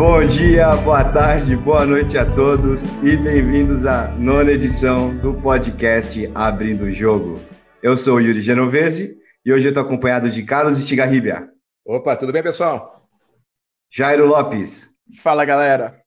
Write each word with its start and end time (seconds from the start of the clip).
Bom 0.00 0.24
dia, 0.24 0.74
boa 0.76 1.04
tarde, 1.04 1.54
boa 1.54 1.84
noite 1.84 2.16
a 2.16 2.24
todos 2.24 2.84
e 3.02 3.18
bem-vindos 3.18 3.84
à 3.84 4.08
nona 4.12 4.50
edição 4.50 5.14
do 5.18 5.34
podcast 5.34 6.26
Abrindo 6.34 6.84
o 6.84 6.90
Jogo. 6.90 7.38
Eu 7.82 7.98
sou 7.98 8.16
o 8.16 8.20
Yuri 8.20 8.40
Genovese 8.40 9.18
e 9.44 9.52
hoje 9.52 9.66
eu 9.66 9.68
estou 9.68 9.82
acompanhado 9.82 10.30
de 10.30 10.42
Carlos 10.42 10.78
Estigarribia. 10.78 11.50
Opa, 11.84 12.16
tudo 12.16 12.32
bem, 12.32 12.42
pessoal? 12.42 13.10
Jairo 13.92 14.24
Lopes. 14.24 14.88
Fala, 15.22 15.44
galera. 15.44 16.02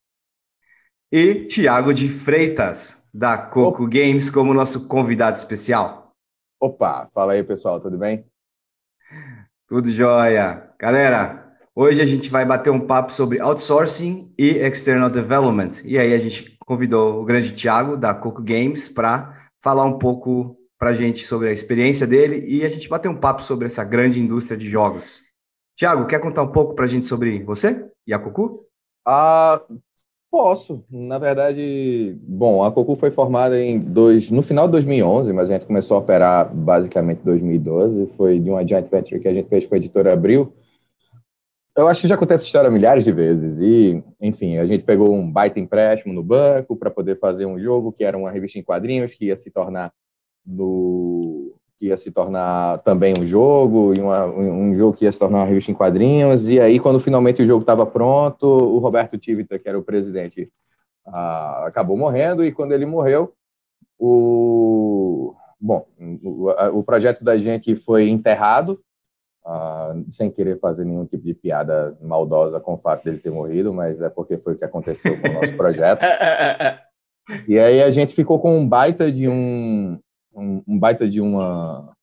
E 1.12 1.46
Tiago 1.46 1.94
de 1.94 2.10
Freitas, 2.10 3.00
da 3.14 3.38
Coco 3.38 3.84
Opa. 3.84 3.92
Games, 3.92 4.28
como 4.28 4.56
nosso 4.56 4.88
convidado 4.88 5.38
especial. 5.38 6.16
Opa, 6.60 7.12
fala 7.14 7.34
aí, 7.34 7.44
pessoal, 7.44 7.80
tudo 7.80 8.00
bem? 8.00 8.26
Tudo 9.68 9.92
jóia. 9.92 10.68
Galera, 10.80 11.43
Hoje 11.76 12.04
a 12.04 12.06
gente 12.06 12.30
vai 12.30 12.46
bater 12.46 12.70
um 12.70 12.80
papo 12.80 13.12
sobre 13.12 13.40
outsourcing 13.40 14.32
e 14.38 14.58
external 14.60 15.10
development. 15.10 15.82
E 15.84 15.98
aí 15.98 16.14
a 16.14 16.20
gente 16.20 16.56
convidou 16.60 17.20
o 17.20 17.26
grande 17.26 17.52
Thiago 17.52 17.98
da 17.98 18.14
Coco 18.14 18.44
Games 18.44 18.88
para 18.88 19.48
falar 19.60 19.84
um 19.84 19.98
pouco 19.98 20.56
para 20.78 20.92
a 20.92 20.94
gente 20.94 21.26
sobre 21.26 21.50
a 21.50 21.52
experiência 21.52 22.06
dele 22.06 22.46
e 22.48 22.64
a 22.64 22.70
gente 22.70 22.88
bater 22.88 23.10
um 23.10 23.16
papo 23.16 23.42
sobre 23.42 23.66
essa 23.66 23.84
grande 23.84 24.22
indústria 24.22 24.56
de 24.56 24.70
jogos. 24.70 25.24
Tiago, 25.76 26.06
quer 26.06 26.20
contar 26.20 26.44
um 26.44 26.52
pouco 26.52 26.76
para 26.76 26.86
a 26.86 26.88
gente 26.88 27.08
sobre 27.08 27.42
você 27.42 27.84
e 28.06 28.14
a 28.14 28.20
Coco? 28.20 28.68
Ah, 29.04 29.60
posso. 30.30 30.86
Na 30.92 31.18
verdade, 31.18 32.16
bom, 32.22 32.64
a 32.64 32.72
Coco 32.72 32.96
foi 32.96 33.10
formada 33.10 33.60
em 33.60 33.80
dois, 33.80 34.30
no 34.30 34.44
final 34.44 34.68
de 34.68 34.74
2011, 34.74 35.34
mas 35.34 35.50
a 35.50 35.54
gente 35.54 35.66
começou 35.66 35.98
a 35.98 36.02
operar 36.02 36.54
basicamente 36.54 37.22
em 37.22 37.26
2012. 37.26 38.12
Foi 38.16 38.38
de 38.38 38.52
uma 38.52 38.68
joint 38.68 38.88
venture 38.92 39.20
que 39.20 39.28
a 39.28 39.34
gente 39.34 39.50
fez 39.50 39.66
com 39.66 39.74
a 39.74 39.78
editora 39.80 40.14
Abril 40.14 40.54
eu 41.76 41.88
acho 41.88 42.02
que 42.02 42.08
já 42.08 42.16
acontece 42.16 42.44
essa 42.44 42.48
história 42.48 42.70
milhares 42.70 43.04
de 43.04 43.12
vezes. 43.12 43.60
E, 43.60 44.04
enfim, 44.22 44.58
a 44.58 44.66
gente 44.66 44.84
pegou 44.84 45.14
um 45.14 45.32
baita 45.32 45.60
empréstimo 45.60 46.14
no 46.14 46.24
banco 46.24 46.76
para 46.76 46.92
poder 46.92 47.18
fazer 47.20 47.46
um 47.46 47.60
jogo 47.60 47.92
que 47.92 48.04
era 48.04 48.18
uma 48.18 48.32
revista 48.32 48.60
em 48.60 48.64
quadrinhos 48.64 49.14
que 49.14 49.26
ia 49.26 49.38
se 49.38 49.50
tornar 49.50 49.92
no 50.46 51.56
que 51.80 51.88
ia 51.88 51.98
se 51.98 52.12
tornar 52.12 52.78
também 52.80 53.14
um 53.18 53.26
jogo 53.26 53.94
e 53.94 54.00
uma, 54.00 54.26
um 54.26 54.78
jogo 54.78 54.96
que 54.96 55.06
ia 55.06 55.12
se 55.12 55.20
tornar 55.20 55.40
uma 55.40 55.46
revista 55.48 55.72
em 55.72 55.74
quadrinhos. 55.74 56.48
E 56.48 56.60
aí, 56.60 56.80
quando 56.80 57.00
finalmente 57.00 57.42
o 57.42 57.48
jogo 57.48 57.62
estava 57.62 57.86
pronto, 57.86 58.46
o 58.46 58.78
Roberto 58.78 59.18
Tivita, 59.18 59.58
que 59.60 59.68
era 59.68 59.78
o 59.78 59.84
presidente, 59.84 60.50
ah, 61.08 61.66
acabou 61.68 61.98
morrendo. 61.98 62.46
E 62.46 62.52
quando 62.52 62.72
ele 62.72 62.86
morreu, 62.86 63.34
o 64.00 65.36
bom, 65.60 65.86
o, 66.24 66.50
o 66.80 66.84
projeto 66.84 67.24
da 67.24 67.38
gente 67.38 67.76
foi 67.76 68.10
enterrado 68.10 68.80
Uh, 69.46 70.10
sem 70.10 70.32
querer 70.32 70.58
fazer 70.58 70.86
nenhum 70.86 71.06
tipo 71.06 71.26
de 71.26 71.34
piada 71.34 71.98
maldosa 72.02 72.62
com 72.62 72.76
o 72.76 72.78
fato 72.78 73.04
dele 73.04 73.18
ter 73.18 73.30
morrido, 73.30 73.74
mas 73.74 74.00
é 74.00 74.10
porque 74.10 74.38
foi 74.38 74.54
o 74.54 74.58
que 74.58 74.64
aconteceu 74.64 75.20
com 75.20 75.28
o 75.28 75.34
nosso 75.34 75.54
projeto. 75.58 76.00
e 77.46 77.60
aí 77.60 77.82
a 77.82 77.92
gente 77.92 78.16
ficou 78.16 78.40
com 78.40 78.58
um 78.58 78.66
baita 78.66 79.12
de 79.12 79.28
um, 79.28 80.00
um, 80.34 80.64
um, 80.66 80.80
baita 80.80 81.10
de 81.10 81.20
uma 81.20 81.94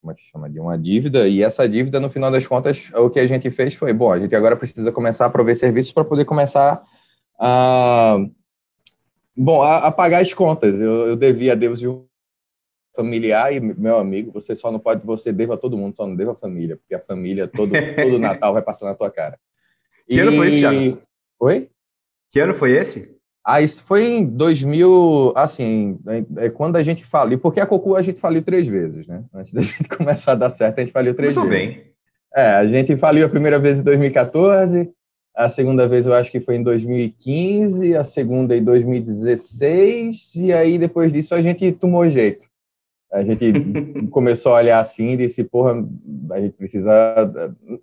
como 0.00 0.12
é 0.12 0.14
que 0.14 0.22
chama 0.22 0.48
de 0.48 0.60
uma 0.60 0.78
dívida 0.78 1.26
e 1.26 1.42
essa 1.42 1.68
dívida 1.68 1.98
no 1.98 2.10
final 2.10 2.30
das 2.30 2.46
contas 2.46 2.90
o 2.94 3.08
que 3.08 3.18
a 3.18 3.26
gente 3.26 3.50
fez 3.50 3.74
foi 3.74 3.92
bom 3.92 4.12
a 4.12 4.18
gente 4.18 4.34
agora 4.36 4.54
precisa 4.54 4.92
começar 4.92 5.26
a 5.26 5.30
prover 5.30 5.56
serviços 5.56 5.92
para 5.92 6.04
poder 6.04 6.24
começar 6.24 6.82
a 7.40 8.18
bom 9.36 9.62
a, 9.62 9.78
a, 9.78 9.90
pagar 9.90 10.20
as 10.20 10.32
contas 10.34 10.78
eu, 10.78 11.08
eu 11.08 11.16
devia 11.16 11.52
a 11.52 11.56
Deus 11.56 11.80
de 11.80 11.88
um 11.88 12.04
familiar 12.94 13.52
e 13.52 13.60
meu 13.60 13.98
amigo, 13.98 14.32
você 14.32 14.54
só 14.54 14.70
não 14.70 14.78
pode, 14.78 15.04
você 15.04 15.32
deva 15.32 15.54
a 15.54 15.58
todo 15.58 15.76
mundo, 15.76 15.96
só 15.96 16.06
não 16.06 16.14
deva 16.14 16.32
a 16.32 16.36
família, 16.36 16.76
porque 16.76 16.94
a 16.94 17.00
família, 17.00 17.48
todo, 17.48 17.72
todo 18.00 18.18
Natal 18.18 18.52
vai 18.52 18.62
passar 18.62 18.86
na 18.86 18.94
tua 18.94 19.10
cara. 19.10 19.38
Que 20.06 20.16
e... 20.16 20.20
ano 20.20 20.32
foi 20.32 20.48
esse, 20.48 20.58
Thiago? 20.58 21.02
Oi? 21.40 21.70
Que 22.30 22.40
ano 22.40 22.54
foi 22.54 22.72
esse? 22.72 23.16
Ah, 23.42 23.62
isso 23.62 23.82
foi 23.84 24.04
em 24.04 24.24
2000, 24.26 25.32
assim, 25.34 25.98
é, 26.06 26.46
é 26.46 26.50
quando 26.50 26.76
a 26.76 26.82
gente 26.82 27.04
faliu, 27.04 27.38
porque 27.38 27.58
a 27.58 27.66
Cocu 27.66 27.96
a 27.96 28.02
gente 28.02 28.20
faliu 28.20 28.42
três 28.42 28.66
vezes, 28.66 29.06
né? 29.06 29.24
Antes 29.32 29.52
da 29.52 29.60
gente 29.62 29.88
começar 29.88 30.32
a 30.32 30.34
dar 30.34 30.50
certo, 30.50 30.78
a 30.78 30.80
gente 30.82 30.92
faliu 30.92 31.14
três 31.14 31.34
Começou 31.34 31.50
vezes. 31.50 31.76
bem. 31.76 31.92
É, 32.34 32.48
a 32.48 32.66
gente 32.66 32.96
faliu 32.96 33.24
a 33.24 33.28
primeira 33.30 33.58
vez 33.58 33.78
em 33.78 33.82
2014, 33.82 34.90
a 35.34 35.48
segunda 35.48 35.88
vez 35.88 36.06
eu 36.06 36.14
acho 36.14 36.30
que 36.30 36.40
foi 36.40 36.56
em 36.56 36.62
2015, 36.62 37.96
a 37.96 38.04
segunda 38.04 38.56
em 38.56 38.62
2016, 38.62 40.34
e 40.36 40.52
aí 40.52 40.78
depois 40.78 41.12
disso 41.12 41.34
a 41.34 41.42
gente 41.42 41.72
tomou 41.72 42.08
jeito. 42.08 42.46
A 43.14 43.22
gente 43.22 43.52
começou 44.10 44.52
a 44.52 44.56
olhar 44.56 44.80
assim 44.80 45.10
e 45.10 45.16
disse, 45.16 45.44
porra, 45.44 45.86
a 46.32 46.40
gente 46.40 46.54
precisa. 46.54 46.90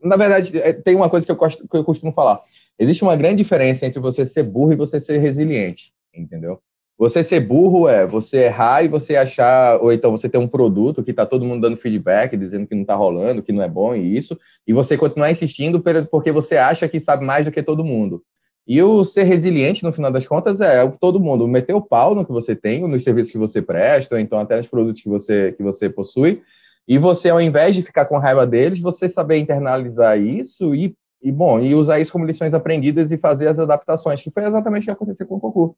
Na 0.04 0.18
verdade, 0.18 0.58
é, 0.60 0.74
tem 0.74 0.94
uma 0.94 1.10
coisa 1.10 1.26
que 1.26 1.32
eu, 1.32 1.38
gosto, 1.38 1.66
que 1.66 1.78
eu 1.78 1.86
costumo 1.86 2.12
falar. 2.12 2.42
Existe 2.78 3.02
uma 3.02 3.16
grande 3.16 3.38
diferença 3.38 3.86
entre 3.86 4.00
você 4.00 4.26
ser 4.26 4.44
burro 4.44 4.74
e 4.74 4.76
você 4.76 5.00
ser 5.00 5.20
resiliente, 5.20 5.94
entendeu? 6.14 6.60
Você 6.98 7.24
ser 7.24 7.40
burro 7.40 7.88
é 7.88 8.06
você 8.06 8.44
errar 8.44 8.84
e 8.84 8.88
você 8.88 9.16
achar, 9.16 9.82
ou 9.82 9.92
então 9.92 10.12
você 10.12 10.30
ter 10.30 10.38
um 10.38 10.48
produto 10.48 11.04
que 11.04 11.12
está 11.12 11.26
todo 11.26 11.46
mundo 11.46 11.62
dando 11.62 11.78
feedback, 11.78 12.36
dizendo 12.36 12.68
que 12.68 12.76
não 12.76 12.82
está 12.82 12.94
rolando, 12.94 13.42
que 13.42 13.52
não 13.52 13.64
é 13.64 13.70
bom 13.70 13.96
e 13.96 14.18
isso, 14.18 14.38
e 14.68 14.74
você 14.74 14.98
continuar 14.98 15.32
insistindo 15.32 15.82
porque 16.12 16.32
você 16.32 16.58
acha 16.58 16.88
que 16.88 17.00
sabe 17.00 17.26
mais 17.26 17.46
do 17.46 17.52
que 17.52 17.64
todo 17.64 17.84
mundo. 17.84 18.22
E 18.68 18.82
o 18.82 19.04
ser 19.04 19.24
resiliente, 19.24 19.84
no 19.84 19.92
final 19.92 20.12
das 20.12 20.28
contas, 20.28 20.62
é 20.62 20.88
todo 21.00 21.20
mundo 21.20 21.48
meter 21.48 21.74
o 21.74 21.82
pau 21.82 22.14
no 22.14 22.26
que 22.26 22.32
você 22.32 22.56
tem, 22.56 22.88
nos 22.88 23.04
serviços 23.04 23.32
que 23.32 23.38
você 23.38 23.62
presta, 23.62 24.16
ou 24.16 24.22
então 24.22 24.40
até 24.40 24.58
nos 24.58 24.68
produtos 24.68 25.02
que 25.02 25.10
você, 25.10 25.52
que 25.54 25.64
você 25.64 25.90
possui, 25.90 26.42
e 26.88 26.98
você, 26.98 27.30
ao 27.30 27.42
invés 27.42 27.76
de 27.76 27.82
ficar 27.82 28.06
com 28.06 28.18
raiva 28.18 28.46
deles, 28.46 28.80
você 28.80 29.08
saber 29.08 29.38
internalizar 29.38 30.20
isso 30.20 30.76
e, 30.76 30.96
e 31.22 31.32
bom, 31.32 31.60
e 31.60 31.74
usar 31.74 32.00
isso 32.00 32.12
como 32.12 32.26
lições 32.26 32.54
aprendidas 32.54 33.12
e 33.12 33.18
fazer 33.18 33.48
as 33.48 33.60
adaptações, 33.60 34.22
que 34.22 34.32
foi 34.32 34.44
exatamente 34.46 34.84
o 34.84 34.86
que 34.86 34.92
aconteceu 34.92 35.26
com 35.28 35.36
o 35.36 35.40
Cocu. 35.40 35.76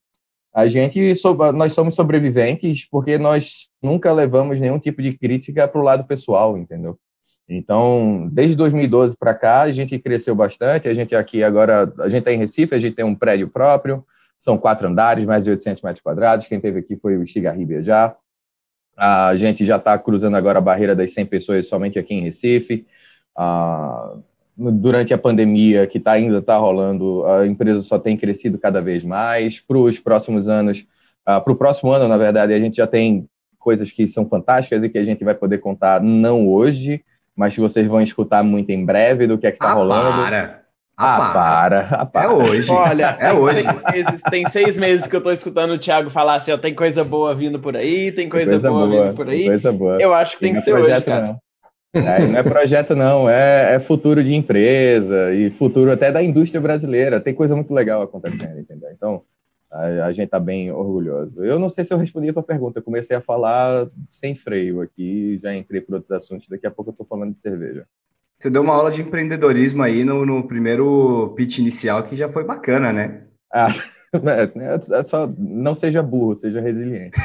A 0.54 0.68
gente, 0.68 1.14
nós 1.56 1.74
somos 1.74 1.96
sobreviventes 1.96 2.88
porque 2.90 3.18
nós 3.18 3.70
nunca 3.82 4.14
levamos 4.14 4.60
nenhum 4.60 4.78
tipo 4.78 5.02
de 5.02 5.18
crítica 5.18 5.68
para 5.68 5.82
o 5.82 5.84
lado 5.84 6.04
pessoal, 6.06 6.58
entendeu? 6.58 6.98
Então, 7.48 8.30
desde 8.32 8.56
2012 8.56 9.16
para 9.18 9.34
cá, 9.34 9.62
a 9.62 9.72
gente 9.72 9.98
cresceu 10.00 10.36
bastante. 10.36 10.88
A 10.88 10.94
gente 10.94 11.16
aqui 11.16 11.44
agora, 11.44 11.92
a 12.00 12.10
gente 12.10 12.20
está 12.20 12.32
em 12.32 12.38
Recife, 12.38 12.74
a 12.74 12.80
gente 12.80 12.96
tem 12.96 13.06
um 13.06 13.16
prédio 13.16 13.50
próprio, 13.50 14.06
são 14.40 14.58
quatro 14.58 14.88
andares, 14.88 15.26
mais 15.26 15.44
de 15.44 15.50
800 15.50 15.82
metros 15.82 16.02
quadrados. 16.02 16.48
Quem 16.48 16.60
teve 16.60 16.80
aqui 16.80 16.96
foi 16.98 17.18
o 17.18 17.24
Estigarribia 17.24 17.84
já. 17.84 18.16
A 18.96 19.36
gente 19.36 19.66
já 19.66 19.78
está 19.78 19.98
cruzando 19.98 20.38
agora 20.38 20.60
a 20.60 20.62
barreira 20.62 20.96
das 20.96 21.14
100 21.14 21.26
pessoas 21.26 21.68
somente 21.68 21.98
aqui 21.98 22.14
em 22.14 22.22
Recife. 22.22 22.86
Ah, 23.36 24.16
durante 24.56 25.14
a 25.14 25.18
pandemia 25.18 25.88
que 25.88 26.00
tá, 26.00 26.12
ainda 26.12 26.38
está 26.38 26.58
rolando, 26.58 27.26
a 27.26 27.48
empresa 27.48 27.82
só 27.82 27.98
tem 27.98 28.16
crescido 28.16 28.58
cada 28.58 28.82
vez 28.82 29.04
mais. 29.04 29.60
Para 29.60 29.78
os 29.78 30.00
próximos 30.00 30.48
anos, 30.48 30.86
ah, 31.26 31.42
para 31.42 31.54
o 31.54 31.56
próximo 31.56 31.92
ano, 31.92 32.08
na 32.08 32.18
verdade, 32.18 32.54
a 32.54 32.60
gente 32.60 32.78
já 32.78 32.88
tem 32.88 33.28
coisas 33.58 33.92
que 33.92 34.06
são 34.08 34.28
fantásticas 34.28 34.84
e 34.84 34.90
que 34.90 34.98
a 34.98 35.06
gente 35.06 35.24
vai 35.24 35.34
poder 35.34 35.60
contar 35.60 36.02
não 36.02 36.48
hoje, 36.48 37.04
mas 37.36 37.54
que 37.54 37.62
vocês 37.62 37.88
vão 37.88 38.02
escutar 38.02 38.44
muito 38.44 38.70
em 38.70 38.86
breve 38.86 39.28
do 39.28 39.38
que 39.38 39.48
é 39.48 39.52
que 39.52 39.60
tá 39.60 39.72
ah, 39.72 39.74
rolando. 39.74 40.22
Para. 40.22 40.64
Ah, 40.96 41.16
ah 41.16 41.34
para. 41.34 41.80
Ah, 41.92 42.06
para. 42.06 42.26
É 42.26 42.30
hoje. 42.30 42.72
Olha, 42.72 43.18
é 43.20 43.34
hoje. 43.34 43.64
Meses, 43.92 44.22
tem 44.30 44.50
seis 44.50 44.78
meses 44.78 45.08
que 45.08 45.16
eu 45.16 45.22
tô 45.22 45.32
escutando 45.32 45.72
o 45.72 45.80
Thiago 45.80 46.10
falar 46.10 46.36
assim, 46.36 46.52
ó, 46.52 46.58
tem 46.58 46.74
coisa 46.74 47.04
boa 47.04 47.34
vindo 47.34 47.60
por 47.60 47.76
aí, 47.76 48.12
tem 48.12 48.30
coisa, 48.30 48.52
coisa 48.52 48.70
boa, 48.70 48.88
boa, 48.88 49.06
vindo 49.06 49.16
por 49.16 49.28
aí. 49.28 49.46
Coisa 49.46 49.72
boa. 49.72 50.02
Eu 50.02 50.14
acho 50.14 50.36
que 50.36 50.42
tem, 50.42 50.54
tem 50.54 50.60
que 50.60 50.66
ser 50.66 50.76
hoje, 50.76 51.02
cara. 51.02 51.28
Não. 51.28 51.44
É, 51.96 52.28
não 52.28 52.40
é 52.40 52.44
projeto, 52.44 52.96
não, 52.96 53.30
é, 53.30 53.76
é, 53.76 53.80
futuro 53.80 54.24
de 54.24 54.34
empresa 54.34 55.32
e 55.32 55.52
futuro 55.52 55.92
até 55.92 56.12
da 56.12 56.24
indústria 56.24 56.60
brasileira. 56.60 57.20
Tem 57.20 57.36
coisa 57.36 57.56
muito 57.56 57.72
legal 57.72 58.02
acontecendo, 58.02 58.60
entendeu? 58.60 58.90
Então, 58.92 59.22
a, 59.74 60.12
gente 60.12 60.26
está 60.26 60.40
bem 60.40 60.72
orgulhoso. 60.72 61.44
Eu 61.44 61.58
não 61.58 61.70
sei 61.70 61.84
se 61.84 61.94
eu 61.94 61.98
respondi 61.98 62.30
a 62.30 62.34
tua 62.34 62.44
pergunta, 62.44 62.80
eu 62.80 62.84
comecei 62.84 63.16
a 63.16 63.22
falar 63.22 63.88
sem 64.10 64.36
freio 64.36 64.82
aqui, 64.82 65.40
já 65.42 65.56
entrei 65.56 65.82
por 65.82 65.96
outros 65.96 66.12
assuntos, 66.12 66.48
daqui 66.48 66.68
a 66.68 66.72
pouco 66.72 66.90
eu 66.90 66.94
estou 66.94 67.06
falando 67.06 67.34
de 67.34 67.42
cerveja. 67.42 67.86
Você 68.38 68.50
deu 68.50 68.62
uma 68.62 68.76
aula 68.76 68.92
de 68.92 69.02
empreendedorismo 69.02 69.82
aí 69.82 70.04
no, 70.04 70.26
no 70.26 70.48
primeiro 70.48 71.34
pitch 71.36 71.60
inicial, 71.60 72.04
que 72.04 72.16
já 72.16 72.30
foi 72.30 72.44
bacana, 72.44 72.94
né? 72.94 73.24
Ah, 73.52 73.70
é, 74.14 75.00
é 75.00 75.04
só 75.04 75.28
não 75.38 75.74
seja 75.74 76.04
burro, 76.04 76.40
seja 76.40 76.62
resiliente. 76.62 77.20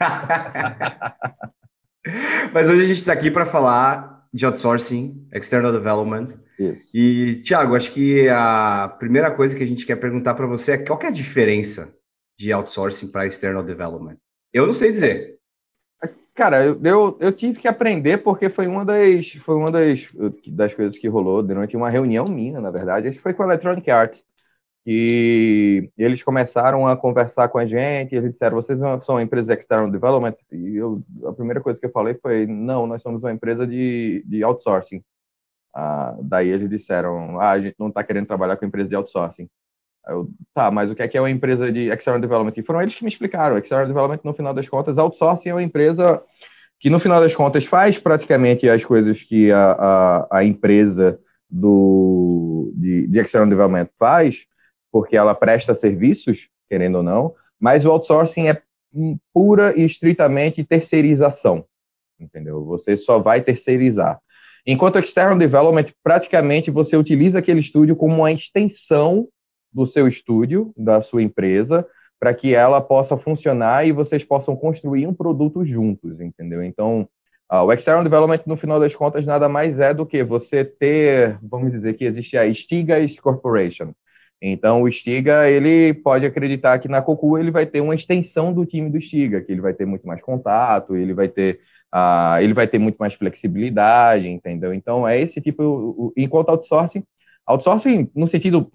Mas 2.52 2.68
hoje 2.68 2.82
a 2.82 2.86
gente 2.86 2.98
está 2.98 3.12
aqui 3.12 3.30
para 3.30 3.46
falar 3.46 4.11
de 4.32 4.46
outsourcing, 4.46 5.28
external 5.32 5.72
development. 5.72 6.28
Isso. 6.58 6.90
E, 6.96 7.42
Tiago, 7.42 7.76
acho 7.76 7.92
que 7.92 8.28
a 8.28 8.88
primeira 8.98 9.30
coisa 9.30 9.54
que 9.54 9.62
a 9.62 9.66
gente 9.66 9.84
quer 9.84 9.96
perguntar 9.96 10.34
para 10.34 10.46
você 10.46 10.72
é 10.72 10.78
qual 10.78 10.98
é 11.02 11.06
a 11.06 11.10
diferença 11.10 11.94
de 12.38 12.52
outsourcing 12.52 13.08
para 13.08 13.26
external 13.26 13.62
development? 13.62 14.16
Eu 14.52 14.66
não 14.66 14.74
sei 14.74 14.92
dizer. 14.92 15.38
Cara, 16.34 16.64
eu, 16.64 16.80
eu, 16.82 17.18
eu, 17.20 17.32
tive 17.32 17.60
que 17.60 17.68
aprender 17.68 18.18
porque 18.18 18.48
foi 18.48 18.66
uma 18.66 18.86
das 18.86 19.32
foi 19.44 19.54
uma 19.54 19.70
das, 19.70 20.08
das 20.46 20.72
coisas 20.72 20.96
que 20.96 21.06
rolou 21.06 21.42
durante 21.42 21.76
uma 21.76 21.90
reunião 21.90 22.24
minha, 22.26 22.58
na 22.58 22.70
verdade. 22.70 23.10
Que 23.10 23.20
foi 23.20 23.34
com 23.34 23.42
a 23.42 23.46
Electronic 23.46 23.90
Arts. 23.90 24.24
E 24.84 25.90
eles 25.96 26.22
começaram 26.22 26.88
a 26.88 26.96
conversar 26.96 27.48
com 27.48 27.58
a 27.58 27.66
gente, 27.66 28.16
eles 28.16 28.32
disseram, 28.32 28.56
vocês 28.56 28.78
são 29.00 29.14
uma 29.14 29.22
empresa 29.22 29.54
de 29.54 29.60
external 29.60 29.90
development? 29.90 30.34
E 30.50 30.76
eu, 30.76 31.00
a 31.24 31.32
primeira 31.32 31.60
coisa 31.60 31.78
que 31.78 31.86
eu 31.86 31.90
falei 31.92 32.14
foi, 32.14 32.46
não, 32.46 32.86
nós 32.86 33.00
somos 33.00 33.22
uma 33.22 33.32
empresa 33.32 33.64
de, 33.64 34.24
de 34.26 34.42
outsourcing. 34.42 35.02
Ah, 35.74 36.16
daí 36.20 36.48
eles 36.48 36.68
disseram, 36.68 37.40
ah, 37.40 37.50
a 37.50 37.60
gente 37.60 37.76
não 37.78 37.88
está 37.88 38.02
querendo 38.02 38.26
trabalhar 38.26 38.56
com 38.56 38.66
empresa 38.66 38.88
de 38.88 38.96
outsourcing. 38.96 39.48
Eu, 40.08 40.28
tá, 40.52 40.68
mas 40.68 40.90
o 40.90 40.96
que 40.96 41.02
é 41.02 41.08
que 41.08 41.16
é 41.16 41.20
uma 41.20 41.30
empresa 41.30 41.70
de 41.70 41.88
external 41.88 42.20
development? 42.20 42.54
E 42.56 42.62
foram 42.62 42.82
eles 42.82 42.96
que 42.96 43.04
me 43.04 43.10
explicaram. 43.10 43.56
External 43.56 43.86
development, 43.86 44.20
no 44.24 44.34
final 44.34 44.52
das 44.52 44.68
contas, 44.68 44.98
outsourcing 44.98 45.50
é 45.50 45.54
uma 45.54 45.62
empresa 45.62 46.20
que, 46.80 46.90
no 46.90 46.98
final 46.98 47.20
das 47.20 47.34
contas, 47.36 47.64
faz 47.64 47.98
praticamente 47.98 48.68
as 48.68 48.84
coisas 48.84 49.22
que 49.22 49.52
a, 49.52 49.72
a, 49.78 50.38
a 50.38 50.44
empresa 50.44 51.20
do, 51.48 52.72
de, 52.74 53.06
de 53.06 53.20
external 53.20 53.48
development 53.48 53.88
faz, 53.96 54.44
porque 54.92 55.16
ela 55.16 55.34
presta 55.34 55.74
serviços, 55.74 56.48
querendo 56.68 56.96
ou 56.96 57.02
não, 57.02 57.34
mas 57.58 57.84
o 57.84 57.90
outsourcing 57.90 58.48
é 58.48 58.62
pura 59.32 59.72
e 59.76 59.84
estritamente 59.84 60.62
terceirização, 60.62 61.64
entendeu? 62.20 62.64
Você 62.66 62.96
só 62.96 63.18
vai 63.18 63.40
terceirizar. 63.40 64.20
Enquanto 64.66 64.98
external 64.98 65.38
development, 65.38 65.86
praticamente 66.04 66.70
você 66.70 66.96
utiliza 66.96 67.38
aquele 67.38 67.60
estúdio 67.60 67.96
como 67.96 68.16
uma 68.16 68.30
extensão 68.30 69.26
do 69.72 69.86
seu 69.86 70.06
estúdio, 70.06 70.72
da 70.76 71.00
sua 71.00 71.22
empresa, 71.22 71.86
para 72.20 72.34
que 72.34 72.54
ela 72.54 72.80
possa 72.80 73.16
funcionar 73.16 73.86
e 73.86 73.90
vocês 73.90 74.22
possam 74.22 74.54
construir 74.54 75.06
um 75.08 75.14
produto 75.14 75.64
juntos, 75.64 76.20
entendeu? 76.20 76.62
Então, 76.62 77.08
uh, 77.50 77.64
o 77.64 77.72
external 77.72 78.04
development, 78.04 78.42
no 78.46 78.56
final 78.56 78.78
das 78.78 78.94
contas, 78.94 79.26
nada 79.26 79.48
mais 79.48 79.80
é 79.80 79.92
do 79.92 80.06
que 80.06 80.22
você 80.22 80.64
ter, 80.64 81.38
vamos 81.42 81.72
dizer 81.72 81.94
que 81.94 82.04
existe 82.04 82.36
a 82.36 82.52
Stigas 82.54 83.18
Corporation. 83.18 83.92
Então, 84.44 84.82
o 84.82 84.90
Stiga, 84.90 85.48
ele 85.48 85.94
pode 85.94 86.26
acreditar 86.26 86.76
que 86.80 86.88
na 86.88 87.00
Cocu 87.00 87.38
ele 87.38 87.52
vai 87.52 87.64
ter 87.64 87.80
uma 87.80 87.94
extensão 87.94 88.52
do 88.52 88.66
time 88.66 88.90
do 88.90 89.00
Stiga, 89.00 89.40
que 89.40 89.52
ele 89.52 89.60
vai 89.60 89.72
ter 89.72 89.86
muito 89.86 90.04
mais 90.04 90.20
contato, 90.20 90.96
ele 90.96 91.14
vai 91.14 91.28
ter, 91.28 91.60
uh, 91.94 92.40
ele 92.42 92.52
vai 92.52 92.66
ter 92.66 92.80
muito 92.80 92.96
mais 92.96 93.14
flexibilidade, 93.14 94.26
entendeu? 94.28 94.74
Então, 94.74 95.06
é 95.06 95.20
esse 95.20 95.40
tipo, 95.40 96.12
enquanto 96.16 96.48
outsourcing, 96.48 97.04
outsourcing 97.46 98.10
no 98.16 98.26
sentido 98.26 98.68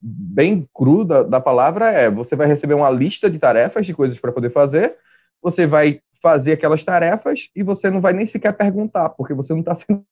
bem 0.00 0.68
cru 0.72 1.04
da, 1.04 1.24
da 1.24 1.40
palavra 1.40 1.90
é: 1.90 2.08
você 2.08 2.36
vai 2.36 2.46
receber 2.46 2.74
uma 2.74 2.90
lista 2.90 3.28
de 3.28 3.38
tarefas, 3.38 3.84
de 3.84 3.94
coisas 3.94 4.20
para 4.20 4.30
poder 4.30 4.50
fazer, 4.50 4.96
você 5.42 5.66
vai 5.66 6.00
fazer 6.22 6.52
aquelas 6.52 6.84
tarefas 6.84 7.50
e 7.54 7.62
você 7.64 7.90
não 7.90 8.00
vai 8.00 8.12
nem 8.12 8.26
sequer 8.26 8.52
perguntar, 8.56 9.10
porque 9.10 9.34
você 9.34 9.52
não 9.52 9.60
está 9.60 9.74
sendo. 9.76 10.04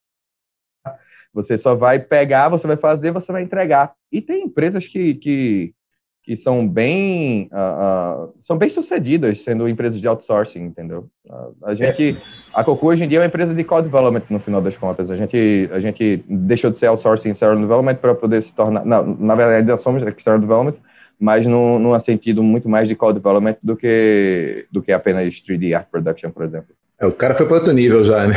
Você 1.34 1.58
só 1.58 1.75
vai 1.75 1.99
pegar, 1.99 2.49
você 2.49 2.67
vai 2.67 2.76
fazer, 2.76 3.11
você 3.11 3.32
vai 3.32 3.43
entregar. 3.43 3.93
E 4.11 4.20
tem 4.20 4.44
empresas 4.44 4.87
que, 4.87 5.14
que 5.14 5.75
que 6.23 6.37
são 6.37 6.67
bem 6.67 7.50
uh, 7.52 8.26
uh, 8.26 8.34
são 8.46 8.56
bem 8.56 8.70
sucedidas 8.70 9.43
sendo 9.43 9.69
empresas 9.69 10.00
de 10.00 10.06
outsourcing, 10.06 10.61
entendeu? 10.61 11.11
Uh, 11.26 11.52
a 11.64 11.75
gente 11.75 12.17
a 12.55 12.62
Cocu 12.62 12.87
hoje 12.87 13.05
em 13.05 13.08
dia 13.08 13.19
é 13.19 13.20
uma 13.23 13.26
empresa 13.26 13.52
de 13.52 13.64
code 13.64 13.88
development 13.88 14.23
no 14.31 14.38
final 14.38 14.62
das 14.62 14.76
contas. 14.76 15.11
A 15.11 15.17
gente 15.17 15.69
a 15.73 15.81
gente 15.81 16.25
deixou 16.29 16.70
de 16.70 16.79
ser 16.79 16.87
outsourcing 16.87 17.31
external 17.31 17.61
development 17.61 17.96
para 17.96 18.14
poder 18.14 18.43
se 18.43 18.55
tornar 18.55 18.85
não, 18.85 19.05
na 19.05 19.35
verdade 19.35 19.58
ainda 19.58 19.76
somos 19.78 20.00
external 20.06 20.40
development, 20.40 20.76
mas 21.19 21.44
num, 21.44 21.78
num 21.81 21.99
sentido 21.99 22.40
muito 22.40 22.69
mais 22.69 22.88
de 22.88 22.94
code 22.94 23.19
development 23.19 23.56
do 23.61 23.76
que 23.76 24.67
do 24.70 24.81
que 24.81 24.93
apenas 24.93 25.35
3D 25.43 25.76
art 25.76 25.88
production, 25.90 26.31
por 26.31 26.44
exemplo. 26.44 26.73
É, 27.02 27.06
o 27.06 27.12
cara 27.12 27.34
foi 27.34 27.44
para 27.46 27.56
outro 27.56 27.72
nível 27.72 28.04
já, 28.04 28.28
né? 28.28 28.34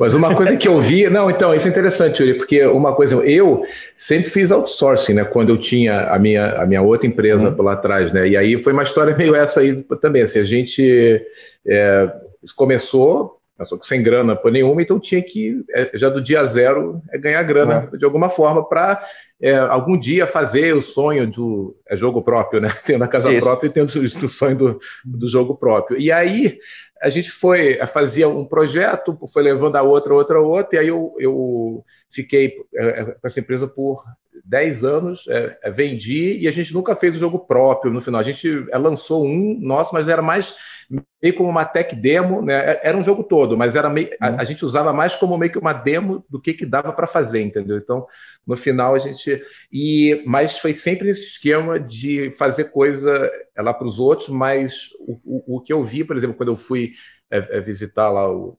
Mas 0.00 0.14
uma 0.14 0.34
coisa 0.34 0.56
que 0.56 0.66
eu 0.66 0.80
vi, 0.80 1.08
não, 1.10 1.30
então, 1.30 1.54
isso 1.54 1.68
é 1.68 1.70
interessante, 1.70 2.22
Yuri, 2.22 2.38
porque 2.38 2.64
uma 2.64 2.94
coisa, 2.94 3.14
eu 3.16 3.62
sempre 3.94 4.30
fiz 4.30 4.50
outsourcing, 4.50 5.12
né? 5.12 5.24
Quando 5.24 5.50
eu 5.50 5.58
tinha 5.58 6.08
a 6.08 6.18
minha, 6.18 6.52
a 6.52 6.64
minha 6.64 6.80
outra 6.80 7.06
empresa 7.06 7.50
uhum. 7.50 7.62
lá 7.62 7.74
atrás, 7.74 8.12
né? 8.12 8.26
E 8.26 8.34
aí 8.34 8.58
foi 8.62 8.72
uma 8.72 8.82
história 8.82 9.14
meio 9.14 9.34
essa 9.34 9.60
aí 9.60 9.82
também, 10.00 10.22
assim, 10.22 10.38
a 10.38 10.44
gente 10.44 11.20
é, 11.66 12.10
começou, 12.56 13.35
só 13.64 13.78
que 13.78 13.86
sem 13.86 14.02
grana 14.02 14.36
por 14.36 14.52
nenhuma, 14.52 14.82
então 14.82 15.00
tinha 15.00 15.22
que, 15.22 15.64
é, 15.70 15.92
já 15.94 16.10
do 16.10 16.20
dia 16.20 16.44
zero, 16.44 17.00
é 17.10 17.16
ganhar 17.16 17.42
grana 17.42 17.88
uhum. 17.90 17.98
de 17.98 18.04
alguma 18.04 18.28
forma 18.28 18.68
para 18.68 19.00
é, 19.40 19.56
algum 19.56 19.98
dia 19.98 20.26
fazer 20.26 20.74
o 20.74 20.82
sonho 20.82 21.26
do 21.26 21.76
é 21.88 21.96
jogo 21.96 22.22
próprio, 22.22 22.60
né? 22.60 22.68
Tendo 22.84 23.04
a 23.04 23.08
casa 23.08 23.30
Isso. 23.30 23.40
própria 23.40 23.68
e 23.68 23.70
tendo 23.70 23.88
o 23.88 24.28
sonho 24.28 24.56
do, 24.56 24.80
do 25.04 25.28
jogo 25.28 25.56
próprio. 25.56 25.98
E 25.98 26.12
aí 26.12 26.58
a 27.00 27.08
gente 27.08 27.30
foi, 27.30 27.78
fazia 27.86 28.28
um 28.28 28.44
projeto, 28.44 29.18
foi 29.32 29.42
levando 29.42 29.76
a 29.76 29.82
outra, 29.82 30.14
outra, 30.14 30.40
outra, 30.40 30.76
e 30.76 30.78
aí 30.78 30.88
eu, 30.88 31.14
eu 31.18 31.84
fiquei 32.10 32.54
é, 32.74 32.86
é, 32.86 33.04
com 33.04 33.26
essa 33.26 33.40
empresa 33.40 33.68
por 33.68 34.02
10 34.46 34.84
anos, 34.84 35.26
é, 35.28 35.58
é, 35.62 35.70
vendi, 35.70 36.38
e 36.38 36.46
a 36.46 36.50
gente 36.50 36.72
nunca 36.72 36.94
fez 36.94 37.16
o 37.16 37.18
jogo 37.18 37.40
próprio 37.40 37.92
no 37.92 38.00
final. 38.00 38.20
A 38.20 38.24
gente 38.24 38.66
é, 38.70 38.78
lançou 38.78 39.26
um 39.26 39.58
nosso, 39.60 39.92
mas 39.92 40.08
era 40.08 40.22
mais 40.22 40.54
meio 40.88 41.34
como 41.34 41.48
uma 41.48 41.64
tech 41.64 41.96
demo, 41.96 42.40
né? 42.40 42.54
É, 42.54 42.80
era 42.84 42.96
um 42.96 43.02
jogo 43.02 43.24
todo, 43.24 43.56
mas 43.56 43.74
era 43.74 43.90
meio, 43.90 44.08
a, 44.20 44.42
a, 44.42 44.44
gente 44.44 44.64
usava 44.64 44.92
mais 44.92 45.16
como 45.16 45.36
meio 45.36 45.50
que 45.50 45.58
uma 45.58 45.72
demo 45.72 46.24
do 46.30 46.40
que, 46.40 46.54
que 46.54 46.64
dava 46.64 46.92
para 46.92 47.08
fazer, 47.08 47.42
entendeu? 47.42 47.76
Então, 47.76 48.06
no 48.46 48.56
final 48.56 48.94
a 48.94 48.98
gente. 48.98 49.42
E, 49.72 50.22
mas 50.24 50.58
foi 50.58 50.72
sempre 50.72 51.08
esse 51.08 51.22
esquema 51.22 51.80
de 51.80 52.30
fazer 52.38 52.70
coisa 52.70 53.30
lá 53.56 53.74
para 53.74 53.86
os 53.86 53.98
outros, 53.98 54.28
mas 54.28 54.90
o, 55.00 55.20
o, 55.24 55.56
o, 55.56 55.60
que 55.60 55.72
eu 55.72 55.82
vi, 55.82 56.04
por 56.04 56.16
exemplo, 56.16 56.36
quando 56.36 56.50
eu 56.50 56.56
fui 56.56 56.92
é, 57.30 57.58
é, 57.58 57.60
visitar 57.60 58.08
lá 58.10 58.30
o. 58.30 58.56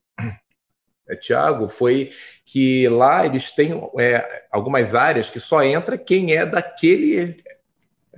É, 1.08 1.16
Tiago, 1.16 1.68
foi 1.68 2.10
que 2.44 2.88
lá 2.88 3.26
eles 3.26 3.50
têm 3.52 3.82
é, 3.98 4.42
algumas 4.50 4.94
áreas 4.94 5.30
que 5.30 5.40
só 5.40 5.62
entra 5.62 5.98
quem 5.98 6.34
é 6.34 6.46
daquele 6.46 7.42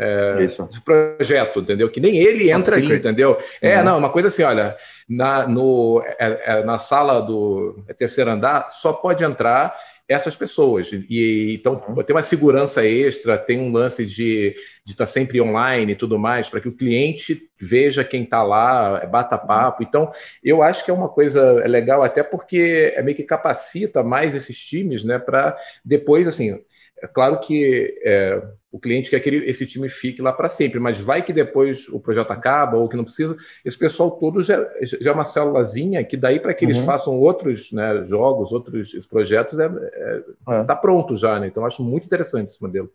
é, 0.00 0.48
projeto, 0.82 1.60
entendeu? 1.60 1.90
Que 1.90 2.00
nem 2.00 2.16
ele 2.16 2.50
entra 2.50 2.76
ali, 2.76 2.94
entendeu? 2.94 3.36
É, 3.60 3.78
uhum. 3.78 3.84
não, 3.84 3.98
uma 3.98 4.08
coisa 4.08 4.28
assim, 4.28 4.42
olha, 4.42 4.76
na, 5.06 5.46
no, 5.46 6.02
é, 6.18 6.42
é, 6.44 6.64
na 6.64 6.78
sala 6.78 7.20
do 7.20 7.84
terceiro 7.98 8.30
andar 8.30 8.70
só 8.70 8.94
pode 8.94 9.22
entrar 9.22 9.76
essas 10.10 10.34
pessoas. 10.34 10.90
E 10.92 11.54
então 11.54 11.80
uhum. 11.88 12.02
tem 12.02 12.16
uma 12.16 12.20
segurança 12.20 12.84
extra, 12.84 13.38
tem 13.38 13.60
um 13.60 13.70
lance 13.70 14.04
de 14.04 14.56
estar 14.84 15.04
tá 15.04 15.06
sempre 15.06 15.40
online 15.40 15.92
e 15.92 15.96
tudo 15.96 16.18
mais, 16.18 16.48
para 16.48 16.60
que 16.60 16.68
o 16.68 16.76
cliente 16.76 17.48
veja 17.60 18.02
quem 18.02 18.24
está 18.24 18.42
lá, 18.42 19.06
bata 19.06 19.40
uhum. 19.40 19.46
papo. 19.46 19.82
Então, 19.84 20.10
eu 20.42 20.64
acho 20.64 20.84
que 20.84 20.90
é 20.90 20.94
uma 20.94 21.08
coisa 21.08 21.52
legal, 21.66 22.02
até 22.02 22.24
porque 22.24 22.92
é 22.96 23.00
meio 23.02 23.16
que 23.16 23.22
capacita 23.22 24.02
mais 24.02 24.34
esses 24.34 24.58
times, 24.58 25.04
né? 25.04 25.16
Para 25.16 25.56
depois, 25.84 26.26
assim, 26.26 26.58
é 27.02 27.06
claro 27.06 27.40
que 27.40 27.98
é, 28.04 28.42
o 28.70 28.78
cliente 28.78 29.10
quer 29.10 29.20
que 29.20 29.28
ele, 29.28 29.48
esse 29.48 29.66
time 29.66 29.88
fique 29.88 30.22
lá 30.22 30.32
para 30.32 30.48
sempre, 30.48 30.78
mas 30.78 31.00
vai 31.00 31.24
que 31.24 31.32
depois 31.32 31.88
o 31.88 31.98
projeto 31.98 32.30
acaba 32.30 32.76
ou 32.76 32.88
que 32.88 32.96
não 32.96 33.04
precisa, 33.04 33.36
esse 33.64 33.76
pessoal 33.76 34.12
todo 34.12 34.42
já, 34.42 34.64
já 34.82 35.10
é 35.10 35.14
uma 35.14 35.24
célulazinha 35.24 36.04
que 36.04 36.16
daí 36.16 36.38
para 36.38 36.54
que 36.54 36.64
eles 36.64 36.78
uhum. 36.78 36.84
façam 36.84 37.18
outros 37.18 37.72
né, 37.72 38.04
jogos, 38.04 38.52
outros 38.52 39.06
projetos, 39.06 39.58
é, 39.58 39.66
é, 39.66 40.22
é. 40.50 40.64
Tá 40.64 40.76
pronto 40.76 41.16
já, 41.16 41.40
né? 41.40 41.48
Então 41.48 41.66
acho 41.66 41.82
muito 41.82 42.06
interessante 42.06 42.48
esse 42.48 42.62
modelo. 42.62 42.90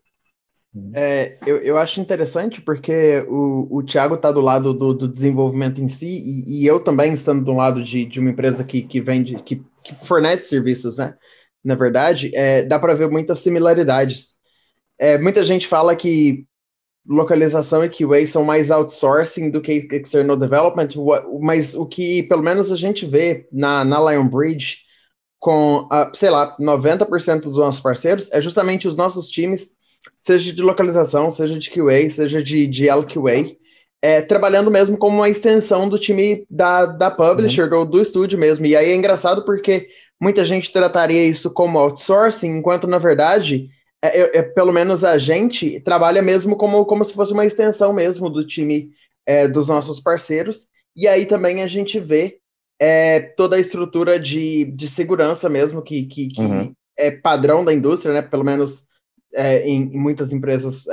É, 0.92 1.38
eu, 1.46 1.56
eu 1.58 1.78
acho 1.78 2.00
interessante 2.00 2.60
porque 2.60 3.24
o, 3.28 3.78
o 3.78 3.82
Thiago 3.82 4.16
está 4.16 4.30
do 4.30 4.42
lado 4.42 4.74
do, 4.74 4.92
do, 4.92 5.08
desenvolvimento 5.08 5.80
em 5.80 5.88
si 5.88 6.06
e, 6.06 6.60
e, 6.60 6.66
eu 6.66 6.80
também 6.80 7.14
estando 7.14 7.42
do 7.42 7.54
lado 7.54 7.82
de, 7.82 8.04
de 8.04 8.20
uma 8.20 8.30
empresa 8.30 8.62
que, 8.62 8.82
que 8.82 9.00
vende, 9.00 9.36
que, 9.36 9.62
que 9.82 9.94
fornece 10.06 10.48
serviços, 10.48 10.98
né? 10.98 11.16
Na 11.66 11.74
verdade, 11.74 12.30
é, 12.32 12.62
dá 12.62 12.78
para 12.78 12.94
ver 12.94 13.10
muitas 13.10 13.40
similaridades. 13.40 14.36
É, 14.96 15.18
muita 15.18 15.44
gente 15.44 15.66
fala 15.66 15.96
que 15.96 16.46
localização 17.04 17.84
e 17.84 17.88
QA 17.88 18.26
são 18.26 18.44
mais 18.44 18.70
outsourcing 18.70 19.50
do 19.50 19.60
que 19.60 19.88
external 19.92 20.36
development, 20.36 20.88
mas 21.40 21.74
o 21.74 21.86
que 21.86 22.22
pelo 22.24 22.42
menos 22.42 22.70
a 22.70 22.76
gente 22.76 23.04
vê 23.04 23.48
na, 23.52 23.84
na 23.84 23.98
Lionbridge 24.00 24.78
com, 25.38 25.88
uh, 25.92 26.14
sei 26.14 26.30
lá, 26.30 26.56
90% 26.58 27.42
dos 27.42 27.58
nossos 27.58 27.80
parceiros 27.80 28.30
é 28.32 28.40
justamente 28.40 28.88
os 28.88 28.96
nossos 28.96 29.28
times, 29.28 29.70
seja 30.16 30.52
de 30.52 30.62
localização, 30.62 31.30
seja 31.30 31.58
de 31.58 31.70
QA, 31.70 32.08
seja 32.10 32.42
de, 32.42 32.66
de 32.66 32.88
LQA, 32.88 33.56
é, 34.02 34.22
trabalhando 34.22 34.70
mesmo 34.70 34.96
como 34.96 35.16
uma 35.18 35.28
extensão 35.28 35.88
do 35.88 35.98
time 35.98 36.46
da, 36.48 36.86
da 36.86 37.10
publisher, 37.10 37.64
uhum. 37.64 37.84
do, 37.84 37.92
do 37.92 38.02
estúdio 38.02 38.38
mesmo. 38.38 38.66
E 38.66 38.76
aí 38.76 38.90
é 38.90 38.94
engraçado 38.94 39.44
porque 39.44 39.88
muita 40.20 40.44
gente 40.44 40.72
trataria 40.72 41.24
isso 41.26 41.50
como 41.50 41.78
outsourcing, 41.78 42.48
enquanto 42.48 42.86
na 42.86 42.98
verdade, 42.98 43.70
é, 44.02 44.20
é, 44.20 44.38
é, 44.38 44.42
pelo 44.42 44.72
menos 44.72 45.04
a 45.04 45.18
gente 45.18 45.80
trabalha 45.80 46.22
mesmo 46.22 46.56
como, 46.56 46.84
como 46.84 47.04
se 47.04 47.12
fosse 47.12 47.32
uma 47.32 47.46
extensão 47.46 47.92
mesmo 47.92 48.30
do 48.30 48.46
time 48.46 48.90
é, 49.24 49.48
dos 49.48 49.68
nossos 49.68 50.00
parceiros. 50.00 50.68
E 50.94 51.08
aí 51.08 51.26
também 51.26 51.62
a 51.62 51.66
gente 51.66 51.98
vê 51.98 52.38
é, 52.80 53.20
toda 53.36 53.56
a 53.56 53.60
estrutura 53.60 54.18
de, 54.18 54.64
de 54.72 54.88
segurança 54.88 55.48
mesmo, 55.48 55.82
que, 55.82 56.04
que, 56.06 56.28
que 56.28 56.40
uhum. 56.40 56.72
é 56.96 57.10
padrão 57.10 57.64
da 57.64 57.72
indústria, 57.72 58.14
né? 58.14 58.22
Pelo 58.22 58.44
menos 58.44 58.86
é, 59.34 59.66
em, 59.66 59.82
em, 59.94 59.98
muitas 59.98 60.32
empresas 60.32 60.84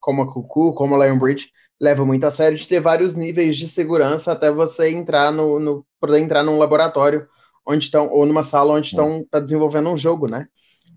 como 0.00 0.22
a 0.22 0.32
Cucu, 0.32 0.72
como 0.74 0.94
a 0.94 1.06
Lionbridge, 1.06 1.50
leva 1.80 2.04
muito 2.04 2.24
a 2.24 2.30
sério 2.30 2.58
de 2.58 2.66
ter 2.66 2.80
vários 2.80 3.14
níveis 3.14 3.56
de 3.56 3.68
segurança 3.68 4.32
até 4.32 4.50
você 4.50 4.90
entrar 4.90 5.30
no, 5.30 5.60
no 5.60 5.86
poder 6.00 6.18
entrar 6.18 6.42
num 6.42 6.58
laboratório 6.58 7.26
onde 7.68 7.84
estão, 7.84 8.08
ou 8.08 8.24
numa 8.24 8.42
sala 8.42 8.72
onde 8.72 8.88
estão 8.88 9.24
tá 9.30 9.38
desenvolvendo 9.38 9.90
um 9.90 9.96
jogo, 9.96 10.26
né? 10.26 10.48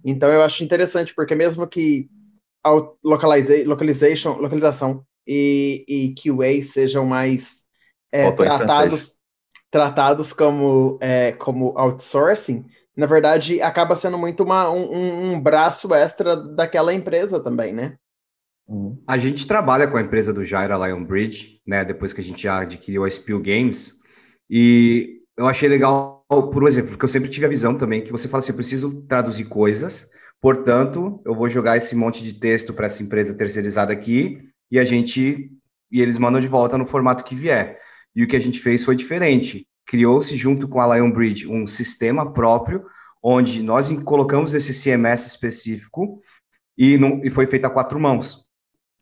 Então 0.04 0.30
eu 0.30 0.42
acho 0.42 0.64
interessante, 0.64 1.14
porque 1.14 1.36
mesmo 1.36 1.68
que 1.68 2.10
localiza 3.04 3.68
localization, 3.68 4.38
localização 4.40 5.04
e, 5.28 5.84
e 5.88 6.16
QA 6.16 6.64
sejam 6.64 7.06
mais 7.06 7.64
é, 8.12 8.32
tratados, 8.32 9.16
tratados 9.70 10.32
como, 10.32 10.98
é, 11.02 11.34
como 11.34 11.78
outsourcing, 11.78 12.66
na 12.96 13.06
verdade 13.06 13.62
acaba 13.62 13.96
sendo 13.96 14.18
muito 14.18 14.44
uma, 14.44 14.70
um, 14.72 15.34
um 15.34 15.40
braço 15.42 15.94
extra 15.94 16.36
daquela 16.36 16.94
empresa 16.94 17.40
também, 17.40 17.74
né? 17.74 17.98
Uhum. 18.68 19.02
A 19.06 19.18
gente 19.18 19.46
trabalha 19.46 19.88
com 19.88 19.98
a 19.98 20.02
empresa 20.02 20.32
do 20.32 20.46
Jairo, 20.46 20.74
a 20.74 20.88
Lion 20.88 21.04
Bridge, 21.04 21.60
né? 21.68 21.84
Depois 21.84 22.14
que 22.14 22.22
a 22.22 22.24
gente 22.24 22.44
já 22.44 22.62
adquiriu 22.62 23.04
a 23.04 23.10
Spill 23.10 23.42
Games. 23.42 24.00
E 24.50 25.22
eu 25.38 25.48
achei 25.48 25.68
legal, 25.68 26.21
por 26.44 26.68
exemplo, 26.68 26.92
porque 26.92 27.04
eu 27.04 27.10
sempre 27.10 27.30
tive 27.30 27.46
a 27.46 27.50
visão 27.50 27.76
também 27.76 28.04
que 28.04 28.12
você 28.12 28.28
fala 28.28 28.40
assim: 28.40 28.52
eu 28.52 28.56
preciso 28.56 29.02
traduzir 29.04 29.46
coisas, 29.46 30.10
portanto, 30.40 31.22
eu 31.26 31.36
vou 31.36 31.50
jogar 31.50 31.78
esse 31.78 31.96
monte 31.96 32.24
de 32.24 32.34
texto 32.34 32.74
para 32.74 32.86
essa 32.86 33.04
empresa 33.04 33.34
terceirizada 33.34 33.92
aqui 33.92 34.50
e 34.70 34.80
a 34.80 34.86
gente. 34.86 35.52
E 35.92 36.02
eles 36.02 36.18
mandam 36.18 36.40
de 36.40 36.48
volta 36.48 36.78
no 36.78 36.86
formato 36.86 37.24
que 37.24 37.36
vier. 37.36 37.78
E 38.16 38.24
o 38.24 38.28
que 38.28 38.36
a 38.38 38.40
gente 38.40 38.60
fez 38.60 38.84
foi 38.84 38.96
diferente. 38.96 39.68
Criou-se, 39.86 40.38
junto 40.38 40.68
com 40.70 40.80
a 40.80 40.96
Lion 40.96 41.12
Bridge, 41.12 41.48
um 41.50 41.68
sistema 41.68 42.32
próprio, 42.32 42.86
onde 43.22 43.62
nós 43.62 43.90
colocamos 44.04 44.54
esse 44.54 44.74
CMS 44.74 45.28
específico 45.28 46.22
e, 46.78 46.98
e 47.24 47.30
foi 47.30 47.46
feito 47.46 47.66
a 47.66 47.70
quatro 47.70 48.00
mãos 48.00 48.50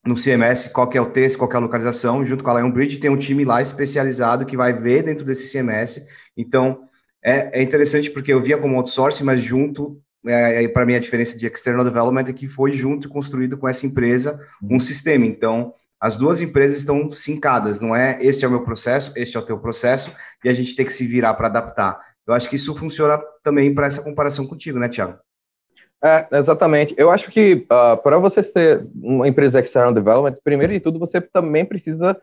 no 0.06 0.16
CMS 0.16 0.68
qual 0.70 0.90
é 0.94 1.02
o 1.02 1.12
texto, 1.12 1.38
qual 1.38 1.52
é 1.52 1.56
a 1.56 1.60
localização, 1.60 2.26
junto 2.26 2.44
com 2.44 2.50
a 2.50 2.60
Lion 2.60 2.72
Bridge 2.72 3.00
tem 3.00 3.10
um 3.10 3.18
time 3.18 3.44
lá 3.44 3.62
especializado 3.62 4.46
que 4.46 4.58
vai 4.58 4.74
ver 4.74 5.04
dentro 5.04 5.26
desse 5.26 5.52
CMS. 5.52 6.06
Então, 6.36 6.89
é, 7.24 7.60
é 7.60 7.64
interessante 7.64 8.10
porque 8.10 8.34
eu 8.34 8.42
via 8.42 8.58
como 8.58 8.78
outsourcing, 8.78 9.24
mas 9.24 9.42
junto, 9.42 10.02
é, 10.26 10.68
para 10.68 10.86
mim 10.86 10.96
a 10.96 11.00
diferença 11.00 11.38
de 11.38 11.48
external 11.48 11.84
development 11.84 12.26
é 12.28 12.34
que 12.34 12.48
foi 12.48 12.72
junto 12.72 13.08
e 13.08 13.12
construído 13.12 13.58
com 13.58 13.68
essa 13.68 13.86
empresa 13.86 14.40
um 14.62 14.74
uhum. 14.74 14.80
sistema. 14.80 15.26
Então, 15.26 15.74
as 16.00 16.16
duas 16.16 16.40
empresas 16.40 16.78
estão 16.78 17.12
sincadas, 17.12 17.82
não 17.82 17.96
é 17.96 18.18
este 18.22 18.46
é 18.46 18.48
o 18.48 18.52
meu 18.52 18.64
processo, 18.64 19.12
este 19.18 19.36
é 19.36 19.40
o 19.40 19.46
teu 19.46 19.60
processo, 19.60 20.14
e 20.44 20.50
a 20.50 20.54
gente 20.54 20.76
tem 20.76 20.86
que 20.86 20.94
se 20.94 21.06
virar 21.06 21.34
para 21.34 21.48
adaptar. 21.48 22.00
Eu 22.26 22.34
acho 22.34 22.50
que 22.50 22.56
isso 22.56 22.76
funciona 22.76 23.20
também 23.44 23.74
para 23.74 23.88
essa 23.88 24.02
comparação 24.02 24.48
contigo, 24.48 24.80
né, 24.80 24.88
Tiago? 24.88 25.18
É, 26.02 26.28
exatamente. 26.32 26.96
Eu 26.98 27.12
acho 27.12 27.30
que 27.30 27.66
uh, 27.70 27.74
ah, 27.74 27.98
para 27.98 28.18
você 28.18 28.42
ser 28.42 28.88
uma 28.96 29.28
empresa 29.28 29.60
de 29.60 29.68
external 29.68 29.94
development, 29.94 30.38
primeiro 30.44 30.72
de 30.72 30.80
tudo, 30.80 30.98
você 30.98 31.20
também 31.20 31.66
precisa 31.66 32.16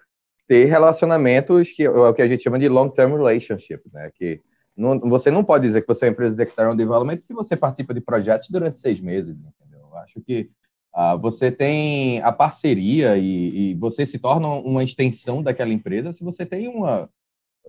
ter 0.49 0.65
relacionamentos 0.65 1.71
que 1.73 1.85
é 1.85 1.91
o 1.91 2.15
que 2.15 2.23
a 2.23 2.29
gente 2.29 2.43
chama 2.43 2.59
de 2.59 2.69
long-term 2.69 3.15
relationship, 3.17 3.83
né? 3.93 4.11
Que 4.15 4.41
não, 4.77 4.99
você 5.01 5.31
não 5.31 5.43
pode 5.43 5.67
dizer 5.67 5.81
que 5.81 5.89
você 5.89 6.05
é 6.05 6.09
uma 6.09 6.13
empresa 6.13 6.37
de 6.37 6.43
external 6.43 6.77
development 6.77 7.21
se 7.23 7.33
você 7.33 7.57
participa 7.57 7.95
de 7.95 8.01
projetos 8.01 8.49
durante 8.51 8.79
seis 8.79 9.01
meses, 9.01 9.39
entendeu? 9.39 9.81
Eu 9.91 9.97
acho 9.99 10.21
que 10.21 10.51
uh, 10.95 11.19
você 11.19 11.51
tem 11.51 12.21
a 12.21 12.31
parceria 12.31 13.17
e, 13.17 13.71
e 13.71 13.75
você 13.75 14.05
se 14.05 14.19
torna 14.19 14.49
uma 14.49 14.85
extensão 14.85 15.43
daquela 15.43 15.73
empresa 15.73 16.13
se 16.13 16.23
você 16.23 16.45
tem 16.45 16.69
uma 16.69 17.09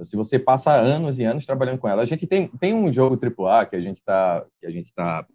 se 0.04 0.16
você 0.16 0.38
passa 0.38 0.72
anos 0.72 1.18
e 1.18 1.24
anos 1.24 1.44
trabalhando 1.44 1.80
com 1.80 1.88
ela. 1.88 2.04
A 2.04 2.06
gente 2.06 2.28
tem, 2.28 2.48
tem 2.60 2.72
um 2.72 2.94
jogo 2.94 3.18
AAA 3.20 3.66
que 3.66 3.76
a 3.76 3.82
gente 3.82 3.98
está 3.98 4.46
que 4.60 4.68
a 4.68 4.72
gente 4.72 4.94
tá 4.94 5.26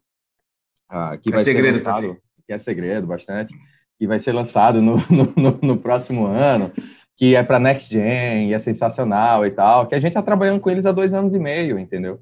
ah, 0.89 1.17
que 1.17 1.31
é 1.31 1.33
vai 1.33 1.43
segredo 1.43 1.79
ser 1.79 1.85
lançado, 1.85 2.07
também. 2.07 2.23
que 2.47 2.53
é 2.53 2.59
segredo 2.59 3.07
bastante, 3.07 3.55
que 3.99 4.07
vai 4.07 4.19
ser 4.19 4.33
lançado 4.33 4.83
no, 4.83 4.97
no, 5.37 5.59
no 5.63 5.79
próximo 5.79 6.27
ano, 6.27 6.71
que 7.17 7.37
é 7.37 7.43
para 7.43 7.59
Next 7.59 7.93
Gen, 7.93 8.49
e 8.49 8.55
é 8.55 8.59
sensacional 8.59 9.47
e 9.47 9.51
tal, 9.51 9.87
que 9.87 9.95
a 9.95 10.01
gente 10.01 10.11
está 10.11 10.23
trabalhando 10.23 10.61
com 10.61 10.71
eles 10.71 10.87
há 10.87 10.93
dois 10.93 11.15
anos 11.15 11.35
e 11.35 11.39
meio, 11.39 11.79
entendeu? 11.79 12.21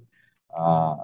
Ah, 0.52 0.96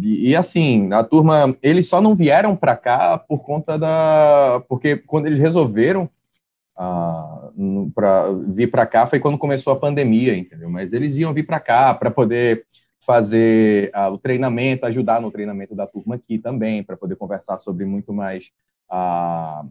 e, 0.00 0.30
e, 0.30 0.36
assim, 0.36 0.92
a 0.92 1.04
turma, 1.04 1.56
eles 1.62 1.88
só 1.88 2.00
não 2.00 2.14
vieram 2.14 2.56
para 2.56 2.76
cá 2.76 3.18
por 3.18 3.44
conta 3.44 3.78
da. 3.78 4.62
Porque 4.68 4.96
quando 4.96 5.26
eles 5.26 5.38
resolveram 5.38 6.08
ah, 6.76 7.50
para 7.94 8.32
vir 8.48 8.70
para 8.70 8.86
cá 8.86 9.06
foi 9.06 9.20
quando 9.20 9.38
começou 9.38 9.72
a 9.72 9.78
pandemia, 9.78 10.36
entendeu? 10.36 10.68
Mas 10.70 10.92
eles 10.92 11.16
iam 11.16 11.32
vir 11.32 11.46
para 11.46 11.60
cá 11.60 11.94
para 11.94 12.10
poder 12.10 12.66
fazer 13.06 13.92
uh, 13.94 14.10
o 14.12 14.18
treinamento, 14.18 14.86
ajudar 14.86 15.20
no 15.20 15.30
treinamento 15.30 15.74
da 15.74 15.86
turma 15.86 16.16
aqui 16.16 16.38
também, 16.38 16.82
para 16.82 16.96
poder 16.96 17.16
conversar 17.16 17.60
sobre 17.60 17.84
muito 17.84 18.12
mais, 18.12 18.50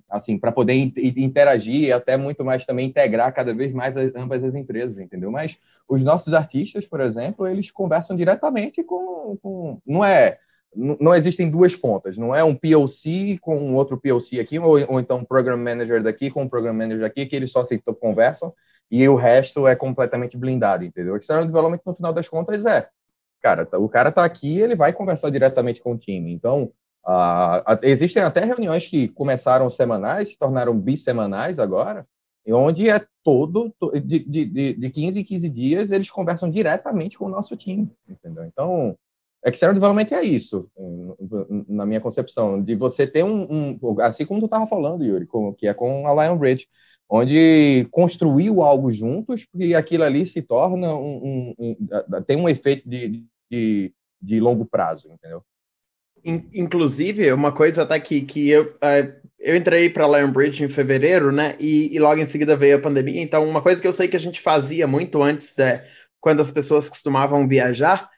assim, 0.10 0.38
para 0.38 0.52
poder 0.52 0.74
interagir 0.74 1.84
e 1.84 1.92
até 1.92 2.18
muito 2.18 2.44
mais 2.44 2.66
também 2.66 2.88
integrar 2.88 3.34
cada 3.34 3.54
vez 3.54 3.74
mais 3.74 3.96
as, 3.96 4.14
ambas 4.16 4.44
as 4.44 4.56
empresas, 4.56 4.98
entendeu? 5.00 5.32
Mas 5.32 5.58
os 5.88 6.04
nossos 6.04 6.34
artistas, 6.34 6.86
por 6.86 7.00
exemplo, 7.00 7.48
eles 7.48 7.72
conversam 7.72 8.16
diretamente 8.16 8.84
com, 8.84 9.38
com 9.42 9.82
não 9.86 10.04
é 10.04 10.38
não 10.76 11.14
existem 11.14 11.52
duas 11.52 11.76
pontas, 11.76 12.18
não 12.18 12.34
é 12.34 12.44
um 12.44 12.56
POC 12.56 13.38
com 13.40 13.56
um 13.60 13.76
outro 13.76 13.96
POC 13.96 14.40
aqui, 14.40 14.58
ou, 14.58 14.80
ou 14.92 15.00
então 15.00 15.20
um 15.20 15.24
Program 15.24 15.56
Manager 15.56 16.02
daqui 16.02 16.32
com 16.32 16.42
um 16.42 16.50
Program 16.50 16.74
Manager 16.74 17.06
aqui, 17.06 17.28
que 17.28 17.36
eles 17.36 17.52
só 17.52 17.64
se 17.64 17.80
conversam 18.02 18.52
e 18.90 19.08
o 19.08 19.16
resto 19.16 19.68
é 19.68 19.76
completamente 19.76 20.36
blindado, 20.36 20.84
entendeu? 20.84 21.16
External 21.16 21.46
Development, 21.46 21.80
no 21.86 21.94
final 21.96 22.12
das 22.12 22.28
contas, 22.28 22.66
é 22.66 22.88
cara, 23.44 23.66
tá, 23.66 23.78
o 23.78 23.90
cara 23.90 24.12
tá 24.12 24.24
aqui, 24.24 24.60
ele 24.60 24.76
vai 24.76 24.94
conversar 24.94 25.30
diretamente 25.30 25.82
com 25.82 25.92
o 25.92 25.98
time. 25.98 26.32
Então, 26.32 26.72
uh, 27.06 27.80
existem 27.84 28.22
até 28.22 28.44
reuniões 28.44 28.86
que 28.86 29.08
começaram 29.10 29.70
semanais, 29.70 30.30
se 30.30 30.38
tornaram 30.38 30.78
bissemanais 30.78 31.60
agora, 31.60 32.06
onde 32.48 32.90
é 32.90 33.06
todo, 33.24 33.74
de, 34.04 34.20
de, 34.20 34.74
de 34.74 34.90
15 34.90 35.20
em 35.20 35.24
15 35.24 35.50
dias, 35.50 35.92
eles 35.92 36.12
conversam 36.12 36.50
diretamente 36.50 37.18
com 37.18 37.26
o 37.26 37.30
nosso 37.30 37.56
time, 37.56 37.90
entendeu? 38.08 38.44
Então, 38.46 38.98
External 39.46 39.74
Development 39.74 40.08
é 40.12 40.24
isso, 40.24 40.70
na 41.68 41.86
minha 41.86 42.02
concepção, 42.02 42.62
de 42.62 42.76
você 42.76 43.06
ter 43.06 43.24
um, 43.24 43.78
um 43.82 44.02
assim 44.02 44.26
como 44.26 44.40
tu 44.40 44.46
estava 44.46 44.68
falando, 44.68 45.04
Yuri, 45.04 45.26
com, 45.26 45.54
que 45.54 45.68
é 45.68 45.74
com 45.74 46.08
a 46.08 46.26
Lion 46.26 46.38
Bridge, 46.38 46.68
onde 47.10 47.88
construiu 47.92 48.62
algo 48.62 48.92
juntos, 48.92 49.46
porque 49.46 49.76
aquilo 49.76 50.04
ali 50.04 50.26
se 50.26 50.42
torna 50.42 50.96
um, 50.96 51.54
um, 51.60 51.76
um 51.78 52.24
tem 52.26 52.38
um 52.38 52.48
efeito 52.48 52.88
de, 52.90 53.24
de, 53.52 53.94
de 54.22 54.40
longo 54.40 54.66
prazo, 54.66 55.12
entendeu? 55.12 55.44
Inclusive, 56.24 57.34
uma 57.34 57.52
coisa 57.52 57.84
até 57.84 58.00
que, 58.00 58.22
que 58.22 58.50
eu, 58.50 58.76
é, 58.82 59.14
eu 59.40 59.56
entrei 59.56 59.90
para 59.90 60.08
Lionbridge 60.08 60.64
em 60.64 60.70
fevereiro, 60.70 61.32
né? 61.32 61.56
E, 61.60 61.94
e, 61.94 62.00
logo 62.00 62.22
em 62.22 62.26
seguida 62.26 62.56
veio 62.56 62.78
a 62.78 62.82
pandemia. 62.82 63.22
Então, 63.22 63.48
uma 63.48 63.62
coisa 63.62 63.82
que 63.82 63.88
eu 63.88 63.94
sei 63.94 64.08
que 64.08 64.16
a 64.16 64.20
gente 64.20 64.40
fazia 64.40 64.88
muito 64.88 65.22
antes, 65.22 65.54
de, 65.54 65.82
quando 66.22 66.40
as 66.42 66.50
pessoas 66.50 66.88
costumavam 66.88 67.46
viajar, 67.48 68.10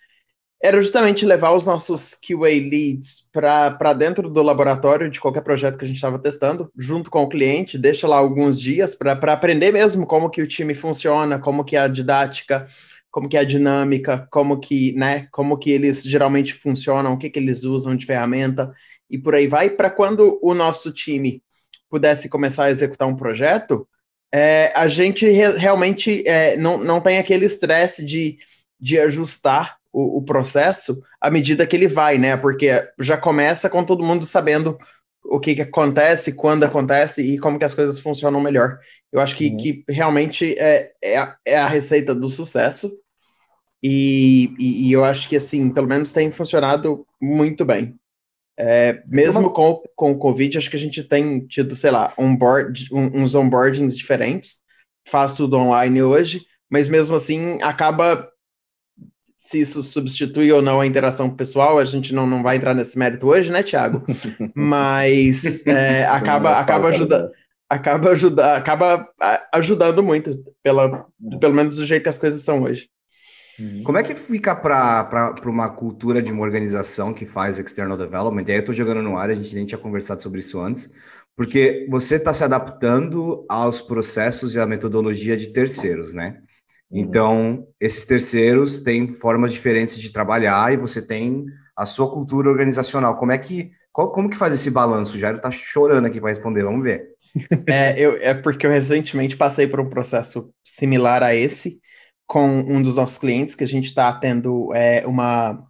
era 0.62 0.82
justamente 0.82 1.26
levar 1.26 1.52
os 1.52 1.66
nossos 1.66 2.16
QA 2.16 2.50
leads 2.50 3.30
para 3.32 3.94
dentro 3.94 4.30
do 4.30 4.42
laboratório 4.42 5.10
de 5.10 5.20
qualquer 5.20 5.42
projeto 5.42 5.78
que 5.78 5.84
a 5.84 5.88
gente 5.88 5.98
estava 5.98 6.18
testando, 6.18 6.72
junto 6.78 7.12
com 7.12 7.24
o 7.24 7.30
cliente, 7.30 7.78
deixa 7.78 8.08
lá 8.08 8.18
alguns 8.18 8.60
dias 8.60 8.96
para 8.96 9.14
aprender 9.34 9.72
mesmo 9.72 10.08
como 10.08 10.30
que 10.30 10.42
o 10.42 10.48
time 10.48 10.74
funciona, 10.74 11.38
como 11.38 11.64
que 11.64 11.76
é 11.76 11.80
a 11.80 11.88
didática, 11.88 12.68
como 13.16 13.30
que 13.30 13.38
é 13.38 13.40
a 13.40 13.46
dinâmica, 13.46 14.28
como 14.30 14.60
que, 14.60 14.92
né, 14.92 15.30
como 15.32 15.58
que 15.58 15.72
eles 15.72 16.04
geralmente 16.04 16.54
funcionam, 16.54 17.14
o 17.14 17.18
que 17.18 17.30
que 17.30 17.40
eles 17.40 17.64
usam 17.64 17.96
de 17.96 18.06
ferramenta 18.06 18.74
e 19.10 19.18
por 19.18 19.34
aí 19.34 19.48
vai, 19.48 19.70
para 19.70 19.90
quando 19.90 20.38
o 20.42 20.54
nosso 20.54 20.92
time 20.92 21.42
pudesse 21.90 22.28
começar 22.28 22.66
a 22.66 22.70
executar 22.70 23.08
um 23.08 23.16
projeto, 23.16 23.88
é, 24.34 24.70
a 24.76 24.90
gente 24.90 25.26
re 25.30 25.58
realmente 25.58 26.28
é, 26.28 26.58
não, 26.58 26.78
não 26.78 27.00
tem 27.00 27.18
aquele 27.18 27.46
estresse 27.46 28.06
de, 28.06 28.38
de 28.78 29.00
ajustar 29.00 29.78
o, 29.94 30.18
o, 30.18 30.22
processo 30.22 31.02
à 31.22 31.32
medida 31.32 31.66
que 31.66 31.74
ele 31.74 31.88
vai, 31.88 32.18
né? 32.18 32.36
Porque 32.36 32.86
já 33.00 33.16
começa 33.16 33.70
com 33.70 33.82
todo 33.86 34.04
mundo 34.04 34.26
sabendo 34.26 34.78
o 35.24 35.40
que, 35.40 35.56
que 35.56 35.62
acontece, 35.62 36.34
quando 36.34 36.66
acontece 36.66 37.22
e 37.22 37.38
como 37.40 37.58
que 37.58 37.64
as 37.64 37.74
coisas 37.74 37.98
funcionam 37.98 38.42
melhor. 38.42 38.78
Eu 39.10 39.22
acho 39.22 39.38
que, 39.38 39.48
uhum. 39.52 39.58
que 39.58 39.86
realmente 39.88 40.54
é, 40.60 40.92
é, 41.02 41.18
a, 41.18 41.38
é 41.46 41.58
a 41.58 41.68
receita 41.68 42.14
do 42.14 42.30
sucesso. 42.30 42.92
E, 43.88 44.52
e, 44.58 44.88
e, 44.88 44.92
eu 44.92 45.06
acho 45.06 45.30
que, 45.30 45.36
assim, 45.36 45.70
pelo 45.70 45.86
menos 45.86 46.12
tem 46.12 46.32
funcionado 46.32 47.06
muito 47.22 47.64
bem. 47.64 47.96
É, 48.58 49.04
mesmo 49.06 49.52
com, 49.52 49.84
com 49.96 50.12
o 50.12 50.18
Covid, 50.18 50.58
acho 50.58 50.72
que 50.72 50.76
a 50.76 50.80
gente 50.80 51.04
tem 51.04 51.46
tido, 51.46 51.76
sei 51.76 51.92
lá, 51.92 52.12
onboard, 52.18 52.90
um, 52.92 53.22
uns 53.22 53.36
onboardings 53.36 53.96
diferentes. 53.96 54.64
Faço 55.08 55.38
tudo 55.44 55.58
online 55.58 56.02
hoje, 56.02 56.44
mas 56.68 56.88
mesmo 56.88 57.16
assim 57.16 57.62
acaba. 57.62 58.28
Se 59.38 59.62
isso 59.62 59.84
substitui 59.84 60.52
ou 60.52 60.64
não 60.64 60.82
a 60.82 60.88
interação 60.88 61.30
pessoal, 61.30 61.78
a 61.78 61.86
gente 61.86 62.12
não, 62.12 62.26
não 62.26 62.42
vai 62.42 62.58
entrar 62.58 62.74
nesse 62.74 62.98
mérito 62.98 63.28
hoje, 63.28 63.52
né, 63.52 63.62
Thiago? 63.62 64.04
Mas 64.56 65.64
é, 65.68 66.04
acaba, 66.06 66.58
acaba 66.58 66.88
ajudando 66.88 67.30
acaba 67.70 68.12
ajuda, 68.12 68.56
acaba 68.56 69.08
ajudando 69.54 70.02
muito, 70.02 70.44
pela, 70.64 71.06
pelo 71.40 71.54
menos 71.54 71.76
do 71.78 71.86
jeito 71.86 72.04
que 72.04 72.10
as 72.10 72.18
coisas 72.18 72.42
são 72.42 72.64
hoje. 72.64 72.90
Uhum. 73.60 73.84
Como 73.84 73.98
é 73.98 74.04
que 74.04 74.16
fica 74.16 74.56
para 74.56 75.36
uma 75.46 75.70
cultura 75.70 76.22
de 76.22 76.32
uma 76.32 76.44
organização 76.44 77.14
que 77.14 77.26
faz 77.26 77.58
external 77.58 77.98
development? 77.98 78.44
E 78.48 78.52
aí 78.52 78.58
eu 78.58 78.62
estou 78.62 78.76
jogando 78.76 79.02
no 79.02 79.18
ar, 79.18 79.30
a 79.30 79.36
gente 79.36 79.56
nem 79.56 79.66
tinha 79.66 79.78
conversado 79.78 80.22
sobre 80.22 80.42
isso 80.42 80.60
antes, 80.60 80.92
porque 81.36 81.88
você 81.90 82.16
está 82.16 82.34
se 82.34 82.44
adaptando 82.44 83.46
aos 83.50 83.82
processos 83.82 84.56
e 84.56 84.60
à 84.60 84.66
metodologia 84.66 85.36
de 85.38 85.48
terceiros, 85.48 86.14
né? 86.14 86.40
Uhum. 86.90 87.00
Então, 87.00 87.68
esses 87.80 88.06
terceiros 88.06 88.82
têm 88.82 89.14
formas 89.14 89.52
diferentes 89.54 90.00
de 90.00 90.12
trabalhar 90.12 90.74
e 90.74 90.78
você 90.78 91.02
tem 91.02 91.46
a 91.76 91.86
sua 91.86 92.10
cultura 92.10 92.50
organizacional. 92.50 93.18
Como 93.18 93.32
é 93.32 93.38
que, 93.38 93.72
qual, 93.92 94.12
como 94.12 94.30
que 94.30 94.38
faz 94.38 94.54
esse 94.54 94.72
balanço? 94.72 95.16
O 95.16 95.20
Jairo 95.20 95.38
está 95.38 95.52
chorando 95.52 96.06
aqui 96.06 96.20
para 96.20 96.30
responder, 96.30 96.64
vamos 96.64 96.84
ver. 96.84 97.14
É, 97.68 98.00
eu, 98.00 98.16
é 98.22 98.34
porque 98.34 98.66
eu 98.66 98.72
recentemente 98.72 99.36
passei 99.36 99.68
por 99.68 99.82
um 99.82 99.90
processo 99.90 100.54
similar 100.64 101.22
a 101.22 101.36
esse, 101.36 101.82
com 102.28 102.48
um 102.48 102.82
dos 102.82 102.96
nossos 102.96 103.18
clientes, 103.18 103.56
que 103.56 103.64
a 103.64 103.68
gente 103.68 103.86
está 103.86 104.12
tendo 104.14 104.74
é, 104.74 105.06
uma. 105.06 105.64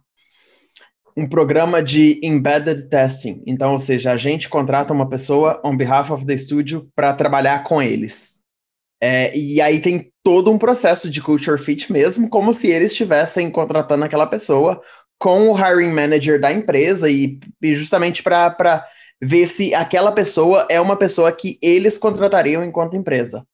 um 1.16 1.28
programa 1.28 1.82
de 1.82 2.18
embedded 2.22 2.88
testing. 2.88 3.42
Então, 3.46 3.72
ou 3.72 3.78
seja, 3.78 4.12
a 4.12 4.16
gente 4.16 4.48
contrata 4.48 4.92
uma 4.92 5.08
pessoa 5.08 5.60
on 5.64 5.76
behalf 5.76 6.10
of 6.10 6.24
the 6.24 6.36
studio 6.36 6.88
para 6.94 7.14
trabalhar 7.14 7.64
com 7.64 7.82
eles. 7.82 8.36
É, 9.00 9.36
e 9.36 9.60
aí 9.60 9.80
tem 9.80 10.10
todo 10.22 10.50
um 10.50 10.58
processo 10.58 11.10
de 11.10 11.20
culture 11.20 11.62
fit 11.62 11.92
mesmo, 11.92 12.28
como 12.28 12.54
se 12.54 12.68
eles 12.68 12.92
estivessem 12.92 13.50
contratando 13.50 14.04
aquela 14.04 14.26
pessoa 14.26 14.80
com 15.18 15.50
o 15.50 15.56
hiring 15.58 15.92
manager 15.92 16.40
da 16.40 16.52
empresa 16.52 17.08
e, 17.08 17.38
e 17.62 17.74
justamente 17.74 18.22
para 18.22 18.86
ver 19.20 19.46
se 19.46 19.74
aquela 19.74 20.12
pessoa 20.12 20.66
é 20.70 20.80
uma 20.80 20.96
pessoa 20.96 21.32
que 21.32 21.58
eles 21.62 21.96
contratariam 21.96 22.64
enquanto 22.64 22.96
empresa. 22.96 23.46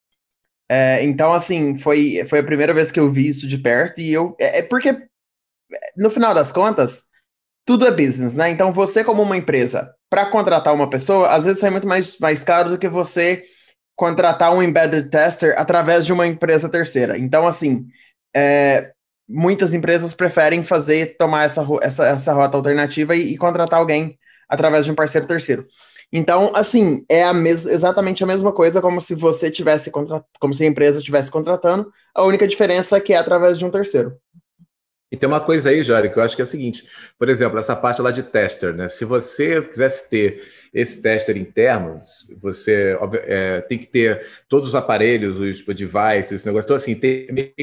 É, 0.74 1.04
então, 1.04 1.34
assim, 1.34 1.76
foi, 1.78 2.24
foi 2.30 2.38
a 2.38 2.42
primeira 2.42 2.72
vez 2.72 2.90
que 2.90 2.98
eu 2.98 3.12
vi 3.12 3.28
isso 3.28 3.46
de 3.46 3.58
perto 3.58 4.00
e 4.00 4.10
eu. 4.10 4.34
É, 4.40 4.60
é 4.60 4.62
porque, 4.62 4.96
no 5.94 6.10
final 6.10 6.32
das 6.34 6.50
contas, 6.50 7.02
tudo 7.66 7.86
é 7.86 7.90
business, 7.90 8.34
né? 8.34 8.48
Então, 8.48 8.72
você, 8.72 9.04
como 9.04 9.20
uma 9.20 9.36
empresa, 9.36 9.94
para 10.08 10.30
contratar 10.30 10.72
uma 10.72 10.88
pessoa, 10.88 11.28
às 11.28 11.44
vezes 11.44 11.62
é 11.62 11.68
muito 11.68 11.86
mais, 11.86 12.18
mais 12.18 12.42
caro 12.42 12.70
do 12.70 12.78
que 12.78 12.88
você 12.88 13.44
contratar 13.94 14.50
um 14.54 14.62
embedded 14.62 15.10
tester 15.10 15.54
através 15.58 16.06
de 16.06 16.12
uma 16.14 16.26
empresa 16.26 16.70
terceira. 16.70 17.18
Então, 17.18 17.46
assim, 17.46 17.86
é, 18.34 18.92
muitas 19.28 19.74
empresas 19.74 20.14
preferem 20.14 20.64
fazer, 20.64 21.18
tomar 21.18 21.44
essa, 21.44 21.66
essa, 21.82 22.06
essa 22.06 22.32
rota 22.32 22.56
alternativa 22.56 23.14
e, 23.14 23.34
e, 23.34 23.36
contratar 23.36 23.78
alguém 23.78 24.18
através 24.48 24.86
de 24.86 24.90
um 24.90 24.94
parceiro 24.94 25.26
terceiro. 25.26 25.66
Então, 26.12 26.52
assim, 26.54 27.04
é 27.08 27.24
a 27.24 27.32
mes 27.32 27.64
exatamente 27.64 28.22
a 28.22 28.26
mesma 28.26 28.52
coisa 28.52 28.82
como 28.82 29.00
se 29.00 29.14
você 29.14 29.50
tivesse 29.50 29.90
como 29.90 30.54
se 30.54 30.62
a 30.62 30.66
empresa 30.66 30.98
estivesse 30.98 31.30
contratando, 31.30 31.90
a 32.14 32.22
única 32.24 32.46
diferença 32.46 32.96
é 32.96 33.00
que 33.00 33.14
é 33.14 33.16
através 33.16 33.58
de 33.58 33.64
um 33.64 33.70
terceiro. 33.70 34.14
E 35.10 35.16
tem 35.16 35.28
uma 35.28 35.40
coisa 35.40 35.68
aí, 35.68 35.82
Jari, 35.82 36.10
que 36.10 36.18
eu 36.18 36.22
acho 36.22 36.34
que 36.34 36.40
é 36.40 36.44
o 36.44 36.48
seguinte: 36.48 36.86
por 37.18 37.28
exemplo, 37.28 37.58
essa 37.58 37.76
parte 37.76 38.00
lá 38.00 38.10
de 38.10 38.22
tester, 38.22 38.74
né? 38.74 38.88
Se 38.88 39.04
você 39.04 39.60
quisesse 39.60 40.08
ter 40.08 40.42
esse 40.72 41.02
tester 41.02 41.36
interno, 41.36 42.00
você 42.40 42.98
é, 43.24 43.60
tem 43.60 43.78
que 43.78 43.86
ter 43.86 44.26
todos 44.48 44.68
os 44.68 44.74
aparelhos, 44.74 45.38
os 45.38 45.64
devices, 45.66 46.32
esse 46.32 46.46
negócio. 46.46 46.66
Então, 46.66 46.76
assim, 46.76 46.94
tem 46.94 47.26
é 47.28 47.32
meio 47.32 47.54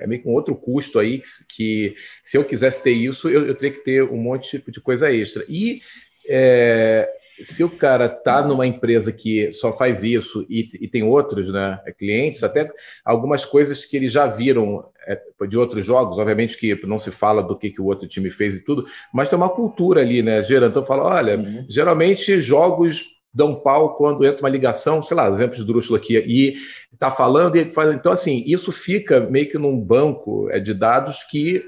é 0.00 0.06
meio 0.06 0.22
que 0.22 0.28
um 0.28 0.32
outro 0.32 0.54
custo 0.56 0.98
aí 0.98 1.18
que, 1.18 1.28
que, 1.54 1.94
se 2.22 2.38
eu 2.38 2.44
quisesse 2.44 2.82
ter 2.82 2.92
isso, 2.92 3.28
eu, 3.28 3.46
eu 3.46 3.54
teria 3.54 3.76
que 3.76 3.84
ter 3.84 4.02
um 4.02 4.16
monte 4.16 4.62
de 4.66 4.80
coisa 4.80 5.12
extra. 5.12 5.44
E 5.46 5.82
é, 6.26 7.06
se 7.42 7.64
o 7.64 7.70
cara 7.70 8.06
está 8.06 8.46
numa 8.46 8.66
empresa 8.66 9.12
que 9.12 9.52
só 9.52 9.72
faz 9.72 10.04
isso 10.04 10.46
e, 10.48 10.68
e, 10.80 10.88
tem 10.88 11.02
outros 11.02 11.52
né, 11.52 11.80
clientes, 11.98 12.42
até 12.44 12.70
algumas 13.04 13.44
coisas 13.44 13.84
que 13.84 13.96
eles 13.96 14.12
já 14.12 14.26
viram 14.26 14.84
é, 15.06 15.20
de 15.48 15.58
outros 15.58 15.84
jogos, 15.84 16.18
obviamente 16.18 16.56
que 16.56 16.86
não 16.86 16.98
se 16.98 17.10
fala 17.10 17.42
do 17.42 17.56
que, 17.56 17.70
que 17.70 17.80
o 17.80 17.86
outro 17.86 18.06
time 18.08 18.30
fez 18.30 18.56
e 18.56 18.64
tudo, 18.64 18.86
mas 19.12 19.28
tem 19.28 19.36
uma 19.36 19.48
cultura 19.48 20.00
ali, 20.00 20.22
né, 20.22 20.42
gerando. 20.42 20.70
Então, 20.70 20.84
fala, 20.84 21.04
olha, 21.04 21.38
uhum. 21.38 21.66
geralmente 21.68 22.40
jogos 22.40 23.14
dão 23.32 23.56
pau 23.56 23.96
quando 23.96 24.24
entra 24.24 24.40
uma 24.42 24.48
ligação, 24.48 25.02
sei 25.02 25.16
lá, 25.16 25.28
exemplo 25.28 25.56
de 25.56 25.66
Drúxula 25.66 25.98
aqui, 25.98 26.16
e 26.16 26.54
está 26.92 27.10
falando, 27.10 27.56
e 27.56 27.72
faz, 27.72 27.92
então 27.92 28.12
assim, 28.12 28.44
isso 28.46 28.70
fica 28.70 29.20
meio 29.20 29.50
que 29.50 29.58
num 29.58 29.78
banco 29.78 30.48
é, 30.50 30.60
de 30.60 30.72
dados 30.72 31.24
que 31.24 31.64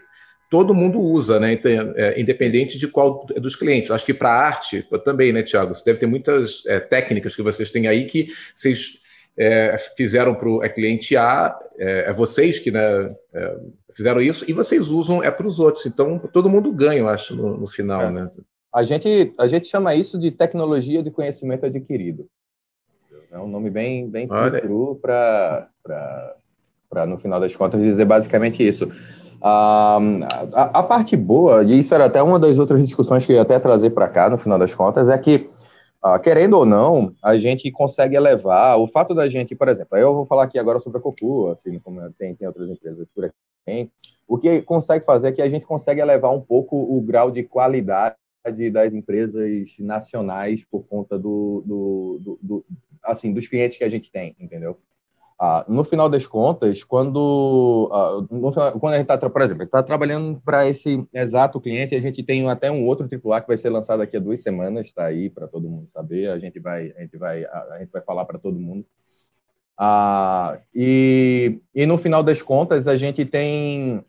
todo 0.51 0.75
mundo 0.75 1.01
usa, 1.01 1.41
né? 1.41 1.55
Então, 1.55 1.71
é, 1.97 2.21
independente 2.21 2.79
de 2.79 2.89
qual 2.89 3.27
dos 3.27 3.57
clientes. 3.57 3.91
Acho 3.91 4.07
que 4.07 4.15
para 4.15 4.31
arte 4.31 4.87
também, 5.05 5.33
né, 5.33 5.43
Tiago? 5.43 5.75
Você 5.75 5.85
deve 5.85 5.99
ter 5.99 6.07
muitas 6.07 6.65
é, 6.67 6.81
técnicas 6.81 7.35
que 7.35 7.43
vocês 7.43 7.71
têm 7.71 7.87
aí 7.89 8.07
que 8.07 8.29
vocês 8.55 9.01
é, 9.39 9.77
fizeram 9.97 10.35
para 10.35 10.49
o 10.49 10.65
é, 10.65 10.69
cliente 10.69 11.17
A, 11.17 11.57
é, 11.79 12.07
é, 12.09 12.13
vocês 12.13 12.59
que 12.59 12.71
né, 12.71 13.15
é, 13.35 13.57
fizeram 13.93 14.21
isso, 14.21 14.45
e 14.49 14.53
vocês 14.53 14.89
usam 14.89 15.23
é 15.23 15.31
para 15.31 15.47
os 15.47 15.61
outros. 15.61 15.85
Então, 15.87 16.19
todo 16.33 16.49
mundo 16.49 16.73
ganha, 16.73 17.01
eu 17.01 17.09
acho, 17.09 17.37
no, 17.37 17.59
no 17.59 17.67
final, 17.67 18.03
é. 18.03 18.11
né? 18.11 18.31
A 18.73 18.85
gente, 18.85 19.35
a 19.39 19.49
gente 19.49 19.69
chama 19.69 19.95
isso 19.95 20.19
de 20.19 20.31
tecnologia 20.31 21.03
de 21.03 21.11
conhecimento 21.11 21.65
adquirido. 21.65 22.29
É 23.31 23.39
um 23.39 23.49
nome 23.49 23.71
bem, 23.71 24.09
bem 24.09 24.29
cru 24.29 24.97
para, 25.01 25.69
no 27.07 27.19
final 27.19 27.41
das 27.41 27.55
contas, 27.55 27.81
dizer 27.81 28.05
basicamente 28.05 28.67
isso. 28.67 28.91
A, 29.41 29.99
a, 30.53 30.63
a, 30.81 30.83
parte 30.83 31.17
boa, 31.17 31.63
e 31.63 31.81
isso 31.81 31.95
era 31.95 32.07
até 32.07 32.23
uma 32.23 32.39
das 32.39 32.59
outras 32.59 32.83
discussões 32.85 33.25
que 33.25 33.33
eu 33.33 33.37
ia 33.37 33.43
até 33.43 33.59
trazer 33.59 33.91
para 33.91 34.09
cá, 34.09 34.29
no 34.31 34.39
final 34.39 34.59
das 34.59 34.75
contas, 34.75 35.09
é 35.09 35.19
que, 35.19 35.49
uh, 36.05 36.19
querendo 36.21 36.55
ou 36.55 36.67
não, 36.67 37.13
a 37.23 37.37
gente 37.37 37.71
consegue 37.71 38.17
elevar 38.17 38.79
o 38.79 38.89
fato 38.89 39.15
da 39.15 39.29
gente, 39.29 39.55
por 39.55 39.69
exemplo, 39.69 39.97
eu 39.97 40.15
vou 40.15 40.27
falar 40.27 40.45
aqui 40.45 40.59
agora 40.59 40.81
sobre 40.81 40.99
a 40.99 41.01
Cocu, 41.01 41.49
assim, 41.49 41.79
como 41.79 42.01
tem, 42.13 42.35
tem 42.35 42.49
outras 42.49 42.69
empresas 42.71 43.07
por 43.15 43.25
aqui, 43.25 43.91
o 44.27 44.39
que 44.39 44.63
consegue 44.63 45.05
fazer 45.05 45.29
é 45.29 45.33
que 45.33 45.43
a 45.43 45.49
gente 45.49 45.65
consegue 45.65 46.01
elevar 46.01 46.33
um 46.33 46.41
pouco 46.41 46.77
o 46.77 47.01
grau 47.01 47.31
de 47.31 47.43
qualidade 47.43 48.17
das 48.73 48.93
empresas 48.93 49.75
nacionais 49.79 50.65
por 50.65 50.85
conta 50.87 51.19
do, 51.19 51.63
do, 51.67 52.19
do, 52.21 52.39
do 52.43 52.67
assim, 53.03 53.33
dos 53.33 53.47
clientes 53.47 53.79
que 53.79 53.85
a 53.85 53.89
gente 53.89 54.11
tem, 54.11 54.35
entendeu? 54.39 54.79
Ah, 55.39 55.67
no 55.69 55.85
final 55.85 56.09
das 56.09 56.27
contas, 56.27 56.83
quando, 56.83 57.91
ah, 57.93 58.27
no, 58.31 58.51
quando 58.81 58.95
a 58.95 58.97
gente 58.97 59.11
está, 59.11 59.19
por 59.29 59.43
exemplo, 59.43 59.65
está 59.65 59.83
trabalhando 59.83 60.41
para 60.41 60.67
esse 60.67 61.07
exato 61.13 61.61
cliente, 61.61 61.95
a 61.95 62.01
gente 62.01 62.23
tem 62.23 62.49
até 62.49 62.71
um 62.71 62.87
outro 62.87 63.07
AAA 63.07 63.43
que 63.43 63.49
vai 63.49 63.59
ser 63.59 63.69
lançado 63.69 63.99
daqui 63.99 64.17
a 64.17 64.21
duas 64.21 64.41
semanas, 64.41 64.87
está 64.87 65.05
aí 65.05 65.29
para 65.29 65.47
todo 65.47 65.69
mundo 65.69 65.89
saber, 65.93 66.31
a 66.31 66.39
gente 66.39 66.59
vai, 66.59 66.91
a 66.97 67.03
gente 67.03 67.19
vai, 67.19 67.45
a 67.45 67.77
gente 67.81 67.91
vai 67.93 68.01
falar 68.01 68.25
para 68.25 68.39
todo 68.39 68.59
mundo. 68.59 68.87
Ah, 69.77 70.59
e, 70.75 71.61
e 71.75 71.85
no 71.85 71.99
final 71.99 72.23
das 72.23 72.41
contas, 72.41 72.89
a 72.89 72.97
gente 72.97 73.27
tem, 73.27 74.03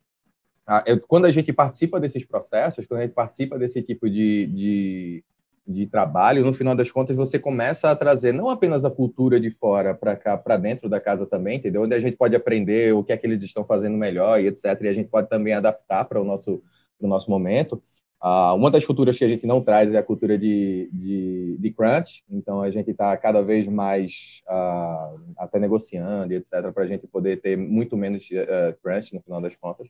ah, 0.66 0.84
quando 1.10 1.26
a 1.26 1.32
gente 1.32 1.52
participa 1.52 2.00
desses 2.00 2.24
processos, 2.24 2.86
quando 2.86 3.02
a 3.02 3.04
gente 3.04 3.14
participa 3.14 3.60
desse 3.60 3.82
tipo 3.82 4.10
de, 4.10 4.48
de 4.48 5.24
de 5.68 5.86
trabalho, 5.86 6.46
no 6.46 6.54
final 6.54 6.76
das 6.76 6.90
contas 6.90 7.16
você 7.16 7.38
começa 7.38 7.92
a 7.92 7.96
trazer 7.96 8.32
não 8.32 8.50
apenas 8.50 8.86
a 8.86 8.90
cultura 8.90 9.40
de 9.40 9.52
fora 9.52 9.94
para 9.94 10.16
cá, 10.16 10.38
para 10.38 10.56
dentro 10.56 10.88
da 10.88 11.00
casa 11.00 11.26
também, 11.26 11.58
entendeu? 11.58 11.82
Onde 11.82 11.94
a 11.94 12.00
gente 12.00 12.16
pode 12.16 12.36
aprender 12.36 12.94
o 12.94 13.04
que 13.04 13.12
é 13.12 13.18
que 13.18 13.28
eles 13.28 13.44
estão 13.44 13.66
fazendo 13.66 13.98
melhor 13.98 14.40
e 14.40 14.48
etc. 14.48 14.66
E 14.82 14.88
a 14.88 14.94
gente 14.94 15.10
pode 15.10 15.28
também 15.28 15.54
adaptar 15.54 16.06
para 16.06 16.22
o 16.22 16.24
nosso 16.24 16.64
o 17.00 17.08
nosso 17.08 17.30
momento. 17.30 17.82
Uh, 18.24 18.56
uma 18.56 18.72
das 18.72 18.84
culturas 18.84 19.16
que 19.16 19.24
a 19.24 19.28
gente 19.28 19.46
não 19.46 19.62
traz 19.62 19.94
é 19.94 19.98
a 19.98 20.04
cultura 20.04 20.40
de, 20.40 20.90
de, 20.92 21.58
de 21.60 21.72
crunch, 21.72 22.24
então 22.28 22.64
a 22.64 22.72
gente 22.72 22.90
está 22.90 23.16
cada 23.16 23.44
vez 23.44 23.68
mais 23.68 24.42
uh, 24.50 25.22
até 25.38 25.60
negociando 25.60 26.34
e 26.34 26.38
etc. 26.38 26.72
para 26.74 26.84
a 26.84 26.88
gente 26.88 27.06
poder 27.06 27.40
ter 27.40 27.56
muito 27.56 27.96
menos 27.96 28.28
uh, 28.32 28.76
crunch 28.82 29.14
no 29.14 29.22
final 29.22 29.40
das 29.40 29.56
contas. 29.56 29.88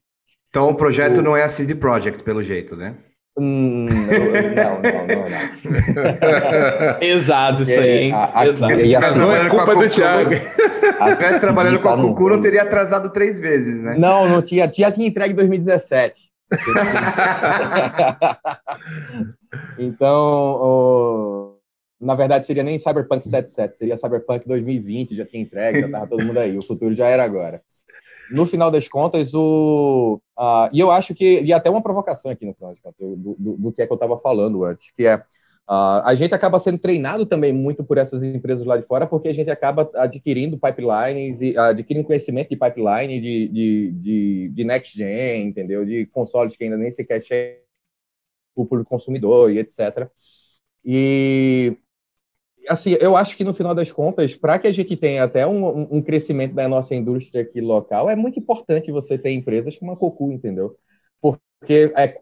Então 0.50 0.70
o 0.70 0.76
projeto 0.76 1.20
o... 1.20 1.22
não 1.22 1.38
é 1.38 1.44
a 1.44 1.50
CD 1.50 1.74
Project, 1.74 2.22
pelo 2.24 2.44
jeito, 2.44 2.76
né? 2.76 2.98
Hum, 3.40 3.86
não, 3.86 4.82
não, 4.82 5.08
não, 5.08 5.30
não. 5.30 6.98
Pesado 7.00 7.62
isso 7.64 7.80
aí, 7.80 8.06
hein? 8.06 8.12
A, 8.12 8.24
a, 8.24 8.46
Pesado. 8.46 8.76
Se 8.76 8.90
tivesse 8.90 9.20
não 9.20 9.32
é 9.32 9.48
culpa 9.48 9.76
do 9.76 9.88
Thiago. 9.88 10.32
Se 10.34 10.40
tivesse 11.16 11.40
trabalhando 11.40 11.80
com 11.80 11.90
a 11.90 12.02
Cucu, 12.02 12.30
não 12.30 12.42
teria 12.42 12.64
atrasado 12.64 13.12
três 13.12 13.40
vezes, 13.40 13.80
né? 13.80 13.96
Não, 13.98 14.28
não 14.28 14.42
tinha. 14.42 14.68
Tinha, 14.68 14.92
tinha 14.92 15.08
entregue 15.08 15.34
em 15.34 15.36
2017. 15.36 16.16
então, 19.78 21.54
na 22.02 22.16
verdade, 22.16 22.48
seria 22.48 22.64
nem 22.64 22.80
Cyberpunk 22.80 23.24
77, 23.24 23.78
seria 23.78 23.98
Cyberpunk 23.98 24.48
2020, 24.48 25.16
já 25.16 25.26
tinha 25.26 25.44
entregue, 25.44 25.82
já 25.82 25.88
estava 25.88 26.08
todo 26.08 26.26
mundo 26.26 26.40
aí. 26.40 26.58
O 26.58 26.66
futuro 26.66 26.96
já 26.96 27.06
era 27.06 27.24
agora 27.24 27.62
no 28.32 28.46
final 28.46 28.70
das 28.72 28.88
contas, 28.88 29.34
o. 29.34 30.20
Uh, 30.38 30.70
e 30.72 30.80
eu 30.80 30.92
acho 30.92 31.14
que. 31.14 31.42
E 31.42 31.54
até 31.54 31.70
uma 31.70 31.82
provocação 31.82 32.30
aqui 32.32 32.46
no 32.46 32.54
final 32.54 32.76
contas, 32.82 32.96
do, 33.00 33.36
do, 33.38 33.58
do 33.58 33.72
que 33.72 33.82
é 33.82 33.88
que 33.88 33.92
eu 33.92 33.96
estava 33.96 34.20
falando 34.20 34.64
antes, 34.64 34.92
que 34.92 35.06
é. 35.06 35.18
Uh, 35.70 36.00
a 36.06 36.16
gente 36.16 36.34
acaba 36.34 36.60
sendo 36.60 36.80
treinado 36.80 37.26
também 37.26 37.52
muito 37.52 37.84
por 37.84 37.98
essas 37.98 38.24
empresas 38.24 38.66
lá 38.66 38.78
de 38.78 38.86
fora, 38.86 39.06
porque 39.06 39.28
a 39.28 39.34
gente 39.34 39.50
acaba 39.50 39.90
adquirindo 39.96 40.58
pipelines 40.58 41.42
e 41.42 41.58
adquirindo 41.58 42.08
conhecimento 42.08 42.50
de 42.50 42.56
pipeline, 42.56 43.20
de, 43.20 43.48
de, 43.50 43.92
de, 43.92 44.50
de 44.54 44.64
next 44.64 44.98
gen, 44.98 45.48
entendeu? 45.48 45.86
De 45.86 46.06
consoles 46.06 46.56
que 46.56 46.64
ainda 46.64 46.78
nem 46.78 46.90
sequer 46.90 47.22
chegam 47.22 47.60
para 48.56 48.64
o 48.64 48.66
público 48.66 48.90
consumidor 48.90 49.52
e 49.52 49.60
etc. 49.60 50.10
E 50.86 51.78
assim, 52.68 52.98
eu 53.00 53.16
acho 53.16 53.36
que 53.36 53.44
no 53.44 53.54
final 53.54 53.74
das 53.74 53.92
contas, 53.92 54.36
para 54.36 54.60
que 54.60 54.68
a 54.68 54.72
gente 54.72 54.96
tenha 54.96 55.24
até 55.24 55.46
um, 55.46 55.98
um, 55.98 56.02
crescimento 56.02 56.54
da 56.54 56.68
nossa 56.68 56.96
indústria 56.96 57.42
aqui 57.42 57.62
local, 57.62 58.10
é 58.10 58.16
muito 58.16 58.40
importante 58.40 58.92
você 58.92 59.18
ter 59.18 59.32
empresas 59.32 59.78
como 59.78 59.92
a 59.92 59.98
Cocu, 59.98 60.32
entendeu? 60.32 60.76
Porque 61.22 61.94
é, 61.96 62.20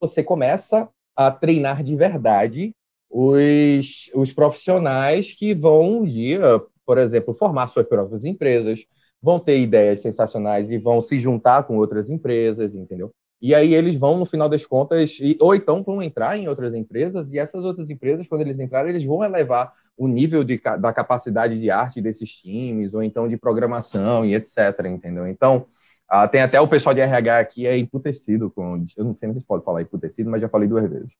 você 0.00 0.22
começa 0.22 0.88
a 1.16 1.30
treinar 1.30 1.82
de 1.82 1.96
verdade 1.96 2.74
os, 3.10 4.10
os 4.14 4.32
profissionais 4.32 5.32
que 5.32 5.54
vão 5.54 6.04
ir, 6.06 6.40
por 6.86 6.98
exemplo, 6.98 7.34
formar 7.34 7.68
suas 7.68 7.86
próprias 7.86 8.24
empresas, 8.24 8.84
vão 9.20 9.40
ter 9.40 9.58
ideias 9.58 10.00
sensacionais 10.00 10.70
e 10.70 10.78
vão 10.78 11.00
se 11.00 11.18
juntar 11.18 11.64
com 11.64 11.76
outras 11.76 12.10
empresas, 12.10 12.74
entendeu? 12.74 13.12
E 13.40 13.54
aí 13.54 13.74
eles 13.74 13.96
vão, 13.96 14.18
no 14.18 14.26
final 14.26 14.48
das 14.48 14.66
contas, 14.66 15.16
ou 15.40 15.54
então 15.54 15.82
vão 15.82 16.02
entrar 16.02 16.36
em 16.36 16.48
outras 16.48 16.74
empresas, 16.74 17.30
e 17.32 17.38
essas 17.38 17.64
outras 17.64 17.88
empresas, 17.90 18.26
quando 18.26 18.42
eles 18.42 18.58
entrarem, 18.58 18.90
eles 18.90 19.04
vão 19.04 19.22
elevar 19.24 19.72
o 19.96 20.08
nível 20.08 20.44
de, 20.44 20.60
da 20.80 20.92
capacidade 20.92 21.58
de 21.60 21.70
arte 21.70 22.00
desses 22.00 22.30
times, 22.30 22.94
ou 22.94 23.02
então 23.02 23.28
de 23.28 23.36
programação 23.36 24.24
e 24.24 24.34
etc, 24.34 24.86
entendeu? 24.86 25.26
Então, 25.26 25.66
Ah, 26.10 26.26
tem 26.26 26.40
até 26.40 26.58
o 26.60 26.66
pessoal 26.68 26.94
de 26.94 27.00
RH 27.02 27.38
aqui 27.38 27.66
é 27.66 27.76
emputecido 27.76 28.50
com. 28.50 28.82
Eu 28.96 29.04
não 29.04 29.14
sei 29.14 29.30
se 29.34 29.44
pode 29.44 29.62
falar 29.64 29.82
emputecido, 29.82 30.30
mas 30.30 30.40
já 30.40 30.48
falei 30.48 30.66
duas 30.68 30.88
vezes. 30.88 31.14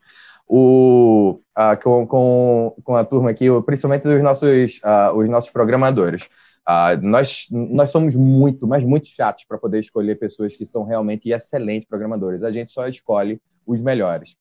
O, 0.46 1.40
ah, 1.54 1.76
com, 1.76 2.06
com, 2.06 2.74
com 2.82 2.96
a 2.96 3.04
turma 3.04 3.30
aqui, 3.30 3.46
principalmente 3.66 4.08
os 4.08 4.22
nossos, 4.22 4.80
ah, 4.82 5.12
os 5.14 5.28
nossos 5.28 5.50
programadores. 5.50 6.22
Ah, 6.70 6.94
nós, 7.00 7.46
nós 7.50 7.90
somos 7.90 8.14
muito, 8.14 8.66
mas 8.66 8.84
muito 8.84 9.08
chatos 9.08 9.42
para 9.48 9.56
poder 9.56 9.80
escolher 9.80 10.16
pessoas 10.16 10.54
que 10.54 10.66
são 10.66 10.84
realmente 10.84 11.30
excelentes 11.30 11.88
programadores. 11.88 12.42
A 12.42 12.52
gente 12.52 12.70
só 12.72 12.86
escolhe 12.86 13.40
os 13.66 13.80
melhores. 13.80 14.36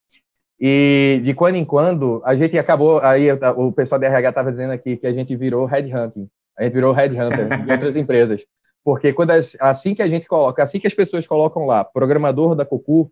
E 0.60 1.22
de 1.24 1.34
quando 1.34 1.56
em 1.56 1.64
quando, 1.64 2.22
a 2.26 2.36
gente 2.36 2.58
acabou, 2.58 3.00
aí 3.00 3.32
o 3.32 3.72
pessoal 3.72 3.98
da 3.98 4.08
RH 4.08 4.28
estava 4.28 4.52
dizendo 4.52 4.74
aqui 4.74 4.98
que 4.98 5.08
a 5.08 5.14
gente 5.14 5.38
virou 5.38 5.66
headhunting. 5.66 6.28
A 6.60 6.64
gente 6.64 6.74
virou 6.74 6.92
headhunter 6.92 7.64
de 7.64 7.72
outras 7.72 7.96
empresas. 7.96 8.46
Porque 8.84 9.14
quando 9.14 9.32
assim 9.32 9.96
que 9.96 10.02
a 10.02 10.10
gente 10.10 10.28
coloca, 10.28 10.62
assim 10.62 10.82
que 10.82 10.88
as 10.88 10.94
pessoas 10.94 11.26
colocam 11.26 11.66
lá, 11.66 11.86
programador 11.86 12.56
da 12.56 12.66
Cocu, 12.66 13.10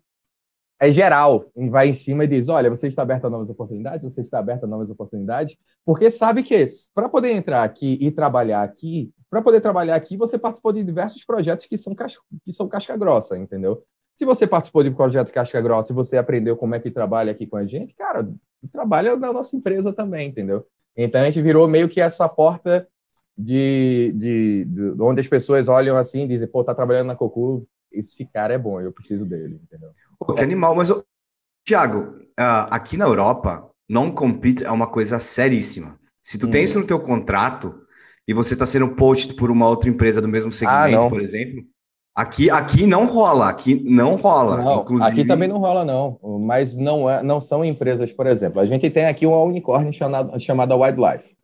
é 0.78 0.90
geral, 0.90 1.46
vai 1.70 1.88
em 1.88 1.94
cima 1.94 2.24
e 2.24 2.28
diz: 2.28 2.48
olha, 2.48 2.68
você 2.68 2.86
está 2.88 3.02
aberto 3.02 3.26
a 3.26 3.30
novas 3.30 3.48
oportunidades, 3.48 4.04
você 4.04 4.20
está 4.20 4.38
aberto 4.38 4.64
a 4.64 4.66
novas 4.66 4.90
oportunidades, 4.90 5.56
porque 5.84 6.10
sabe 6.10 6.42
que 6.42 6.68
para 6.94 7.08
poder 7.08 7.32
entrar 7.32 7.62
aqui 7.62 7.98
e 8.00 8.10
trabalhar 8.10 8.62
aqui, 8.62 9.10
para 9.30 9.40
poder 9.42 9.60
trabalhar 9.60 9.96
aqui, 9.96 10.16
você 10.16 10.38
participou 10.38 10.72
de 10.72 10.84
diversos 10.84 11.24
projetos 11.24 11.66
que 11.66 11.78
são, 11.78 11.94
casca, 11.94 12.22
que 12.44 12.52
são 12.52 12.68
casca 12.68 12.96
grossa, 12.96 13.36
entendeu? 13.38 13.82
Se 14.16 14.24
você 14.24 14.46
participou 14.46 14.82
de 14.82 14.90
um 14.90 14.94
projeto 14.94 15.32
casca 15.32 15.60
grossa 15.60 15.92
e 15.92 15.94
você 15.94 16.16
aprendeu 16.16 16.56
como 16.56 16.74
é 16.74 16.80
que 16.80 16.90
trabalha 16.90 17.32
aqui 17.32 17.46
com 17.46 17.56
a 17.56 17.66
gente, 17.66 17.94
cara, 17.94 18.28
trabalha 18.72 19.16
na 19.16 19.32
nossa 19.32 19.56
empresa 19.56 19.92
também, 19.92 20.28
entendeu? 20.28 20.66
Então 20.96 21.20
a 21.20 21.24
gente 21.24 21.42
virou 21.42 21.68
meio 21.68 21.88
que 21.88 22.00
essa 22.00 22.28
porta 22.28 22.88
de, 23.36 24.12
de, 24.16 24.64
de, 24.64 25.02
onde 25.02 25.20
as 25.20 25.28
pessoas 25.28 25.68
olham 25.68 25.96
assim 25.96 26.22
e 26.22 26.28
dizem, 26.28 26.48
pô, 26.48 26.64
tá 26.64 26.74
trabalhando 26.74 27.08
na 27.08 27.16
Cocu, 27.16 27.66
esse 27.92 28.24
cara 28.26 28.54
é 28.54 28.58
bom, 28.58 28.80
eu 28.80 28.92
preciso 28.92 29.24
dele, 29.24 29.60
entendeu? 29.62 29.90
Pô, 30.18 30.34
que 30.34 30.42
animal, 30.42 30.74
mas, 30.74 30.88
Tiago, 31.64 32.16
uh, 32.38 32.68
aqui 32.70 32.96
na 32.96 33.04
Europa, 33.04 33.68
non-compete 33.88 34.64
é 34.64 34.70
uma 34.70 34.86
coisa 34.86 35.18
seríssima. 35.18 35.98
Se 36.22 36.38
tu 36.38 36.46
hum. 36.46 36.50
tem 36.50 36.64
isso 36.64 36.78
no 36.78 36.86
teu 36.86 37.00
contrato 37.00 37.74
e 38.26 38.34
você 38.34 38.54
está 38.54 38.66
sendo 38.66 38.94
poached 38.94 39.34
por 39.34 39.50
uma 39.50 39.68
outra 39.68 39.88
empresa 39.88 40.20
do 40.20 40.28
mesmo 40.28 40.50
segmento, 40.50 40.98
ah, 40.98 41.08
por 41.08 41.20
exemplo, 41.20 41.64
aqui, 42.14 42.50
aqui 42.50 42.86
não 42.86 43.06
rola, 43.06 43.48
aqui 43.48 43.74
não 43.88 44.16
rola. 44.16 44.56
Não, 44.56 44.82
inclusive... 44.82 45.12
Aqui 45.12 45.24
também 45.24 45.48
não 45.48 45.58
rola, 45.58 45.84
não. 45.84 46.18
Mas 46.40 46.74
não, 46.74 47.08
é, 47.08 47.22
não 47.22 47.40
são 47.40 47.64
empresas, 47.64 48.12
por 48.12 48.26
exemplo. 48.26 48.60
A 48.60 48.66
gente 48.66 48.90
tem 48.90 49.06
aqui 49.06 49.26
uma 49.26 49.40
unicórnio 49.42 49.92
chamada, 49.92 50.38
chamada 50.40 50.76
Wildlife. 50.76 51.36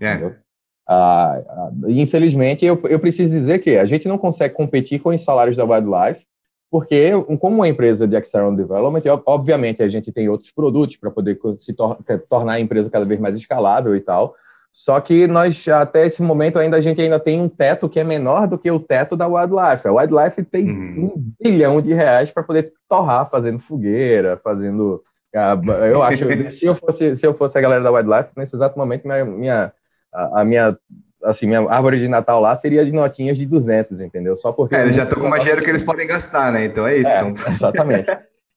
É. 0.00 0.12
Entendeu? 0.14 0.30
É. 0.30 0.43
Ah, 0.86 1.40
ah, 1.48 1.70
infelizmente, 1.88 2.64
eu, 2.64 2.80
eu 2.88 2.98
preciso 2.98 3.32
dizer 3.32 3.58
que 3.60 3.76
a 3.76 3.86
gente 3.86 4.06
não 4.06 4.18
consegue 4.18 4.54
competir 4.54 5.00
com 5.00 5.10
os 5.10 5.22
salários 5.22 5.56
da 5.56 5.64
Wildlife, 5.64 6.26
porque, 6.70 7.10
como 7.40 7.56
uma 7.56 7.68
empresa 7.68 8.06
de 8.06 8.16
external 8.16 8.54
development, 8.54 9.02
obviamente 9.26 9.82
a 9.82 9.88
gente 9.88 10.10
tem 10.10 10.28
outros 10.28 10.50
produtos 10.50 10.96
para 10.96 11.10
poder 11.10 11.38
se 11.60 11.72
tor 11.72 11.96
tornar 12.28 12.54
a 12.54 12.60
empresa 12.60 12.90
cada 12.90 13.04
vez 13.04 13.20
mais 13.20 13.36
escalável 13.36 13.94
e 13.94 14.00
tal. 14.00 14.34
Só 14.72 15.00
que 15.00 15.28
nós, 15.28 15.68
até 15.68 16.04
esse 16.04 16.20
momento, 16.20 16.58
ainda 16.58 16.76
a 16.76 16.80
gente 16.80 17.00
ainda 17.00 17.20
tem 17.20 17.40
um 17.40 17.48
teto 17.48 17.88
que 17.88 18.00
é 18.00 18.02
menor 18.02 18.48
do 18.48 18.58
que 18.58 18.68
o 18.68 18.80
teto 18.80 19.16
da 19.16 19.28
Wildlife. 19.28 19.86
A 19.86 19.92
Wildlife 19.92 20.42
tem 20.42 20.68
uhum. 20.68 21.12
um 21.14 21.32
bilhão 21.40 21.80
de 21.80 21.94
reais 21.94 22.32
para 22.32 22.42
poder 22.42 22.72
torrar 22.88 23.30
fazendo 23.30 23.60
fogueira, 23.60 24.36
fazendo. 24.42 25.00
Uh, 25.32 25.70
eu 25.84 26.02
acho, 26.02 26.24
se 26.50 26.66
eu 26.66 26.74
fosse 26.74 27.16
se 27.16 27.24
eu 27.24 27.34
fosse 27.34 27.56
a 27.56 27.60
galera 27.60 27.84
da 27.84 27.92
Wildlife, 27.92 28.30
nesse 28.36 28.56
exato 28.56 28.76
momento, 28.76 29.06
minha, 29.06 29.24
minha 29.24 29.72
a, 30.14 30.40
a, 30.40 30.44
minha 30.44 30.76
assim, 31.24 31.46
minha 31.46 31.68
árvore 31.68 31.98
de 31.98 32.08
Natal 32.08 32.40
lá 32.40 32.54
seria 32.56 32.84
de 32.84 32.92
notinhas 32.92 33.36
de 33.36 33.46
200, 33.46 34.00
entendeu? 34.00 34.36
Só 34.36 34.52
porque... 34.52 34.74
É, 34.74 34.82
eles 34.82 34.94
já 34.94 35.04
estão 35.04 35.20
com 35.20 35.28
mais 35.28 35.42
dinheiro 35.42 35.62
que 35.64 35.70
eles 35.70 35.82
podem 35.82 36.06
gastar, 36.06 36.52
né? 36.52 36.66
Então 36.66 36.86
é 36.86 36.98
isso. 36.98 37.10
É, 37.10 37.20
então... 37.20 37.34
Exatamente. 37.48 38.06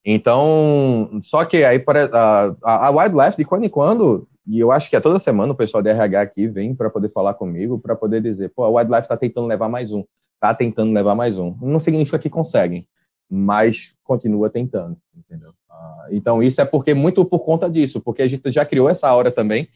Então, 0.05 1.19
só 1.23 1.43
que 1.43 1.63
aí 1.63 1.83
a, 2.13 2.55
a, 2.63 2.87
a 2.87 2.89
Wildlife, 2.91 3.37
de 3.37 3.43
quando 3.43 3.65
em 3.65 3.69
quando, 3.69 4.27
e 4.47 4.59
eu 4.59 4.71
acho 4.71 4.89
que 4.89 4.95
é 4.95 5.01
toda 5.01 5.19
semana 5.19 5.51
o 5.51 5.55
pessoal 5.55 5.83
da 5.83 5.89
RH 5.89 6.21
aqui 6.21 6.47
vem 6.47 6.73
para 6.73 6.89
poder 6.89 7.09
falar 7.09 7.33
comigo, 7.33 7.77
para 7.77 7.95
poder 7.95 8.21
dizer, 8.21 8.53
pô, 8.55 8.63
a 8.63 8.69
Wildlife 8.69 9.03
está 9.03 9.17
tentando 9.17 9.47
levar 9.47 9.67
mais 9.67 9.91
um, 9.91 10.05
está 10.35 10.53
tentando 10.53 10.93
levar 10.93 11.15
mais 11.15 11.37
um. 11.37 11.57
Não 11.61 11.79
significa 11.79 12.17
que 12.17 12.29
conseguem, 12.29 12.87
mas 13.29 13.93
continua 14.03 14.49
tentando, 14.49 14.97
entendeu? 15.13 15.51
Ah, 15.69 16.07
então, 16.11 16.41
isso 16.41 16.61
é 16.61 16.65
porque 16.65 16.93
muito 16.93 17.25
por 17.25 17.39
conta 17.39 17.69
disso, 17.69 17.99
porque 17.99 18.21
a 18.21 18.27
gente 18.29 18.49
já 18.49 18.65
criou 18.65 18.89
essa 18.89 19.13
hora 19.13 19.29
também 19.29 19.67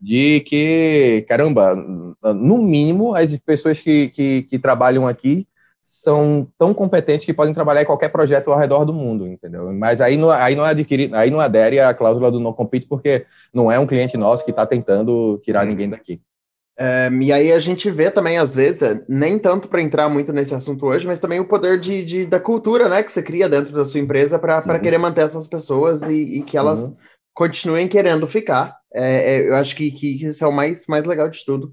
de 0.00 0.40
que, 0.40 1.24
caramba, 1.28 1.74
no 1.74 2.58
mínimo, 2.58 3.14
as 3.14 3.36
pessoas 3.38 3.80
que, 3.80 4.08
que, 4.08 4.42
que, 4.44 4.58
trabalham 4.58 5.06
aqui 5.06 5.46
são 5.82 6.48
tão 6.58 6.72
competentes 6.72 7.26
que 7.26 7.34
podem 7.34 7.52
trabalhar 7.52 7.82
em 7.82 7.86
qualquer 7.86 8.10
projeto 8.10 8.50
ao 8.50 8.58
redor 8.58 8.84
do 8.84 8.94
mundo, 8.94 9.26
entendeu? 9.26 9.72
Mas 9.72 10.00
aí 10.00 10.16
não, 10.16 10.30
aí 10.30 10.54
não 10.54 10.64
adquire, 10.64 11.10
aí 11.12 11.30
não 11.30 11.40
adere 11.40 11.80
à 11.80 11.92
cláusula 11.92 12.30
do 12.30 12.40
não 12.40 12.52
compete, 12.52 12.86
porque 12.86 13.26
não 13.52 13.70
é 13.70 13.78
um 13.78 13.86
cliente 13.86 14.16
nosso 14.16 14.44
que 14.44 14.50
está 14.50 14.66
tentando 14.66 15.38
tirar 15.44 15.66
ninguém 15.66 15.90
daqui. 15.90 16.20
É, 16.82 17.10
e 17.20 17.30
aí 17.30 17.52
a 17.52 17.58
gente 17.58 17.90
vê 17.90 18.10
também, 18.10 18.38
às 18.38 18.54
vezes, 18.54 19.02
nem 19.06 19.38
tanto 19.38 19.68
para 19.68 19.82
entrar 19.82 20.08
muito 20.08 20.32
nesse 20.32 20.54
assunto 20.54 20.86
hoje, 20.86 21.06
mas 21.06 21.20
também 21.20 21.38
o 21.38 21.46
poder 21.46 21.78
de, 21.78 22.02
de, 22.02 22.24
da 22.24 22.40
cultura 22.40 22.88
né, 22.88 23.02
que 23.02 23.12
você 23.12 23.22
cria 23.22 23.50
dentro 23.50 23.70
da 23.74 23.84
sua 23.84 24.00
empresa 24.00 24.38
para 24.38 24.78
querer 24.78 24.96
manter 24.96 25.20
essas 25.20 25.46
pessoas 25.46 26.00
e, 26.02 26.38
e 26.38 26.42
que 26.42 26.56
elas 26.56 26.88
uhum. 26.88 26.96
continuem 27.34 27.86
querendo 27.86 28.26
ficar. 28.26 28.79
É, 28.92 29.36
é, 29.36 29.48
eu 29.48 29.54
acho 29.56 29.74
que, 29.76 29.90
que 29.90 30.24
isso 30.24 30.42
é 30.42 30.46
o 30.46 30.52
mais, 30.52 30.86
mais 30.86 31.04
legal 31.04 31.28
de 31.28 31.44
tudo. 31.44 31.72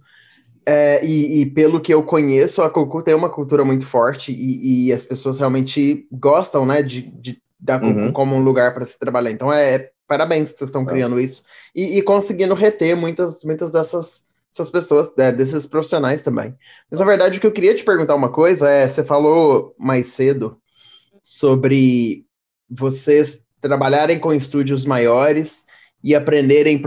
É, 0.66 1.04
e, 1.06 1.42
e, 1.42 1.46
pelo 1.46 1.80
que 1.80 1.94
eu 1.94 2.04
conheço, 2.04 2.62
a 2.62 2.70
Cocu 2.70 3.02
tem 3.02 3.14
uma 3.14 3.30
cultura 3.30 3.64
muito 3.64 3.86
forte 3.86 4.34
e, 4.34 4.88
e 4.88 4.94
as 4.94 5.06
pessoas 5.06 5.40
realmente 5.40 6.06
gostam, 6.12 6.66
né, 6.66 6.84
de, 6.84 7.04
de 7.04 7.42
da 7.60 7.80
Cocu 7.80 8.00
uhum. 8.00 8.12
como 8.12 8.36
um 8.36 8.44
lugar 8.44 8.74
para 8.74 8.86
se 8.86 9.00
trabalhar. 9.00 9.32
Então, 9.32 9.52
é, 9.52 9.76
é 9.76 9.92
parabéns 10.06 10.52
que 10.52 10.58
vocês 10.58 10.70
estão 10.70 10.86
criando 10.86 11.20
isso 11.20 11.44
e, 11.74 11.98
e, 11.98 12.02
conseguindo 12.02 12.54
reter 12.54 12.96
muitas, 12.96 13.44
muitas 13.44 13.72
dessas, 13.72 14.26
dessas 14.52 14.70
pessoas, 14.70 15.16
né, 15.16 15.32
desses 15.32 15.66
profissionais 15.66 16.22
também. 16.22 16.56
Mas 16.90 17.00
na 17.00 17.06
verdade, 17.06 17.38
o 17.38 17.42
que 17.42 17.48
eu 17.48 17.52
queria 17.52 17.76
te 17.76 17.84
perguntar 17.84 18.16
uma 18.16 18.32
coisa 18.32 18.70
é: 18.70 18.88
você 18.88 19.04
falou 19.04 19.76
mais 19.78 20.08
cedo 20.08 20.58
sobre 21.24 22.26
vocês 22.70 23.46
trabalharem 23.62 24.20
com 24.20 24.34
estúdios 24.34 24.86
maiores 24.86 25.67
e 26.08 26.16
aprenderem 26.16 26.82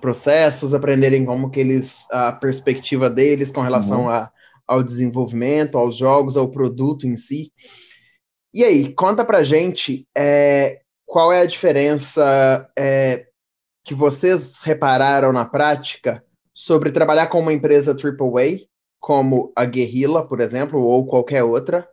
processos, 0.00 0.74
aprenderem 0.74 1.24
como 1.24 1.48
que 1.48 1.60
eles, 1.60 2.10
a 2.10 2.32
perspectiva 2.32 3.08
deles 3.08 3.52
com 3.52 3.60
relação 3.60 4.00
uhum. 4.02 4.08
a, 4.08 4.32
ao 4.66 4.82
desenvolvimento, 4.82 5.78
aos 5.78 5.96
jogos, 5.96 6.36
ao 6.36 6.50
produto 6.50 7.06
em 7.06 7.16
si. 7.16 7.52
E 8.52 8.64
aí, 8.64 8.92
conta 8.92 9.24
pra 9.24 9.44
gente 9.44 10.08
é, 10.12 10.80
qual 11.06 11.32
é 11.32 11.42
a 11.42 11.46
diferença 11.46 12.68
é, 12.76 13.26
que 13.84 13.94
vocês 13.94 14.60
repararam 14.60 15.32
na 15.32 15.44
prática 15.44 16.24
sobre 16.52 16.90
trabalhar 16.90 17.28
com 17.28 17.38
uma 17.38 17.52
empresa 17.52 17.92
AAA, 17.92 18.66
como 18.98 19.52
a 19.54 19.64
Guerrilla, 19.64 20.26
por 20.26 20.40
exemplo, 20.40 20.82
ou 20.82 21.06
qualquer 21.06 21.44
outra, 21.44 21.88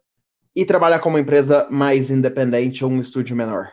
e 0.55 0.65
trabalhar 0.65 0.97
com 0.97 1.09
uma 1.09 1.19
empresa 1.19 1.67
mais 1.69 2.09
independente 2.09 2.83
ou 2.83 2.89
um 2.89 2.99
estúdio 2.99 3.35
menor. 3.35 3.71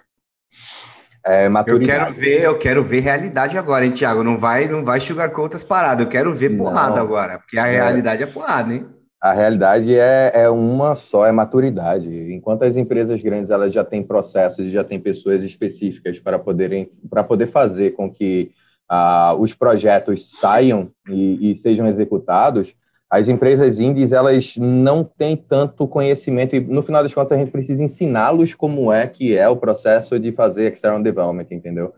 É, 1.26 1.46
eu 1.66 1.80
quero 1.80 2.14
ver, 2.14 2.42
eu 2.42 2.58
quero 2.58 2.84
ver 2.84 3.00
realidade 3.00 3.58
agora, 3.58 3.84
hein, 3.84 3.92
Thiago? 3.92 4.22
Não 4.22 4.38
vai, 4.38 4.66
não 4.68 4.84
vai 4.84 5.00
sugarcoat 5.00 5.54
as 5.56 5.64
paradas. 5.64 6.04
Eu 6.04 6.10
quero 6.10 6.34
ver 6.34 6.56
porrada 6.56 6.96
não, 6.96 7.02
agora, 7.02 7.38
porque 7.38 7.58
a 7.58 7.66
é. 7.66 7.72
realidade 7.72 8.22
é 8.22 8.26
porrada, 8.26 8.72
hein? 8.72 8.86
A 9.20 9.32
realidade 9.32 9.94
é, 9.94 10.30
é 10.32 10.48
uma 10.48 10.94
só, 10.94 11.26
é 11.26 11.32
maturidade. 11.32 12.08
Enquanto 12.32 12.62
as 12.62 12.76
empresas 12.76 13.20
grandes 13.20 13.50
elas 13.50 13.74
já 13.74 13.84
têm 13.84 14.02
processos 14.02 14.64
e 14.64 14.70
já 14.70 14.84
têm 14.84 15.00
pessoas 15.00 15.42
específicas 15.42 16.20
para 16.20 16.38
poderem 16.38 16.90
para 17.10 17.24
poder 17.24 17.48
fazer 17.48 17.90
com 17.90 18.08
que 18.10 18.52
ah, 18.88 19.34
os 19.36 19.52
projetos 19.52 20.30
saiam 20.30 20.90
e, 21.08 21.50
e 21.50 21.56
sejam 21.56 21.88
executados, 21.88 22.74
as 23.10 23.28
empresas 23.28 23.78
indies 23.78 24.12
elas 24.12 24.56
não 24.56 25.02
têm 25.02 25.36
tanto 25.36 25.88
conhecimento 25.88 26.54
e 26.54 26.60
no 26.60 26.82
final 26.82 27.02
das 27.02 27.14
contas 27.14 27.32
a 27.32 27.40
gente 27.40 27.50
precisa 27.50 27.82
ensiná-los 27.82 28.54
como 28.54 28.92
é 28.92 29.06
que 29.06 29.36
é 29.36 29.48
o 29.48 29.56
processo 29.56 30.18
de 30.18 30.32
fazer 30.32 30.72
external 30.72 31.02
development, 31.02 31.46
entendeu? 31.50 31.92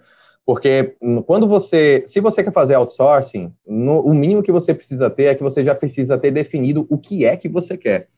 Porque 0.46 0.96
quando 1.26 1.46
você, 1.46 2.02
se 2.06 2.20
você 2.20 2.42
quer 2.42 2.52
fazer 2.52 2.74
outsourcing, 2.74 3.52
no, 3.66 4.00
o 4.00 4.14
mínimo 4.14 4.42
que 4.42 4.52
você 4.52 4.74
precisa 4.74 5.10
ter 5.10 5.24
é 5.24 5.34
que 5.34 5.42
você 5.42 5.62
já 5.62 5.74
precisa 5.74 6.18
ter 6.18 6.30
definido 6.30 6.86
o 6.88 6.98
que 6.98 7.24
é 7.24 7.36
que 7.36 7.48
você 7.48 7.76
quer. 7.76 8.08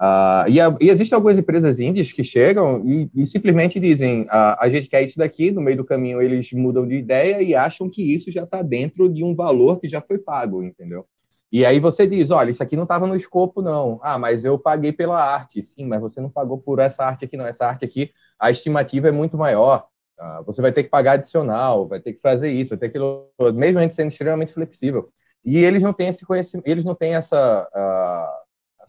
Uh, 0.00 0.48
e, 0.48 0.58
a, 0.58 0.74
e, 0.80 0.88
existem 0.88 1.14
algumas 1.14 1.36
empresas 1.36 1.78
indies 1.78 2.10
que 2.10 2.24
chegam 2.24 2.82
e, 2.86 3.10
e 3.14 3.26
simplesmente 3.26 3.78
dizem: 3.78 4.22
uh, 4.22 4.56
a 4.58 4.68
gente 4.70 4.88
quer 4.88 5.02
isso 5.02 5.18
daqui, 5.18 5.50
no 5.50 5.60
meio 5.60 5.76
do 5.76 5.84
caminho 5.84 6.22
eles 6.22 6.50
mudam 6.52 6.88
de 6.88 6.94
ideia 6.96 7.42
e 7.42 7.54
acham 7.54 7.88
que 7.88 8.14
isso 8.14 8.30
já 8.30 8.44
está 8.44 8.62
dentro 8.62 9.10
de 9.10 9.22
um 9.22 9.34
valor 9.34 9.78
que 9.78 9.90
já 9.90 10.00
foi 10.00 10.16
pago, 10.18 10.62
entendeu? 10.62 11.06
E 11.52 11.64
aí 11.66 11.80
você 11.80 12.06
diz, 12.06 12.30
olha, 12.30 12.50
isso 12.50 12.62
aqui 12.62 12.76
não 12.76 12.84
estava 12.84 13.06
no 13.06 13.16
escopo, 13.16 13.60
não. 13.62 13.98
Ah, 14.02 14.18
mas 14.18 14.44
eu 14.44 14.58
paguei 14.58 14.92
pela 14.92 15.22
arte. 15.22 15.64
Sim, 15.64 15.86
mas 15.86 16.00
você 16.00 16.20
não 16.20 16.30
pagou 16.30 16.58
por 16.58 16.78
essa 16.78 17.04
arte 17.04 17.24
aqui, 17.24 17.36
não. 17.36 17.46
Essa 17.46 17.66
arte 17.66 17.84
aqui, 17.84 18.12
a 18.38 18.50
estimativa 18.50 19.08
é 19.08 19.12
muito 19.12 19.36
maior. 19.36 19.86
Ah, 20.18 20.42
você 20.46 20.62
vai 20.62 20.72
ter 20.72 20.84
que 20.84 20.90
pagar 20.90 21.12
adicional, 21.12 21.88
vai 21.88 22.00
ter 22.00 22.12
que 22.12 22.20
fazer 22.20 22.50
isso, 22.50 22.70
vai 22.70 22.78
ter 22.78 22.86
aquilo, 22.86 23.28
mesmo 23.54 23.78
a 23.78 23.82
gente 23.82 23.94
sendo 23.94 24.08
extremamente 24.08 24.52
flexível. 24.52 25.10
E 25.44 25.58
eles 25.58 25.82
não 25.82 25.92
têm 25.92 26.08
esse 26.08 26.24
conhecimento, 26.24 26.66
eles 26.68 26.84
não 26.84 26.94
têm 26.94 27.14
essa, 27.14 27.66
uh, 27.74 28.40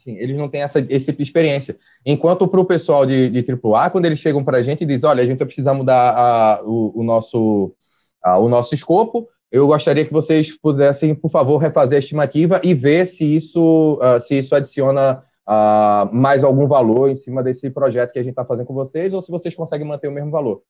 Assim, 0.01 0.17
eles 0.17 0.35
não 0.35 0.49
têm 0.49 0.63
essa, 0.63 0.79
essa 0.89 1.11
experiência. 1.19 1.77
Enquanto 2.03 2.47
para 2.47 2.59
o 2.59 2.65
pessoal 2.65 3.05
de, 3.05 3.29
de 3.29 3.45
AAA, 3.51 3.91
quando 3.91 4.05
eles 4.05 4.17
chegam 4.17 4.43
para 4.43 4.57
a 4.57 4.63
gente 4.63 4.81
e 4.81 4.85
dizem, 4.85 5.07
olha, 5.07 5.21
a 5.21 5.25
gente 5.25 5.37
vai 5.37 5.45
precisar 5.45 5.75
mudar 5.75 6.59
o, 6.63 7.01
o, 7.01 7.03
nosso, 7.03 7.75
a, 8.23 8.39
o 8.39 8.49
nosso 8.49 8.73
escopo, 8.73 9.29
eu 9.51 9.67
gostaria 9.67 10.05
que 10.05 10.13
vocês 10.13 10.57
pudessem, 10.57 11.13
por 11.13 11.29
favor, 11.29 11.57
refazer 11.57 11.97
a 11.97 11.99
estimativa 11.99 12.61
e 12.63 12.73
ver 12.73 13.05
se 13.05 13.25
isso, 13.25 13.99
uh, 14.01 14.21
se 14.21 14.37
isso 14.39 14.55
adiciona 14.55 15.23
uh, 15.47 16.15
mais 16.15 16.43
algum 16.43 16.67
valor 16.67 17.09
em 17.09 17.15
cima 17.15 17.43
desse 17.43 17.69
projeto 17.69 18.13
que 18.13 18.19
a 18.19 18.23
gente 18.23 18.31
está 18.31 18.45
fazendo 18.45 18.65
com 18.65 18.73
vocês, 18.73 19.11
ou 19.13 19.21
se 19.21 19.29
vocês 19.29 19.53
conseguem 19.53 19.85
manter 19.85 20.07
o 20.07 20.11
mesmo 20.11 20.31
valor. 20.31 20.61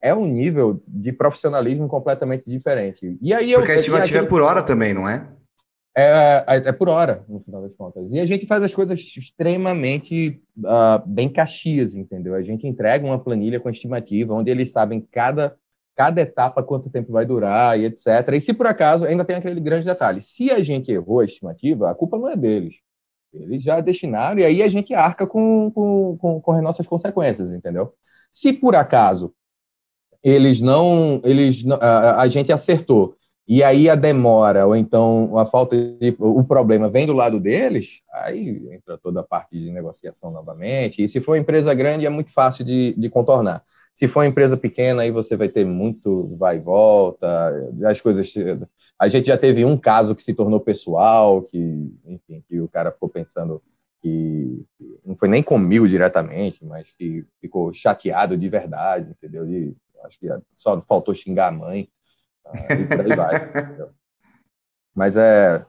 É 0.00 0.14
um 0.14 0.26
nível 0.26 0.80
de 0.86 1.12
profissionalismo 1.12 1.86
completamente 1.86 2.44
diferente. 2.46 3.18
E 3.20 3.34
aí 3.34 3.52
eu, 3.52 3.58
Porque 3.58 3.72
a 3.72 3.76
estimativa 3.76 4.24
é 4.24 4.26
por 4.26 4.40
hora 4.40 4.62
também, 4.62 4.94
não 4.94 5.08
é? 5.08 5.28
É, 5.96 6.44
é, 6.46 6.56
é, 6.68 6.72
por 6.72 6.88
hora, 6.88 7.24
no 7.28 7.40
final 7.40 7.60
das 7.60 7.74
contas. 7.74 8.06
E 8.08 8.20
a 8.20 8.24
gente 8.24 8.46
faz 8.46 8.62
as 8.62 8.72
coisas 8.72 9.00
extremamente 9.00 10.40
uh, 10.58 11.04
bem 11.04 11.28
caxias, 11.28 11.96
entendeu? 11.96 12.36
A 12.36 12.42
gente 12.42 12.68
entrega 12.68 13.04
uma 13.04 13.18
planilha 13.18 13.58
com 13.58 13.68
estimativa, 13.68 14.32
onde 14.32 14.48
eles 14.48 14.70
sabem 14.70 15.06
cada 15.10 15.56
cada 15.98 16.20
etapa, 16.20 16.62
quanto 16.62 16.88
tempo 16.88 17.10
vai 17.10 17.26
durar 17.26 17.76
e 17.76 17.84
etc. 17.86 18.06
E 18.32 18.40
se 18.40 18.54
por 18.54 18.68
acaso, 18.68 19.04
ainda 19.04 19.24
tem 19.24 19.34
aquele 19.34 19.60
grande 19.60 19.84
detalhe: 19.84 20.22
se 20.22 20.48
a 20.48 20.62
gente 20.62 20.92
errou 20.92 21.18
a 21.18 21.24
estimativa, 21.24 21.90
a 21.90 21.94
culpa 21.94 22.16
não 22.16 22.30
é 22.30 22.36
deles. 22.36 22.76
Eles 23.34 23.64
já 23.64 23.80
destinaram 23.80 24.38
e 24.38 24.44
aí 24.44 24.62
a 24.62 24.70
gente 24.70 24.94
arca 24.94 25.26
com, 25.26 25.72
com, 25.72 26.16
com, 26.16 26.40
com 26.40 26.52
as 26.52 26.62
nossas 26.62 26.86
consequências, 26.86 27.52
entendeu? 27.52 27.92
Se 28.32 28.52
por 28.52 28.76
acaso 28.76 29.34
eles 30.22 30.60
não, 30.60 31.20
eles 31.24 31.64
a, 31.80 32.22
a 32.22 32.28
gente 32.28 32.52
acertou 32.52 33.16
e 33.46 33.62
aí 33.62 33.90
a 33.90 33.94
demora 33.94 34.66
ou 34.66 34.76
então 34.76 35.36
a 35.36 35.46
falta 35.46 35.76
de 35.76 36.16
o 36.18 36.44
problema 36.44 36.88
vem 36.88 37.06
do 37.06 37.12
lado 37.12 37.40
deles, 37.40 38.02
aí 38.12 38.68
entra 38.72 38.96
toda 38.96 39.20
a 39.20 39.24
parte 39.24 39.58
de 39.58 39.70
negociação 39.70 40.30
novamente. 40.30 41.02
E 41.02 41.08
se 41.08 41.20
for 41.20 41.36
empresa 41.36 41.74
grande 41.74 42.06
é 42.06 42.10
muito 42.10 42.32
fácil 42.32 42.64
de, 42.64 42.94
de 42.96 43.10
contornar. 43.10 43.64
Se 43.98 44.06
for 44.06 44.20
uma 44.20 44.28
empresa 44.28 44.56
pequena, 44.56 45.02
aí 45.02 45.10
você 45.10 45.36
vai 45.36 45.48
ter 45.48 45.64
muito 45.64 46.36
vai 46.36 46.56
e 46.56 46.60
volta, 46.60 47.52
as 47.84 48.00
coisas. 48.00 48.32
A 48.96 49.08
gente 49.08 49.26
já 49.26 49.36
teve 49.36 49.64
um 49.64 49.76
caso 49.76 50.14
que 50.14 50.22
se 50.22 50.32
tornou 50.32 50.60
pessoal, 50.60 51.42
que, 51.42 51.92
enfim, 52.04 52.44
que 52.48 52.60
o 52.60 52.68
cara 52.68 52.92
ficou 52.92 53.08
pensando 53.08 53.60
que 54.00 54.64
não 55.04 55.16
foi 55.16 55.28
nem 55.28 55.42
comigo 55.42 55.88
diretamente, 55.88 56.64
mas 56.64 56.88
que 56.96 57.26
ficou 57.40 57.74
chateado 57.74 58.36
de 58.36 58.48
verdade, 58.48 59.10
entendeu? 59.10 59.44
De, 59.44 59.74
acho 60.04 60.16
que 60.20 60.28
só 60.54 60.80
faltou 60.82 61.12
xingar 61.12 61.48
a 61.48 61.52
mãe 61.52 61.88
uh, 62.46 62.72
e 62.72 62.86
por 62.86 63.00
aí 63.00 63.16
vai. 63.16 63.34
Entendeu? 63.48 63.90
Mas 64.94 65.16
é 65.16 65.66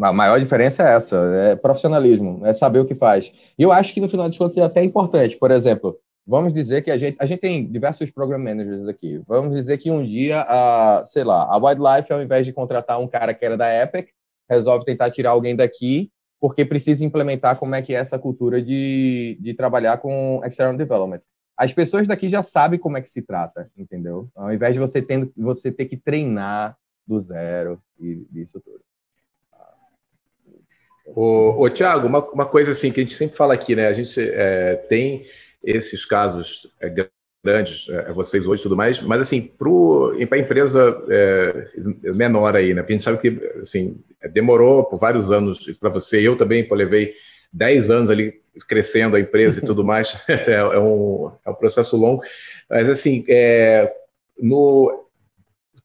a 0.00 0.12
maior 0.12 0.38
diferença 0.38 0.82
é 0.82 0.94
essa, 0.94 1.16
é 1.16 1.56
profissionalismo, 1.56 2.46
é 2.46 2.54
saber 2.54 2.78
o 2.78 2.86
que 2.86 2.94
faz. 2.94 3.32
E 3.58 3.62
eu 3.62 3.72
acho 3.72 3.92
que 3.92 4.00
no 4.00 4.08
final 4.08 4.26
das 4.26 4.38
contas 4.38 4.56
é 4.56 4.62
até 4.62 4.82
importante. 4.82 5.36
Por 5.36 5.50
exemplo, 5.50 5.98
Vamos 6.28 6.52
dizer 6.52 6.82
que 6.82 6.90
a 6.90 6.98
gente, 6.98 7.16
a 7.18 7.24
gente 7.24 7.40
tem 7.40 7.66
diversos 7.66 8.10
program 8.10 8.38
managers 8.38 8.86
aqui. 8.86 9.18
Vamos 9.26 9.56
dizer 9.56 9.78
que 9.78 9.90
um 9.90 10.04
dia, 10.04 10.42
a, 10.42 11.02
sei 11.06 11.24
lá, 11.24 11.44
a 11.44 11.56
Wildlife, 11.56 12.12
ao 12.12 12.22
invés 12.22 12.44
de 12.44 12.52
contratar 12.52 13.00
um 13.00 13.08
cara 13.08 13.32
que 13.32 13.42
era 13.42 13.56
da 13.56 13.74
Epic, 13.82 14.10
resolve 14.46 14.84
tentar 14.84 15.10
tirar 15.10 15.30
alguém 15.30 15.56
daqui 15.56 16.12
porque 16.38 16.66
precisa 16.66 17.02
implementar 17.02 17.58
como 17.58 17.74
é 17.74 17.80
que 17.80 17.94
é 17.94 17.98
essa 17.98 18.18
cultura 18.18 18.60
de, 18.60 19.38
de 19.40 19.54
trabalhar 19.54 19.96
com 19.98 20.42
external 20.44 20.76
development. 20.76 21.22
As 21.56 21.72
pessoas 21.72 22.06
daqui 22.06 22.28
já 22.28 22.42
sabem 22.42 22.78
como 22.78 22.98
é 22.98 23.00
que 23.00 23.08
se 23.08 23.22
trata, 23.22 23.70
entendeu? 23.74 24.28
Ao 24.36 24.52
invés 24.52 24.74
de 24.74 24.78
você, 24.78 25.00
tendo, 25.00 25.32
você 25.34 25.72
ter 25.72 25.86
que 25.86 25.96
treinar 25.96 26.76
do 27.06 27.18
zero 27.22 27.80
e 27.98 28.26
isso 28.34 28.60
tudo. 28.60 28.80
Ô, 31.16 31.68
Tiago, 31.70 32.06
uma, 32.06 32.22
uma 32.30 32.44
coisa 32.44 32.72
assim 32.72 32.92
que 32.92 33.00
a 33.00 33.02
gente 33.02 33.16
sempre 33.16 33.34
fala 33.34 33.54
aqui, 33.54 33.74
né? 33.74 33.88
A 33.88 33.94
gente 33.94 34.20
é, 34.20 34.76
tem 34.76 35.24
esses 35.62 36.04
casos 36.04 36.70
é, 36.80 37.08
grandes, 37.44 37.88
é, 37.88 38.12
vocês 38.12 38.46
hoje 38.46 38.62
tudo 38.62 38.76
mais, 38.76 39.00
mas 39.00 39.20
assim, 39.20 39.40
para 39.40 40.36
a 40.36 40.40
empresa 40.40 41.02
é, 41.08 41.70
menor 42.14 42.56
aí, 42.56 42.74
né? 42.74 42.82
Porque 42.82 42.92
a 42.92 42.96
gente 42.96 43.04
sabe 43.04 43.18
que 43.18 43.60
assim, 43.60 44.02
demorou 44.32 44.84
por 44.84 44.98
vários 44.98 45.30
anos 45.30 45.64
para 45.78 45.90
você, 45.90 46.20
eu 46.20 46.36
também 46.36 46.66
pô, 46.66 46.74
levei 46.74 47.14
10 47.52 47.90
anos 47.90 48.10
ali 48.10 48.40
crescendo 48.68 49.16
a 49.16 49.20
empresa 49.20 49.60
e 49.60 49.66
tudo 49.66 49.82
mais, 49.84 50.20
é, 50.28 50.52
é, 50.52 50.78
um, 50.78 51.30
é 51.44 51.50
um 51.50 51.54
processo 51.54 51.96
longo, 51.96 52.22
mas 52.68 52.88
assim, 52.88 53.24
é, 53.28 53.92
no 54.38 55.06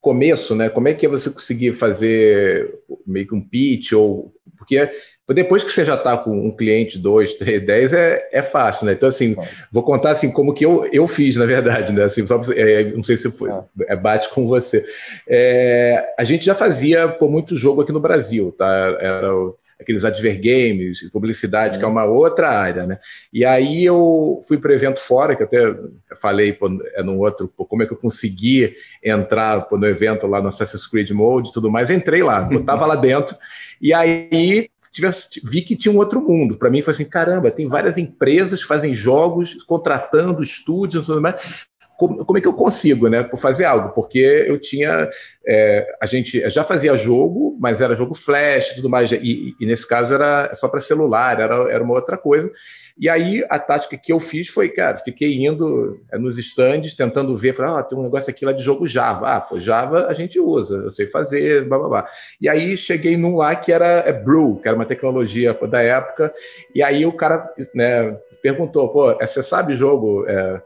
começo, 0.01 0.53
né? 0.53 0.69
Como 0.69 0.89
é 0.89 0.93
que 0.93 1.05
é 1.05 1.09
você 1.09 1.29
conseguir 1.29 1.71
fazer 1.73 2.77
meio 3.07 3.25
que 3.25 3.33
um 3.33 3.41
pitch 3.41 3.93
ou 3.93 4.33
porque 4.57 4.89
depois 5.29 5.63
que 5.63 5.71
você 5.71 5.86
já 5.86 5.95
está 5.95 6.17
com 6.17 6.47
um 6.47 6.51
cliente, 6.51 6.99
dois, 6.99 7.33
três, 7.36 7.65
dez, 7.65 7.93
é, 7.93 8.27
é 8.31 8.41
fácil, 8.41 8.86
né? 8.86 8.93
Então, 8.93 9.07
assim, 9.07 9.36
vou 9.71 9.83
contar 9.83 10.12
assim 10.12 10.31
como 10.31 10.53
que 10.53 10.65
eu, 10.65 10.86
eu 10.91 11.07
fiz, 11.07 11.38
na 11.38 11.45
verdade, 11.45 11.93
né? 11.93 12.03
Assim, 12.03 12.27
só, 12.27 12.41
é, 12.53 12.83
não 12.91 13.03
sei 13.03 13.15
se 13.15 13.31
foi, 13.31 13.49
ah. 13.49 13.63
é, 13.88 13.95
bate 13.95 14.29
com 14.29 14.45
você. 14.47 14.83
É, 15.27 16.13
a 16.17 16.23
gente 16.25 16.45
já 16.45 16.53
fazia 16.53 17.07
por 17.07 17.31
muito 17.31 17.55
jogo 17.55 17.81
aqui 17.81 17.91
no 17.93 18.01
Brasil, 18.01 18.53
tá? 18.57 18.67
Era 18.99 19.31
aqueles 19.79 20.03
advergames, 20.03 21.09
publicidade, 21.12 21.77
que 21.77 21.86
é 21.86 21.88
uma 21.88 22.05
outra 22.05 22.49
área, 22.49 22.86
né? 22.86 22.99
E 23.31 23.45
aí 23.45 23.86
eu 23.86 24.39
fui 24.47 24.57
para 24.57 24.71
o 24.71 24.73
evento 24.73 24.99
fora, 24.99 25.36
que 25.36 25.43
até 25.43 25.73
falei 26.19 26.53
pô, 26.53 26.67
é 26.95 27.03
num 27.03 27.19
outro, 27.19 27.47
pô, 27.47 27.65
como 27.65 27.83
é 27.83 27.86
que 27.86 27.93
eu 27.93 27.97
consegui 27.97 28.73
entrar 29.03 29.62
pô, 29.62 29.77
no 29.77 29.86
evento 29.86 30.25
lá 30.25 30.41
no 30.41 30.47
Assassin's 30.47 30.88
Creed 30.88 31.12
Mode 31.12 31.49
e 31.49 31.53
tudo 31.53 31.69
mais, 31.69 31.89
entrei 31.89 32.23
lá, 32.23 32.47
eu 32.51 32.62
estava 32.62 32.86
lá 32.86 32.95
dentro, 32.95 33.36
e 33.81 33.93
aí 33.93 34.69
tivesse, 34.93 35.41
vi 35.43 35.62
que 35.62 35.75
tinha 35.75 35.93
um 35.93 35.97
outro 35.97 36.21
mundo. 36.21 36.58
Para 36.58 36.69
mim 36.69 36.82
foi 36.82 36.93
assim, 36.93 37.06
caramba, 37.06 37.51
tem 37.51 37.67
várias 37.67 37.97
empresas 37.97 38.62
que 38.62 38.67
fazem 38.67 38.93
jogos, 38.93 39.62
contratando 39.63 40.43
estúdios, 40.43 41.08
tudo 41.08 41.21
mais 41.21 41.67
como, 41.97 42.25
como, 42.25 42.38
é 42.38 42.41
que 42.41 42.47
eu 42.47 42.53
consigo, 42.53 43.08
né, 43.08 43.29
fazer 43.38 43.65
algo? 43.65 43.89
Porque 43.89 44.45
eu 44.47 44.60
tinha, 44.60 45.10
é, 45.45 45.95
a 46.01 46.06
gente 46.06 46.49
já 46.49 46.63
fazia 46.63 46.95
jogo, 46.95 47.58
mas 47.60 47.82
era 47.82 47.95
jogo 47.95 48.13
flash 48.13 48.71
e 48.71 48.75
tudo 48.75 48.89
mais, 48.89 49.12
e, 49.12 49.56
e, 49.60 49.65
nesse 49.65 49.88
caso 49.88 50.13
era 50.13 50.53
só 50.53 50.67
para 50.67 50.79
celular, 50.79 51.39
era, 51.39 51.71
era 51.71 51.84
uma 51.84 51.93
outra 51.93 52.17
coisa. 52.17 52.51
E 52.97 53.10
aí 53.10 53.43
a 53.49 53.58
tática 53.58 53.97
que 53.97 54.13
eu 54.13 54.19
fiz 54.19 54.49
foi, 54.49 54.69
cara, 54.69 54.97
fiquei 54.97 55.34
indo 55.45 55.99
é, 56.12 56.17
nos 56.17 56.38
stands, 56.38 56.95
tentando 56.95 57.36
ver, 57.36 57.53
falei, 57.53 57.79
ah, 57.79 57.84
tem 57.84 57.97
um 57.97 58.03
negócio 58.03 58.29
aqui 58.29 58.45
lá 58.45 58.51
de 58.51 58.63
jogo 58.63 58.88
Java. 58.88 59.36
Ah, 59.36 59.41
pô, 59.41 59.60
Java 59.60 60.08
a 60.08 60.13
gente 60.13 60.39
usa, 60.39 60.75
eu 60.75 60.89
sei 60.89 61.08
fazer, 61.08 61.65
blá 61.67 61.79
blá 61.79 61.88
blá. 61.89 62.08
E 62.39 62.47
aí 62.47 62.77
cheguei 62.77 63.17
num 63.17 63.38
lá 63.38 63.56
que 63.56 63.71
era 63.71 64.03
é, 64.06 64.12
Brew, 64.13 64.60
que 64.62 64.67
era 64.67 64.77
uma 64.77 64.86
tecnologia 64.86 65.53
da 65.67 65.82
época, 65.82 66.34
e 66.73 66.84
aí 66.84 67.06
o 67.06 67.13
cara 67.13 67.49
né, 67.73 68.17
perguntou, 68.41 68.89
pô, 68.89 69.12
é, 69.19 69.25
você 69.25 69.41
sabe 69.41 69.75
jogo? 69.75 70.25
É, 70.27 70.62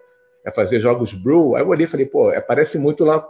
é 0.48 0.52
fazer 0.52 0.80
jogos 0.80 1.14
Brew. 1.14 1.56
Aí 1.56 1.62
eu 1.62 1.68
olhei 1.68 1.84
e 1.84 1.90
falei, 1.90 2.06
pô, 2.06 2.32
é, 2.32 2.40
parece 2.40 2.80
muito 2.80 3.04
lá, 3.04 3.24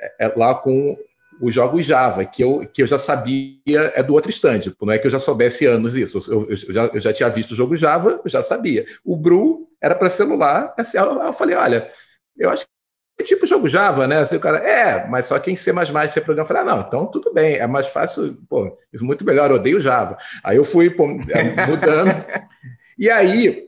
é, 0.00 0.26
é, 0.26 0.32
lá 0.36 0.56
com 0.56 0.98
os 1.40 1.54
jogos 1.54 1.86
Java, 1.86 2.24
que 2.24 2.42
eu, 2.42 2.66
que 2.66 2.82
eu 2.82 2.86
já 2.86 2.98
sabia 2.98 3.92
é 3.94 4.02
do 4.02 4.12
outro 4.12 4.28
stand. 4.30 4.74
Não 4.82 4.92
é 4.92 4.98
que 4.98 5.06
eu 5.06 5.10
já 5.10 5.20
soubesse 5.20 5.66
anos 5.66 5.94
isso. 5.94 6.20
Eu, 6.28 6.50
eu, 6.50 6.56
já, 6.56 6.86
eu 6.86 7.00
já 7.00 7.12
tinha 7.12 7.28
visto 7.28 7.52
o 7.52 7.56
jogo 7.56 7.76
Java, 7.76 8.20
eu 8.24 8.28
já 8.28 8.42
sabia. 8.42 8.84
O 9.04 9.16
Brew 9.16 9.68
era 9.80 9.94
para 9.94 10.08
celular. 10.08 10.74
Assim, 10.76 10.98
eu, 10.98 11.32
falei, 11.32 11.54
olha, 11.54 11.88
eu 12.36 12.50
acho 12.50 12.64
que 12.64 13.22
é 13.22 13.24
tipo 13.24 13.46
jogo 13.46 13.68
Java, 13.68 14.08
né? 14.08 14.18
Assim, 14.18 14.34
o 14.34 14.40
cara, 14.40 14.58
é, 14.58 15.06
mas 15.06 15.26
só 15.26 15.38
quem 15.38 15.54
C++ 15.54 15.72
você 15.72 16.20
programa. 16.20 16.42
Eu 16.42 16.44
falei, 16.44 16.62
ah, 16.62 16.64
não, 16.64 16.80
então 16.80 17.06
tudo 17.06 17.32
bem, 17.32 17.54
é 17.54 17.68
mais 17.68 17.86
fácil, 17.86 18.36
pô, 18.48 18.76
isso 18.92 19.04
muito 19.04 19.24
melhor, 19.24 19.48
eu 19.50 19.56
odeio 19.56 19.80
Java. 19.80 20.18
Aí 20.42 20.56
eu 20.56 20.64
fui 20.64 20.90
pô, 20.90 21.06
mudando. 21.06 22.10
e 22.98 23.08
aí, 23.08 23.67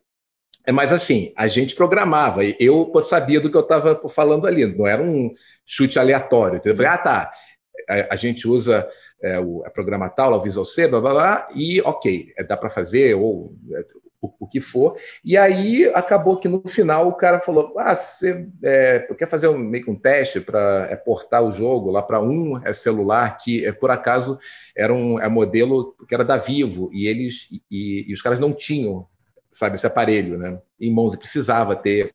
é, 0.65 0.73
mas 0.73 0.93
assim, 0.93 1.33
a 1.37 1.49
gente 1.49 1.75
programava, 1.75 2.45
eu 2.45 2.93
sabia 3.01 3.41
do 3.41 3.51
que 3.51 3.57
eu 3.57 3.63
estava 3.63 4.01
falando 4.09 4.47
ali, 4.47 4.67
não 4.67 4.87
era 4.87 5.03
um 5.03 5.33
chute 5.65 5.99
aleatório. 5.99 6.61
Eu 6.65 6.77
falei, 6.77 6.91
ah, 6.91 6.99
tá, 6.99 7.33
a, 7.89 8.15
a 8.15 8.17
gente 8.17 8.47
usa 8.47 8.89
é, 9.23 9.41
o, 9.41 9.65
a 9.65 9.71
programa 9.71 10.09
tal, 10.09 10.33
o 10.33 10.43
Visual 10.43 10.65
C, 10.65 10.87
blá, 10.87 11.01
blá, 11.01 11.13
blá, 11.13 11.49
e 11.55 11.81
ok, 11.81 12.33
é, 12.37 12.45
dá 12.45 12.57
para 12.57 12.71
fazer, 12.71 13.15
ou 13.15 13.55
é, 13.73 13.85
o, 14.21 14.33
o, 14.41 14.47
que 14.47 14.61
for. 14.61 14.97
E 15.25 15.37
aí 15.37 15.87
acabou 15.95 16.37
que 16.37 16.49
no 16.49 16.63
final 16.69 17.09
o 17.09 17.15
cara 17.15 17.41
falou: 17.41 17.75
ah, 17.79 17.95
você 17.95 18.47
é, 18.63 18.99
quer 19.19 19.27
fazer 19.27 19.49
um, 19.49 19.57
meio 19.57 19.85
que 19.85 19.91
um 19.91 19.99
teste 19.99 20.41
para 20.41 20.89
é, 20.91 20.97
portar 20.97 21.43
o 21.43 21.53
jogo 21.53 21.91
lá 21.91 22.03
para 22.03 22.21
um 22.21 22.61
é, 22.65 22.73
celular 22.73 23.39
que, 23.39 23.65
é, 23.65 23.73
por 23.73 23.91
acaso, 23.91 24.39
era 24.77 24.93
um 24.93 25.19
é, 25.19 25.29
modelo 25.29 25.95
que 26.07 26.15
era 26.15 26.25
da 26.25 26.37
Vivo, 26.37 26.91
e 26.93 27.07
eles 27.07 27.49
e, 27.71 28.07
e 28.09 28.13
os 28.13 28.23
caras 28.23 28.39
não 28.39 28.53
tinham 28.53 29.09
sabe, 29.53 29.77
esse 29.77 29.87
aparelho, 29.87 30.39
né? 30.39 30.61
Em 30.79 30.93
mãos, 30.93 31.17
precisava 31.17 31.77
ter 31.77 32.13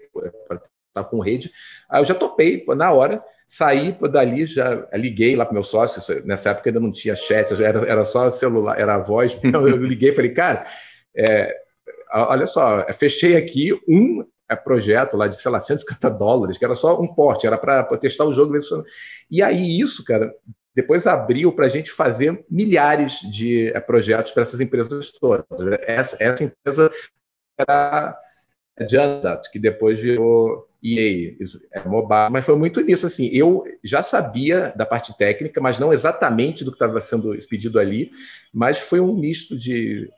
para 0.47 0.61
estar 0.89 1.03
com 1.03 1.19
rede. 1.19 1.51
Aí 1.89 2.01
eu 2.01 2.05
já 2.05 2.15
topei 2.15 2.63
na 2.75 2.91
hora, 2.91 3.23
saí 3.47 3.97
dali, 4.11 4.45
já 4.45 4.87
liguei 4.93 5.35
lá 5.35 5.45
para 5.45 5.53
meu 5.53 5.63
sócio. 5.63 6.23
Nessa 6.25 6.51
época 6.51 6.69
ainda 6.69 6.79
não 6.79 6.91
tinha 6.91 7.15
chat, 7.15 7.51
era, 7.61 7.87
era 7.87 8.05
só 8.05 8.29
celular, 8.29 8.79
era 8.79 8.95
a 8.95 8.99
voz. 8.99 9.37
Eu, 9.43 9.67
eu 9.67 9.77
liguei 9.77 10.09
e 10.09 10.13
falei, 10.13 10.31
cara, 10.31 10.65
é, 11.15 11.55
olha 12.13 12.47
só, 12.47 12.85
fechei 12.93 13.35
aqui 13.35 13.73
um 13.87 14.25
é, 14.49 14.55
projeto 14.55 15.17
lá 15.17 15.27
de, 15.27 15.35
sei 15.41 15.51
lá, 15.51 15.59
150 15.59 16.09
dólares, 16.11 16.57
que 16.57 16.65
era 16.65 16.75
só 16.75 16.99
um 16.99 17.07
porte, 17.07 17.47
era 17.47 17.57
para 17.57 17.83
testar 17.97 18.25
o 18.25 18.33
jogo. 18.33 18.53
E 19.29 19.41
aí 19.41 19.79
isso, 19.79 20.03
cara, 20.03 20.33
depois 20.75 21.07
abriu 21.07 21.53
para 21.53 21.65
a 21.65 21.69
gente 21.69 21.89
fazer 21.89 22.45
milhares 22.49 23.19
de 23.21 23.69
é, 23.69 23.79
projetos 23.79 24.31
para 24.31 24.43
essas 24.43 24.59
empresas 24.59 25.11
todas. 25.11 25.45
Essa, 25.87 26.17
essa 26.19 26.43
empresa 26.43 26.91
era 27.57 28.17
Jandat, 28.89 29.49
que 29.51 29.59
depois 29.59 29.99
virou 29.99 30.67
EA, 30.83 31.35
é 31.71 31.87
mobile, 31.87 32.29
mas 32.31 32.45
foi 32.45 32.55
muito 32.55 32.79
nisso, 32.81 33.05
assim, 33.07 33.27
eu 33.27 33.63
já 33.83 34.03
sabia 34.03 34.73
da 34.75 34.85
parte 34.85 35.17
técnica, 35.17 35.59
mas 35.59 35.79
não 35.79 35.91
exatamente 35.91 36.63
do 36.63 36.71
que 36.71 36.75
estava 36.75 37.01
sendo 37.01 37.35
pedido 37.49 37.79
ali, 37.79 38.11
mas 38.53 38.77
foi 38.77 38.99
um 38.99 39.15
misto 39.15 39.57
de 39.57 40.09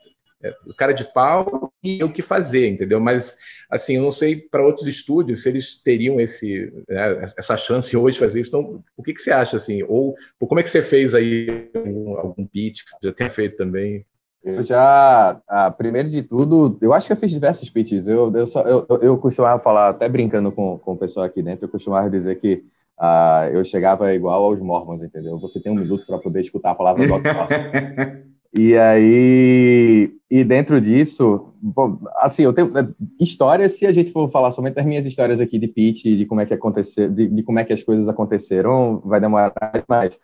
é, 0.42 0.54
cara 0.76 0.92
de 0.92 1.04
pau 1.12 1.72
e 1.82 2.02
o 2.04 2.12
que 2.12 2.22
fazer, 2.22 2.68
entendeu? 2.68 3.00
Mas, 3.00 3.36
assim, 3.70 3.96
eu 3.96 4.02
não 4.02 4.10
sei 4.10 4.36
para 4.36 4.64
outros 4.64 4.86
estúdios 4.86 5.42
se 5.42 5.48
eles 5.48 5.82
teriam 5.82 6.20
esse, 6.20 6.72
né, 6.88 7.32
essa 7.36 7.56
chance 7.56 7.96
hoje 7.96 8.14
de 8.14 8.20
fazer 8.20 8.40
isso. 8.40 8.50
Então, 8.50 8.84
o 8.96 9.02
que, 9.02 9.14
que 9.14 9.20
você 9.20 9.32
acha, 9.32 9.56
assim? 9.56 9.82
Ou, 9.84 10.14
ou 10.38 10.48
como 10.48 10.60
é 10.60 10.62
que 10.62 10.70
você 10.70 10.82
fez 10.82 11.14
aí 11.14 11.70
algum, 11.74 12.16
algum 12.18 12.46
pitch 12.46 12.82
já 13.02 13.12
tenha 13.12 13.30
feito 13.30 13.56
também? 13.56 14.04
Eu 14.42 14.64
já, 14.64 15.40
ah, 15.48 15.70
primeiro 15.70 16.08
de 16.08 16.22
tudo, 16.22 16.78
eu 16.80 16.92
acho 16.92 17.06
que 17.06 17.12
eu 17.12 17.16
fiz 17.16 17.30
diversos 17.30 17.68
pitches. 17.68 18.06
Eu, 18.06 18.34
eu, 18.34 18.46
só, 18.46 18.60
eu, 18.62 18.86
eu 19.02 19.18
costumava 19.18 19.60
falar, 19.62 19.90
até 19.90 20.08
brincando 20.08 20.52
com, 20.52 20.78
com 20.78 20.92
o 20.92 20.96
pessoal 20.96 21.26
aqui 21.26 21.42
dentro, 21.42 21.64
eu 21.66 21.68
costumava 21.68 22.08
dizer 22.08 22.36
que 22.40 22.64
ah, 22.98 23.48
eu 23.52 23.64
chegava 23.64 24.12
igual 24.14 24.44
aos 24.44 24.60
mormons, 24.60 25.02
entendeu? 25.02 25.38
Você 25.38 25.60
tem 25.60 25.70
um 25.72 25.76
minuto 25.76 26.06
para 26.06 26.18
poder 26.18 26.40
escutar 26.40 26.70
a 26.70 26.74
palavra 26.74 27.06
do 27.06 27.14
E 28.56 28.76
aí, 28.78 30.10
e 30.30 30.42
dentro 30.42 30.80
disso, 30.80 31.52
bom, 31.60 31.98
assim, 32.16 32.42
eu 32.42 32.52
tenho 32.52 32.76
é, 32.78 32.88
histórias, 33.20 33.72
se 33.72 33.86
a 33.86 33.92
gente 33.92 34.10
for 34.10 34.30
falar 34.30 34.52
somente 34.52 34.74
das 34.74 34.86
minhas 34.86 35.04
histórias 35.04 35.38
aqui 35.38 35.58
de 35.58 35.68
pitch, 35.68 36.04
de 36.04 36.24
como 36.24 36.40
é 36.40 36.46
que 36.46 36.54
aconteceu, 36.54 37.10
de, 37.10 37.28
de 37.28 37.42
como 37.42 37.58
é 37.58 37.64
que 37.64 37.74
as 37.74 37.82
coisas 37.82 38.08
aconteceram, 38.08 39.00
vai 39.04 39.20
demorar 39.20 39.52
mais. 39.86 40.14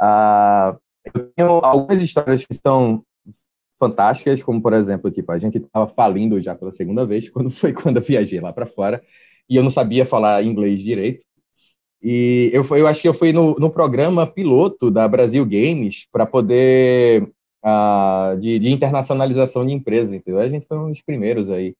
Uh, 0.00 0.78
eu 1.14 1.30
tenho 1.36 1.50
algumas 1.62 2.00
histórias 2.00 2.44
que 2.44 2.54
são 2.54 3.04
fantásticas, 3.78 4.42
como 4.42 4.60
por 4.60 4.72
exemplo, 4.72 5.10
tipo, 5.10 5.30
a 5.32 5.38
gente 5.38 5.58
estava 5.58 5.86
falindo 5.86 6.40
já 6.40 6.54
pela 6.54 6.72
segunda 6.72 7.06
vez, 7.06 7.28
quando 7.30 7.50
foi 7.50 7.72
quando 7.72 7.98
eu 7.98 8.02
viajei 8.02 8.40
lá 8.40 8.52
para 8.52 8.66
fora, 8.66 9.02
e 9.48 9.56
eu 9.56 9.62
não 9.62 9.70
sabia 9.70 10.04
falar 10.06 10.42
inglês 10.44 10.82
direito. 10.82 11.24
E 12.02 12.50
eu, 12.52 12.64
eu 12.76 12.86
acho 12.86 13.02
que 13.02 13.08
eu 13.08 13.14
fui 13.14 13.32
no, 13.32 13.56
no 13.56 13.70
programa 13.70 14.26
piloto 14.26 14.90
da 14.90 15.08
Brasil 15.08 15.44
Games 15.44 16.06
para 16.12 16.24
poder 16.26 17.28
uh, 17.64 18.38
de, 18.38 18.58
de, 18.58 18.70
internacionalização 18.70 19.66
de 19.66 19.72
empresas, 19.72 20.14
entendeu? 20.14 20.40
A 20.40 20.48
gente 20.48 20.66
foi 20.66 20.78
um 20.78 20.90
dos 20.90 21.02
primeiros 21.02 21.50
aí. 21.50 21.74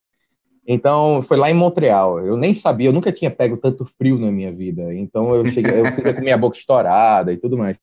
Então, 0.66 1.22
foi 1.22 1.36
lá 1.36 1.50
em 1.50 1.54
Montreal. 1.54 2.20
Eu 2.20 2.36
nem 2.36 2.52
sabia, 2.52 2.88
eu 2.88 2.92
nunca 2.92 3.12
tinha 3.12 3.30
pego 3.30 3.56
tanto 3.56 3.86
frio 3.96 4.18
na 4.18 4.30
minha 4.30 4.52
vida. 4.52 4.94
Então, 4.94 5.34
eu 5.34 5.46
cheguei, 5.48 5.80
eu 5.80 5.86
fiquei 5.94 6.12
com 6.12 6.20
minha 6.20 6.36
boca 6.36 6.58
estourada 6.58 7.32
e 7.32 7.36
tudo 7.38 7.56
mais. 7.56 7.78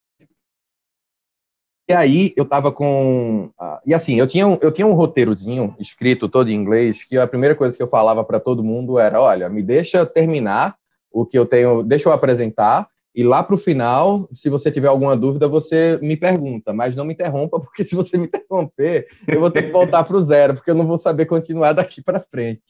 E 1.87 1.93
aí, 1.93 2.33
eu 2.35 2.45
tava 2.45 2.71
com. 2.71 3.51
Uh, 3.59 3.77
e 3.85 3.93
assim, 3.93 4.15
eu 4.15 4.27
tinha, 4.27 4.47
um, 4.47 4.57
eu 4.59 4.71
tinha 4.71 4.87
um 4.87 4.93
roteirozinho 4.93 5.75
escrito 5.79 6.27
todo 6.27 6.49
em 6.49 6.55
inglês, 6.55 7.03
que 7.03 7.17
a 7.17 7.27
primeira 7.27 7.53
coisa 7.53 7.77
que 7.77 7.83
eu 7.83 7.87
falava 7.87 8.23
para 8.23 8.39
todo 8.39 8.63
mundo 8.63 8.97
era: 8.97 9.21
olha, 9.21 9.47
me 9.49 9.61
deixa 9.61 10.05
terminar 10.05 10.75
o 11.11 11.25
que 11.25 11.37
eu 11.37 11.45
tenho, 11.45 11.83
deixa 11.83 12.09
eu 12.09 12.13
apresentar, 12.13 12.89
e 13.15 13.23
lá 13.23 13.41
para 13.41 13.55
o 13.55 13.57
final, 13.57 14.27
se 14.33 14.49
você 14.49 14.69
tiver 14.69 14.89
alguma 14.89 15.15
dúvida, 15.15 15.47
você 15.47 15.97
me 16.01 16.17
pergunta, 16.17 16.73
mas 16.73 16.97
não 16.97 17.05
me 17.05 17.13
interrompa, 17.13 17.57
porque 17.61 17.85
se 17.85 17.95
você 17.95 18.17
me 18.17 18.25
interromper, 18.25 19.07
eu 19.25 19.39
vou 19.39 19.49
ter 19.49 19.63
que 19.63 19.71
voltar 19.71 20.03
para 20.03 20.17
o 20.17 20.21
zero, 20.21 20.55
porque 20.55 20.69
eu 20.69 20.75
não 20.75 20.85
vou 20.85 20.97
saber 20.97 21.25
continuar 21.25 21.71
daqui 21.71 22.01
para 22.01 22.19
frente. 22.19 22.61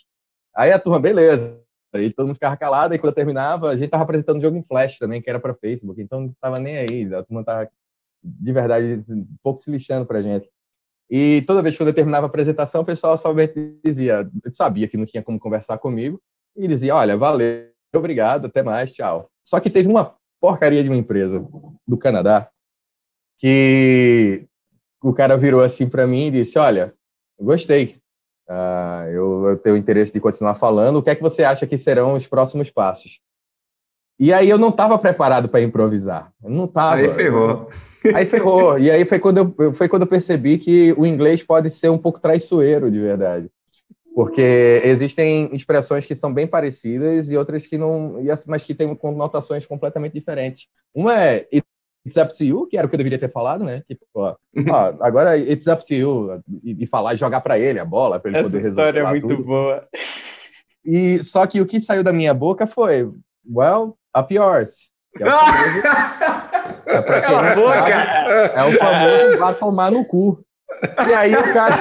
Aí 0.55 0.71
a 0.71 0.77
turma, 0.77 0.99
beleza. 0.99 1.59
Aí 1.91 2.11
todo 2.11 2.27
mundo 2.27 2.35
ficava 2.35 2.55
calado, 2.55 2.93
e 2.93 2.99
quando 2.99 3.11
eu 3.11 3.15
terminava, 3.15 3.69
a 3.69 3.75
gente 3.75 3.85
estava 3.85 4.03
apresentando 4.03 4.37
um 4.37 4.41
jogo 4.41 4.57
em 4.57 4.63
Flash 4.63 4.99
também, 4.99 5.21
que 5.21 5.29
era 5.29 5.39
para 5.39 5.55
Facebook, 5.55 5.99
então 5.99 6.21
não 6.21 6.27
estava 6.27 6.59
nem 6.59 6.77
aí, 6.77 7.15
a 7.15 7.23
turma 7.23 7.41
estava, 7.41 7.67
de 8.25 8.51
verdade, 8.51 9.03
um 9.09 9.27
pouco 9.43 9.61
se 9.61 9.69
lixando 9.69 10.05
para 10.05 10.19
a 10.19 10.21
gente. 10.21 10.49
E 11.09 11.43
toda 11.45 11.61
vez 11.61 11.77
que 11.77 11.83
eu 11.83 11.93
terminava 11.93 12.25
a 12.25 12.29
apresentação, 12.29 12.81
o 12.81 12.85
pessoal 12.85 13.17
somente 13.17 13.77
dizia, 13.83 14.27
sabia 14.53 14.87
que 14.87 14.97
não 14.97 15.05
tinha 15.05 15.21
como 15.21 15.39
conversar 15.39 15.77
comigo, 15.77 16.19
e 16.55 16.67
dizia, 16.67 16.95
olha, 16.95 17.15
valeu, 17.15 17.69
obrigado, 17.93 18.47
até 18.47 18.63
mais, 18.63 18.91
tchau. 18.91 19.29
Só 19.43 19.59
que 19.59 19.69
teve 19.69 19.87
uma 19.87 20.15
porcaria 20.41 20.83
de 20.83 20.89
uma 20.89 20.97
empresa 20.97 21.45
do 21.87 21.97
Canadá 21.97 22.49
que 23.37 24.45
o 25.01 25.13
cara 25.13 25.37
virou 25.37 25.61
assim 25.61 25.87
para 25.87 26.07
mim 26.07 26.27
e 26.27 26.31
disse: 26.31 26.57
Olha, 26.57 26.93
gostei, 27.39 27.97
uh, 28.49 29.07
eu, 29.09 29.49
eu, 29.49 29.57
tenho 29.57 29.77
interesse 29.77 30.11
de 30.11 30.19
continuar 30.19 30.55
falando. 30.55 30.97
O 30.97 31.03
que 31.03 31.09
é 31.09 31.15
que 31.15 31.21
você 31.21 31.43
acha 31.43 31.67
que 31.67 31.77
serão 31.77 32.13
os 32.13 32.27
próximos 32.27 32.69
passos? 32.69 33.19
E 34.19 34.33
aí 34.33 34.49
eu 34.49 34.57
não 34.57 34.69
estava 34.69 34.97
preparado 34.97 35.49
para 35.49 35.61
improvisar. 35.61 36.31
Eu 36.43 36.49
não 36.49 36.65
estava. 36.65 36.95
Aí 36.95 37.09
ferrou. 37.09 37.69
Aí 38.13 38.25
ferrou. 38.25 38.77
E 38.77 38.91
aí 38.91 39.05
foi 39.05 39.19
quando, 39.19 39.55
eu, 39.57 39.73
foi 39.73 39.87
quando 39.87 40.03
eu 40.03 40.07
percebi 40.07 40.57
que 40.57 40.93
o 40.97 41.05
inglês 41.05 41.41
pode 41.41 41.69
ser 41.69 41.89
um 41.89 41.97
pouco 41.97 42.19
traiçoeiro, 42.19 42.91
de 42.91 42.99
verdade 42.99 43.49
porque 44.15 44.81
existem 44.85 45.53
expressões 45.53 46.05
que 46.05 46.15
são 46.15 46.33
bem 46.33 46.47
parecidas 46.47 47.29
e 47.29 47.35
outras 47.35 47.67
que 47.67 47.77
não, 47.77 48.15
mas 48.47 48.63
que 48.63 48.73
têm 48.73 48.95
conotações 48.95 49.65
completamente 49.65 50.13
diferentes. 50.13 50.67
Uma 50.93 51.21
é 51.21 51.45
it's 52.05 52.15
up 52.17 52.35
to 52.37 52.43
you, 52.45 52.65
que 52.65 52.77
era 52.77 52.87
o 52.87 52.89
que 52.89 52.95
eu 52.95 52.97
deveria 52.97 53.19
ter 53.19 53.31
falado, 53.31 53.65
né? 53.65 53.83
Tipo, 53.85 54.05
ó, 54.15 54.35
ó 54.69 54.93
agora 55.01 55.37
it's 55.37 55.67
up 55.67 55.85
to 55.85 55.93
you 55.93 56.41
e, 56.63 56.83
e 56.83 56.87
falar, 56.87 57.15
jogar 57.15 57.41
para 57.41 57.59
ele 57.59 57.77
a 57.77 57.83
bola 57.83 58.17
para 58.17 58.31
ele 58.31 58.37
Essa 58.37 58.49
poder 58.49 58.63
resolver. 58.63 58.81
Essa 58.81 58.89
história 58.91 59.07
é 59.07 59.11
muito 59.11 59.27
tudo. 59.27 59.43
boa. 59.43 59.87
E 60.85 61.21
só 61.21 61.45
que 61.45 61.59
o 61.59 61.65
que 61.65 61.81
saiu 61.81 62.03
da 62.03 62.13
minha 62.13 62.33
boca 62.33 62.65
foi, 62.65 63.11
well, 63.45 63.97
up 64.15 64.33
yours. 64.33 64.91
É 65.19 65.25
o 65.25 65.31
famoso, 65.31 65.79
é, 66.87 67.21
Cala 67.21 67.55
boca. 67.55 67.89
é 67.89 68.63
o 68.63 68.77
famoso 68.77 69.37
vá 69.39 69.53
tomar 69.53 69.91
no 69.91 70.03
cu. 70.05 70.43
E 71.07 71.13
aí 71.13 71.33
o 71.33 71.53
cara, 71.53 71.75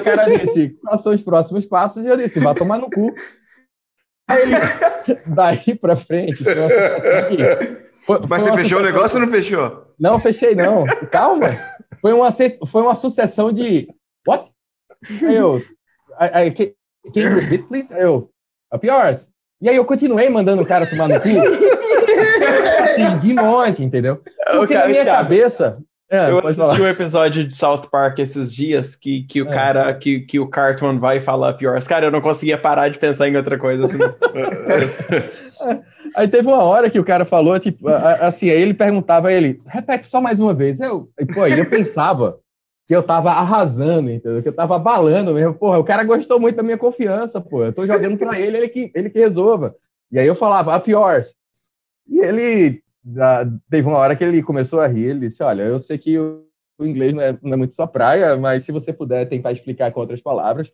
o 0.00 0.04
cara 0.04 0.38
disse, 0.38 0.70
quais 0.82 1.02
são 1.02 1.12
os 1.12 1.22
próximos 1.22 1.66
passos? 1.66 2.04
E 2.04 2.08
eu 2.08 2.16
disse, 2.16 2.40
vai 2.40 2.54
tomar 2.54 2.78
no 2.78 2.90
cu. 2.90 3.14
Aí 4.28 4.42
ele, 4.42 4.54
daí 5.26 5.74
pra 5.74 5.96
frente, 5.96 6.42
foi, 8.06 8.18
Mas 8.28 8.42
você 8.42 8.52
fechou 8.54 8.78
o 8.80 8.82
negócio 8.82 9.18
ou 9.18 9.26
não 9.26 9.32
fechou? 9.32 9.94
Não, 9.98 10.18
fechei 10.18 10.54
não. 10.54 10.84
Calma. 11.10 11.58
Foi 12.00 12.12
uma, 12.12 12.30
foi 12.32 12.82
uma 12.82 12.96
sucessão 12.96 13.52
de 13.52 13.88
what? 14.26 14.50
Aí 15.22 15.36
eu, 15.36 15.58
I, 16.18 16.46
I, 16.46 16.50
can, 16.50 16.72
can 17.12 17.20
you 17.20 17.40
repeat, 17.40 17.64
please? 17.68 17.92
Aí 17.92 18.02
eu, 18.02 18.30
up 18.72 18.86
yours. 18.86 19.28
E 19.60 19.68
aí 19.68 19.76
eu 19.76 19.84
continuei 19.84 20.28
mandando 20.30 20.62
o 20.62 20.66
cara 20.66 20.86
tomar 20.88 21.08
no 21.08 21.20
cu. 21.20 21.28
Assim, 22.22 23.18
de 23.18 23.34
monte, 23.34 23.82
entendeu? 23.82 24.22
Porque 24.52 24.74
na 24.74 24.86
minha 24.86 25.04
cabeça, 25.04 25.78
é, 26.12 26.30
eu 26.30 26.38
assisti 26.40 26.56
falar. 26.56 26.78
um 26.78 26.86
episódio 26.86 27.42
de 27.42 27.54
South 27.54 27.84
Park 27.90 28.18
esses 28.18 28.54
dias 28.54 28.94
que, 28.94 29.22
que 29.22 29.40
o 29.40 29.48
é. 29.48 29.54
cara, 29.54 29.94
que, 29.94 30.20
que 30.20 30.38
o 30.38 30.46
Cartman 30.46 30.98
vai 30.98 31.20
falar 31.20 31.54
pior. 31.54 31.82
Cara, 31.84 32.04
eu 32.04 32.10
não 32.10 32.20
conseguia 32.20 32.58
parar 32.58 32.90
de 32.90 32.98
pensar 32.98 33.28
em 33.28 33.36
outra 33.36 33.58
coisa. 33.58 33.86
Assim. 33.86 33.96
aí 36.14 36.28
teve 36.28 36.46
uma 36.46 36.62
hora 36.62 36.90
que 36.90 36.98
o 36.98 37.04
cara 37.04 37.24
falou, 37.24 37.58
tipo, 37.58 37.88
assim, 37.88 38.50
aí 38.50 38.60
ele 38.60 38.74
perguntava 38.74 39.28
a 39.28 39.32
ele, 39.32 39.62
repete 39.66 40.06
só 40.06 40.20
mais 40.20 40.38
uma 40.38 40.52
vez. 40.52 40.80
Eu, 40.80 41.08
pô, 41.32 41.46
eu 41.46 41.64
pensava 41.64 42.38
que 42.86 42.94
eu 42.94 43.02
tava 43.02 43.30
arrasando, 43.30 44.10
entendeu? 44.10 44.42
Que 44.42 44.50
eu 44.50 44.54
tava 44.54 44.76
abalando 44.76 45.32
mesmo. 45.32 45.54
Porra, 45.54 45.78
o 45.78 45.84
cara 45.84 46.04
gostou 46.04 46.38
muito 46.38 46.56
da 46.56 46.62
minha 46.62 46.76
confiança, 46.76 47.40
pô. 47.40 47.64
Eu 47.64 47.72
tô 47.72 47.86
jogando 47.86 48.18
pra 48.18 48.38
ele, 48.38 48.58
ele 48.58 48.68
que, 48.68 48.92
ele 48.94 49.08
que 49.08 49.18
resolva. 49.18 49.74
E 50.10 50.18
aí 50.18 50.26
eu 50.26 50.34
falava, 50.34 50.74
a 50.74 50.78
pior. 50.78 51.22
E 52.08 52.18
ele 52.20 52.82
teve 53.68 53.88
uma 53.88 53.98
hora 53.98 54.14
que 54.14 54.22
ele 54.22 54.42
começou 54.42 54.80
a 54.80 54.86
rir, 54.86 55.10
ele 55.10 55.20
disse, 55.20 55.42
olha, 55.42 55.62
eu 55.62 55.78
sei 55.78 55.98
que 55.98 56.18
o, 56.18 56.44
o 56.78 56.84
inglês 56.84 57.12
não 57.12 57.22
é, 57.22 57.38
não 57.42 57.52
é, 57.54 57.56
muito 57.56 57.74
sua 57.74 57.86
praia, 57.86 58.36
mas 58.36 58.64
se 58.64 58.72
você 58.72 58.92
puder 58.92 59.28
tentar 59.28 59.52
explicar 59.52 59.90
com 59.92 60.00
outras 60.00 60.20
palavras. 60.20 60.70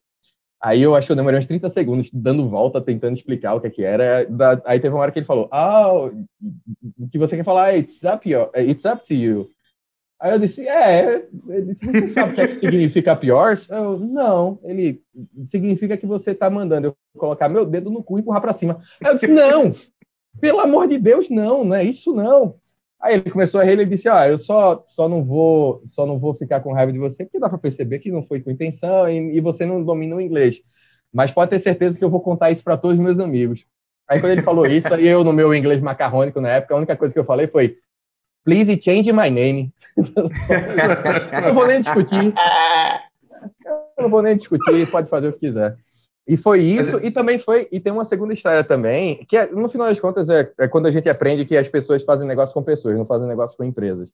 Aí 0.60 0.82
eu 0.82 0.94
acho 0.94 1.06
que 1.06 1.12
eu 1.12 1.16
demorei 1.16 1.38
uns 1.38 1.46
30 1.46 1.70
segundos 1.70 2.10
dando 2.12 2.48
volta, 2.48 2.80
tentando 2.80 3.16
explicar 3.16 3.54
o 3.54 3.60
que, 3.60 3.68
é 3.68 3.70
que 3.70 3.84
era. 3.84 4.26
Aí 4.64 4.80
teve 4.80 4.92
uma 4.92 5.00
hora 5.00 5.12
que 5.12 5.20
ele 5.20 5.26
falou, 5.26 5.48
ah, 5.52 5.92
o 5.94 7.08
que 7.10 7.18
você 7.18 7.36
quer 7.36 7.44
falar 7.44 7.72
é 7.72 7.78
it's 7.78 8.02
up, 8.02 8.28
you, 8.28 8.50
it's 8.56 8.84
up 8.84 9.06
to 9.06 9.14
you. 9.14 9.48
Aí 10.20 10.32
eu 10.32 10.38
disse, 10.40 10.68
é, 10.68 11.28
ele 11.48 11.66
disse, 11.66 11.86
você 11.86 12.09
sabe 12.09 12.32
o 12.32 12.34
que, 12.34 12.40
é 12.40 12.48
que 12.48 12.55
significa 12.55 13.14
pior? 13.14 13.57
Eu, 13.70 14.00
não, 14.00 14.59
ele 14.64 15.00
significa 15.46 15.96
que 15.96 16.07
você 16.07 16.32
está 16.32 16.50
mandando 16.50 16.88
eu 16.88 16.96
colocar 17.16 17.48
meu 17.48 17.64
dedo 17.64 17.88
no 17.88 18.03
cu 18.03 18.18
e 18.18 18.20
empurrar 18.20 18.40
para 18.40 18.53
cima. 18.53 18.80
Aí 19.00 19.12
eu 19.12 19.14
disse, 19.14 19.28
não, 19.28 19.72
pelo 20.41 20.61
amor 20.61 20.89
de 20.89 20.99
Deus, 20.99 21.28
não, 21.28 21.64
não 21.64 21.76
é 21.76 21.84
isso 21.84 22.12
não. 22.12 22.57
Aí 23.01 23.14
ele 23.14 23.30
começou 23.30 23.61
a 23.61 23.64
rir, 23.64 23.72
ele 23.72 23.86
disse: 23.86 24.09
"Ah, 24.09 24.28
eu 24.28 24.39
só 24.39 24.82
só 24.86 25.09
não 25.09 25.24
vou, 25.24 25.82
só 25.86 26.05
não 26.05 26.18
vou 26.18 26.34
ficar 26.34 26.61
com 26.61 26.72
raiva 26.72 26.93
de 26.93 26.99
você, 26.99 27.24
porque 27.24 27.39
dá 27.39 27.49
para 27.49 27.59
perceber 27.59 28.01
que 28.01 28.11
não 28.11 28.22
foi 28.22 28.41
com 28.41 28.51
intenção 28.51 29.09
e, 29.09 29.36
e, 29.36 29.41
você 29.41 29.64
não 29.64 29.82
domina 29.82 30.16
o 30.16 30.20
inglês. 30.20 30.61
Mas 31.12 31.30
pode 31.30 31.51
ter 31.51 31.59
certeza 31.61 31.97
que 31.97 32.05
eu 32.05 32.11
vou 32.11 32.20
contar 32.20 32.51
isso 32.51 32.64
para 32.64 32.76
todos 32.76 32.99
os 32.99 33.05
meus 33.05 33.18
amigos." 33.18 33.64
Aí 34.09 34.20
quando 34.20 34.32
ele 34.32 34.43
falou 34.43 34.66
isso, 34.70 34.93
aí 34.93 35.07
eu 35.07 35.22
no 35.22 35.32
meu 35.32 35.55
inglês 35.55 35.80
macarrônico 35.80 36.41
na 36.41 36.49
época, 36.51 36.74
a 36.74 36.78
única 36.78 36.97
coisa 36.97 37.12
que 37.14 37.20
eu 37.20 37.24
falei 37.24 37.47
foi: 37.47 37.76
"Please 38.45 38.80
change 38.82 39.12
my 39.12 39.30
name." 39.30 39.72
não 41.45 41.55
vou 41.55 41.66
nem 41.66 41.80
discutir. 41.80 42.34
Eu 43.64 44.03
não 44.03 44.11
vou 44.11 44.22
nem 44.22 44.36
discutir, 44.36 44.91
pode 44.91 45.09
fazer 45.09 45.28
o 45.28 45.32
que 45.32 45.41
quiser. 45.41 45.76
E 46.29 46.37
foi 46.37 46.61
isso, 46.61 46.93
Mas... 46.97 47.05
e 47.07 47.11
também 47.11 47.39
foi, 47.39 47.66
e 47.72 47.81
tem 47.81 47.91
uma 47.91 48.05
segunda 48.05 48.35
história 48.35 48.62
também, 48.62 49.24
que 49.24 49.35
é, 49.35 49.47
no 49.51 49.66
final 49.70 49.89
das 49.89 49.99
contas 49.99 50.29
é, 50.29 50.53
é, 50.59 50.68
quando 50.68 50.85
a 50.85 50.91
gente 50.91 51.09
aprende 51.09 51.47
que 51.47 51.57
as 51.57 51.66
pessoas 51.66 52.03
fazem 52.03 52.29
negócio 52.29 52.53
com 52.53 52.62
pessoas, 52.62 52.99
não 52.99 53.07
fazem 53.07 53.26
negócio 53.26 53.57
com 53.57 53.64
empresas. 53.64 54.11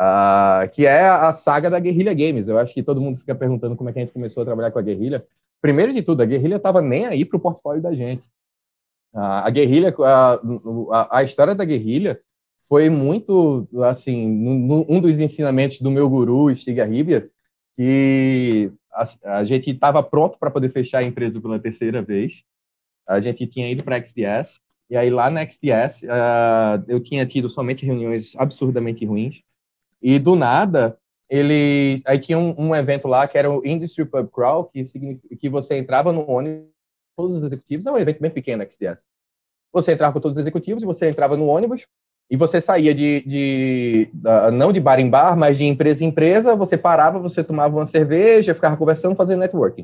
Uh, 0.00 0.66
que 0.72 0.86
é 0.86 1.06
a 1.06 1.30
saga 1.34 1.68
da 1.68 1.78
Guerrilha 1.78 2.14
Games. 2.14 2.48
Eu 2.48 2.56
acho 2.56 2.72
que 2.72 2.82
todo 2.82 3.02
mundo 3.02 3.18
fica 3.18 3.34
perguntando 3.34 3.76
como 3.76 3.90
é 3.90 3.92
que 3.92 3.98
a 3.98 4.02
gente 4.02 4.14
começou 4.14 4.42
a 4.42 4.46
trabalhar 4.46 4.70
com 4.70 4.78
a 4.78 4.82
Guerrilha. 4.82 5.22
Primeiro 5.60 5.92
de 5.92 6.00
tudo, 6.00 6.22
a 6.22 6.24
Guerrilha 6.24 6.56
estava 6.56 6.80
nem 6.80 7.04
aí 7.04 7.26
para 7.26 7.36
o 7.36 7.40
portfólio 7.40 7.82
da 7.82 7.92
gente. 7.92 8.22
Uh, 9.12 9.18
a 9.44 9.50
Guerrilha, 9.50 9.94
a, 9.98 10.40
a, 10.92 11.18
a, 11.18 11.22
história 11.22 11.54
da 11.54 11.66
Guerrilha 11.66 12.18
foi 12.66 12.88
muito, 12.88 13.68
assim, 13.84 14.26
um 14.88 14.98
dos 14.98 15.20
ensinamentos 15.20 15.78
do 15.78 15.90
meu 15.90 16.08
guru, 16.08 16.56
Stiga 16.56 16.86
Ribia, 16.86 17.28
que 17.76 18.72
a, 18.92 19.38
a 19.38 19.44
gente 19.44 19.70
estava 19.70 20.02
pronto 20.02 20.38
para 20.38 20.50
poder 20.50 20.70
fechar 20.70 20.98
a 20.98 21.04
empresa 21.04 21.40
pela 21.40 21.58
terceira 21.58 22.02
vez. 22.02 22.44
A 23.06 23.20
gente 23.20 23.46
tinha 23.46 23.70
ido 23.70 23.82
para 23.82 23.96
a 23.96 24.00
XDS, 24.04 24.60
e 24.88 24.96
aí 24.96 25.10
lá 25.10 25.30
na 25.30 25.44
XDS 25.44 26.02
uh, 26.02 26.08
ah, 26.10 26.84
eu 26.88 27.00
tinha 27.00 27.24
tido 27.26 27.48
somente 27.48 27.86
reuniões 27.86 28.34
absurdamente 28.36 29.04
ruins. 29.04 29.42
E 30.02 30.18
do 30.18 30.34
nada, 30.34 30.98
ele 31.28 32.02
aí 32.06 32.18
tinha 32.18 32.38
um, 32.38 32.54
um, 32.58 32.74
evento 32.74 33.06
lá 33.06 33.28
que 33.28 33.38
era 33.38 33.50
o 33.50 33.64
Industry 33.66 34.04
Pub 34.04 34.28
Crawl, 34.30 34.64
que 34.64 34.84
que 35.38 35.48
você 35.48 35.76
entrava 35.76 36.12
no 36.12 36.28
ônibus, 36.28 36.68
todos 37.16 37.36
os 37.36 37.42
executivos, 37.42 37.86
é 37.86 37.92
um 37.92 37.98
evento 37.98 38.20
bem 38.20 38.30
pequeno, 38.30 38.64
XDS. 38.64 39.06
Você 39.72 39.92
entrava 39.92 40.12
com 40.12 40.20
todos 40.20 40.36
os 40.36 40.40
executivos, 40.40 40.82
você 40.82 41.08
entrava 41.08 41.36
no 41.36 41.46
ônibus, 41.46 41.86
e 42.30 42.36
você 42.36 42.60
saía 42.60 42.94
de, 42.94 43.24
de, 43.26 44.10
não 44.52 44.72
de 44.72 44.78
bar 44.78 45.00
em 45.00 45.10
bar, 45.10 45.36
mas 45.36 45.58
de 45.58 45.64
empresa 45.64 46.04
em 46.04 46.08
empresa, 46.08 46.54
você 46.54 46.78
parava, 46.78 47.18
você 47.18 47.42
tomava 47.42 47.76
uma 47.76 47.88
cerveja, 47.88 48.54
ficava 48.54 48.76
conversando, 48.76 49.16
fazendo 49.16 49.40
networking. 49.40 49.82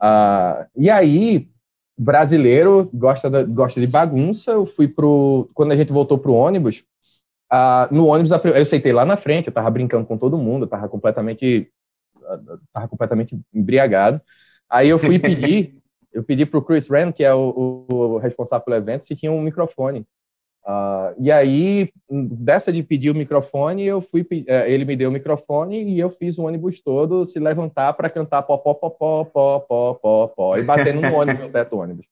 Uh, 0.00 0.64
e 0.74 0.88
aí, 0.88 1.50
brasileiro 1.98 2.88
gosta, 2.94 3.28
da, 3.28 3.42
gosta 3.42 3.78
de 3.78 3.86
bagunça, 3.86 4.52
eu 4.52 4.64
fui 4.64 4.88
pro, 4.88 5.50
quando 5.52 5.72
a 5.72 5.76
gente 5.76 5.92
voltou 5.92 6.16
pro 6.16 6.32
ônibus, 6.32 6.84
uh, 7.52 7.94
no 7.94 8.06
ônibus 8.06 8.30
eu 8.30 8.64
sentei 8.64 8.92
lá 8.92 9.04
na 9.04 9.18
frente, 9.18 9.48
eu 9.48 9.52
tava 9.52 9.70
brincando 9.70 10.06
com 10.06 10.16
todo 10.16 10.38
mundo, 10.38 10.62
eu 10.64 10.68
tava 10.68 10.88
completamente, 10.88 11.70
tava 12.72 12.88
completamente 12.88 13.38
embriagado, 13.52 14.22
aí 14.70 14.88
eu 14.88 14.98
fui 14.98 15.18
pedir, 15.20 15.76
eu 16.14 16.22
pedi 16.22 16.46
pro 16.46 16.62
Chris 16.62 16.88
Rand, 16.88 17.12
que 17.12 17.24
é 17.24 17.34
o, 17.34 17.84
o 17.90 18.16
responsável 18.16 18.64
pelo 18.64 18.78
evento, 18.78 19.04
se 19.04 19.14
tinha 19.14 19.30
um 19.30 19.42
microfone. 19.42 20.06
Uh, 20.68 21.16
e 21.18 21.32
aí, 21.32 21.90
dessa 22.10 22.70
de 22.70 22.82
pedir 22.82 23.08
o 23.08 23.14
microfone, 23.14 23.84
eu 23.84 24.02
fui, 24.02 24.20
uh, 24.20 24.66
ele 24.66 24.84
me 24.84 24.96
deu 24.96 25.08
o 25.08 25.12
microfone 25.12 25.82
e 25.82 25.98
eu 25.98 26.10
fiz 26.10 26.36
o 26.36 26.42
ônibus 26.42 26.82
todo 26.82 27.26
se 27.26 27.38
levantar 27.38 27.94
para 27.94 28.10
cantar 28.10 28.42
pó, 28.42 28.58
pó, 28.58 28.74
pó, 28.74 28.90
pó, 28.90 29.24
pó, 29.24 29.60
pó, 29.60 29.94
pó, 29.94 30.26
pó, 30.28 30.58
e 30.58 30.62
batendo 30.62 31.00
no 31.00 31.14
ônibus, 31.16 31.46
no 31.46 31.50
teto 31.50 31.70
do 31.70 31.78
ônibus. 31.78 32.06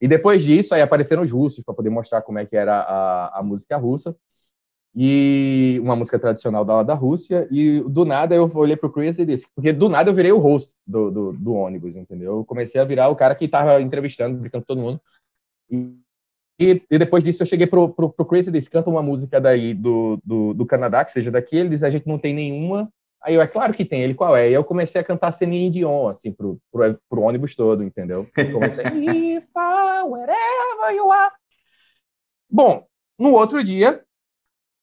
E 0.00 0.08
depois 0.08 0.42
disso, 0.42 0.74
aí 0.74 0.80
apareceram 0.80 1.22
os 1.22 1.30
russos 1.30 1.62
para 1.62 1.74
poder 1.74 1.90
mostrar 1.90 2.22
como 2.22 2.38
é 2.38 2.46
que 2.46 2.56
era 2.56 2.80
a, 2.80 3.40
a 3.40 3.42
música 3.42 3.76
russa, 3.76 4.16
e 4.94 5.78
uma 5.82 5.94
música 5.94 6.18
tradicional 6.18 6.64
da, 6.64 6.82
da 6.82 6.94
Rússia, 6.94 7.46
e 7.50 7.80
do 7.80 8.06
nada 8.06 8.34
eu 8.34 8.50
olhei 8.54 8.76
pro 8.76 8.90
Chris 8.90 9.18
e 9.18 9.26
disse, 9.26 9.46
porque 9.54 9.70
do 9.70 9.88
nada 9.88 10.10
eu 10.10 10.14
virei 10.14 10.32
o 10.32 10.38
host 10.38 10.74
do, 10.86 11.10
do, 11.10 11.32
do 11.34 11.52
ônibus, 11.52 11.94
entendeu? 11.94 12.38
Eu 12.38 12.44
comecei 12.44 12.80
a 12.80 12.84
virar 12.84 13.08
o 13.08 13.16
cara 13.16 13.34
que 13.34 13.44
estava 13.44 13.82
entrevistando, 13.82 14.38
brincando 14.38 14.64
com 14.64 14.74
todo 14.74 14.80
mundo, 14.80 15.00
e 15.70 15.94
e, 16.58 16.82
e, 16.90 16.98
depois 16.98 17.22
disso 17.22 17.42
eu 17.42 17.46
cheguei 17.46 17.66
pro, 17.66 17.88
pro, 17.90 18.10
pro 18.10 18.26
Chris 18.26 18.48
e 18.48 18.50
disse, 18.50 18.68
canta 18.68 18.90
uma 18.90 19.02
música 19.02 19.40
daí 19.40 19.72
do, 19.72 20.18
do, 20.24 20.54
do, 20.54 20.66
Canadá, 20.66 21.04
que 21.04 21.12
seja 21.12 21.30
daqui. 21.30 21.56
Ele 21.56 21.68
diz, 21.68 21.84
a 21.84 21.90
gente 21.90 22.06
não 22.06 22.18
tem 22.18 22.34
nenhuma. 22.34 22.92
Aí 23.22 23.34
eu, 23.34 23.40
é 23.40 23.46
claro 23.46 23.72
que 23.72 23.84
tem. 23.84 24.02
Ele, 24.02 24.14
qual 24.14 24.36
é? 24.36 24.50
E 24.50 24.54
eu 24.54 24.64
comecei 24.64 25.00
a 25.00 25.04
cantar 25.04 25.32
Celine 25.32 25.70
Dion, 25.70 26.08
assim, 26.08 26.32
pro, 26.32 26.58
pro, 26.72 26.98
pro 27.08 27.22
ônibus 27.22 27.54
todo, 27.54 27.84
entendeu? 27.84 28.26
comecei, 28.52 28.84
If 29.36 29.44
I, 29.56 30.02
wherever 30.04 30.94
you 30.94 31.12
are. 31.12 31.32
Bom, 32.50 32.84
no 33.18 33.34
outro 33.34 33.62
dia, 33.62 34.02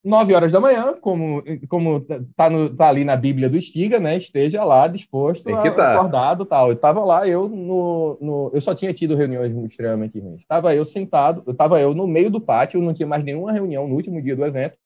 9 0.06 0.34
horas 0.34 0.52
da 0.52 0.60
manhã, 0.60 0.94
como, 1.00 1.42
como 1.68 2.00
tá, 2.36 2.48
no, 2.48 2.70
tá 2.70 2.88
ali 2.88 3.04
na 3.04 3.16
Bíblia 3.16 3.50
do 3.50 3.56
Estiga, 3.56 3.98
né? 3.98 4.16
Esteja 4.16 4.62
lá 4.62 4.86
disposto, 4.86 5.52
a, 5.52 5.70
tá. 5.72 5.94
acordado 5.94 6.44
tal. 6.44 6.70
Eu 6.70 6.76
tava 6.76 7.04
lá, 7.04 7.26
eu 7.26 7.48
no, 7.48 8.16
no, 8.20 8.50
eu 8.54 8.60
só 8.60 8.72
tinha 8.72 8.94
tido 8.94 9.16
reuniões 9.16 9.52
extremamente 9.68 10.20
ruins. 10.20 10.46
Tava 10.46 10.74
eu 10.74 10.84
sentado, 10.84 11.42
eu 11.44 11.52
tava 11.52 11.80
eu 11.80 11.92
no 11.92 12.06
meio 12.06 12.30
do 12.30 12.40
pátio, 12.40 12.80
não 12.80 12.94
tinha 12.94 13.08
mais 13.08 13.24
nenhuma 13.24 13.50
reunião 13.50 13.88
no 13.88 13.96
último 13.96 14.22
dia 14.22 14.36
do 14.36 14.44
evento. 14.44 14.78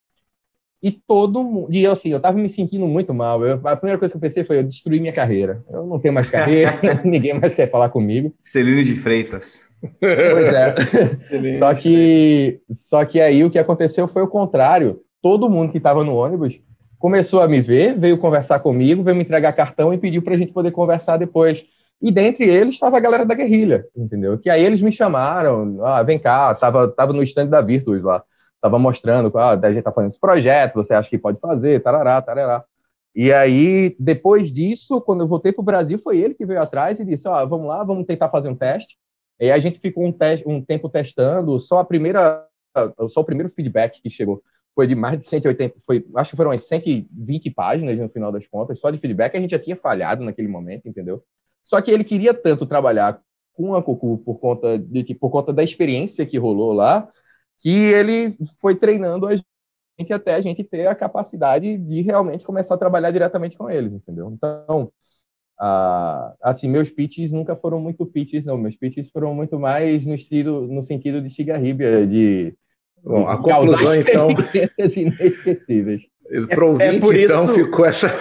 E 0.83 0.91
todo 0.91 1.45
mundo, 1.45 1.69
e 1.71 1.85
eu, 1.85 1.93
assim, 1.93 2.09
eu 2.09 2.21
tava 2.21 2.39
me 2.39 2.49
sentindo 2.49 2.87
muito 2.87 3.13
mal. 3.13 3.45
Eu, 3.45 3.61
a 3.63 3.77
primeira 3.77 3.99
coisa 3.99 4.13
que 4.13 4.17
eu 4.17 4.21
pensei 4.21 4.45
foi 4.45 4.61
eu 4.61 4.65
destruir 4.65 4.99
minha 4.99 5.13
carreira. 5.13 5.63
Eu 5.69 5.85
não 5.85 5.99
tenho 5.99 6.15
mais 6.15 6.31
carreira, 6.31 6.73
ninguém 7.05 7.39
mais 7.39 7.53
quer 7.53 7.71
falar 7.71 7.91
comigo. 7.91 8.35
Celino 8.43 8.83
de 8.83 8.97
Freitas. 8.97 9.69
Pois 9.99 10.53
é. 10.53 10.75
só 11.59 11.75
que 11.75 12.61
só 12.73 13.05
que 13.05 13.21
aí 13.21 13.45
o 13.45 13.51
que 13.51 13.59
aconteceu 13.59 14.07
foi 14.09 14.23
o 14.23 14.29
contrário 14.29 15.01
todo 15.23 15.49
mundo 15.51 15.73
que 15.73 15.79
estava 15.79 16.05
no 16.05 16.15
ônibus 16.15 16.61
começou 16.99 17.41
a 17.41 17.49
me 17.49 17.61
ver, 17.63 17.99
veio 17.99 18.19
conversar 18.19 18.61
comigo, 18.61 19.03
veio 19.03 19.17
me 19.17 19.23
entregar 19.23 19.55
cartão 19.55 19.93
e 19.93 19.99
pediu 19.99 20.23
para 20.23 20.35
a 20.35 20.37
gente 20.37 20.53
poder 20.53 20.71
conversar 20.71 21.17
depois. 21.17 21.65
E 22.01 22.11
dentre 22.11 22.45
eles 22.45 22.75
estava 22.75 22.99
a 22.99 23.01
galera 23.01 23.25
da 23.25 23.35
guerrilha, 23.35 23.87
entendeu? 23.97 24.39
Que 24.39 24.51
aí 24.51 24.63
eles 24.63 24.81
me 24.83 24.93
chamaram, 24.93 25.85
ah, 25.85 26.03
vem 26.03 26.19
cá, 26.19 26.55
tava, 26.55 26.89
tava 26.89 27.13
no 27.13 27.23
stand 27.23 27.49
da 27.49 27.61
Virtus 27.61 28.03
lá, 28.03 28.23
tava 28.61 28.79
mostrando, 28.79 29.37
ah, 29.37 29.53
a 29.53 29.73
gente 29.73 29.83
tá 29.83 29.93
fazendo 29.93 30.11
esse 30.11 30.21
projeto, 30.21 30.75
você 30.75 30.95
acha 30.95 31.09
que 31.09 31.19
pode 31.19 31.41
fazer, 31.41 31.83
tarará, 31.83 32.21
tarará. 32.21 32.65
E 33.15 33.33
aí, 33.33 33.97
depois 33.99 34.53
disso, 34.53 35.01
quando 35.01 35.23
eu 35.23 35.29
voltei 35.29 35.53
para 35.53 35.63
o 35.63 35.65
Brasil, 35.65 35.99
foi 36.03 36.19
ele 36.19 36.35
que 36.35 36.47
veio 36.47 36.61
atrás 36.61 37.01
e 37.01 37.05
disse, 37.05 37.27
ah, 37.29 37.45
vamos 37.45 37.67
lá, 37.67 37.83
vamos 37.83 38.07
tentar 38.07 38.29
fazer 38.29 38.49
um 38.49 38.55
teste. 38.55 38.97
E 39.39 39.45
aí 39.45 39.53
a 39.53 39.59
gente 39.59 39.81
ficou 39.81 40.07
um, 40.07 40.13
teste, 40.13 40.47
um 40.47 40.63
tempo 40.63 40.89
testando, 40.89 41.59
só 41.59 41.81
a 41.81 41.85
primeira, 41.85 42.47
só 43.09 43.21
o 43.21 43.25
primeiro 43.25 43.51
feedback 43.51 44.01
que 44.03 44.11
chegou 44.11 44.43
foi 44.75 44.87
de 44.87 44.95
mais 44.95 45.19
de 45.19 45.27
180, 45.27 45.77
foi, 45.87 46.07
acho 46.17 46.31
que 46.31 46.37
foram 46.37 46.51
umas 46.51 46.65
120 46.65 47.51
páginas 47.51 47.99
no 47.99 48.09
final 48.09 48.33
das 48.33 48.47
contas, 48.47 48.81
só 48.81 48.91
de 48.91 48.99
feedback, 48.99 49.37
a 49.37 49.41
gente 49.41 49.51
já 49.51 49.59
tinha 49.59 49.77
falhado 49.77 50.25
naquele 50.25 50.49
momento, 50.49 50.89
entendeu? 50.89 51.23
Só 51.65 51.81
que 51.81 51.91
ele 51.91 52.05
queria 52.05 52.33
tanto 52.33 52.67
trabalhar 52.67 53.21
com 53.53 53.75
a 53.75 53.83
Cucu 53.83 54.19
por 54.19 54.39
conta 54.39 54.79
de 54.79 55.05
que 55.05 55.15
por 55.15 55.31
conta 55.31 55.53
da 55.53 55.63
experiência 55.63 56.25
que 56.25 56.39
rolou 56.39 56.73
lá, 56.73 57.09
que 57.59 57.71
ele 57.71 58.37
foi 58.61 58.75
treinando 58.75 59.27
a 59.27 59.37
gente 59.37 60.13
até 60.13 60.35
a 60.35 60.41
gente 60.41 60.65
ter 60.65 60.87
a 60.87 60.95
capacidade 60.95 61.77
de 61.77 62.01
realmente 62.03 62.45
começar 62.45 62.75
a 62.75 62.79
trabalhar 62.79 63.11
diretamente 63.11 63.57
com 63.57 63.69
eles, 63.69 63.93
entendeu? 63.93 64.31
Então, 64.33 64.91
ah, 65.61 66.35
assim, 66.43 66.69
meus 66.69 66.91
pitches 66.91 67.31
nunca 67.33 67.55
foram 67.55 67.79
muito 67.81 68.07
pitches, 68.07 68.47
não. 68.47 68.57
Meus 68.57 68.77
pitches 68.77 69.11
foram 69.11 69.35
muito 69.35 69.59
mais 69.59 70.07
no, 70.07 70.15
estilo, 70.15 70.67
no 70.67 70.83
sentido 70.83 71.21
de 71.21 71.29
Chigarribia, 71.29 72.07
de 72.07 72.57
Bom, 73.05 73.29
a 73.29 73.39
conclusão, 73.39 73.95
então. 73.95 74.29
inesquecíveis. 74.79 76.03
Para 76.49 76.65
ouvinte, 76.65 76.83
é, 76.85 76.97
é 76.97 77.01
por 77.01 77.17
então, 77.17 77.45
isso, 77.45 77.55
ficou 77.55 77.85
essa. 77.85 78.15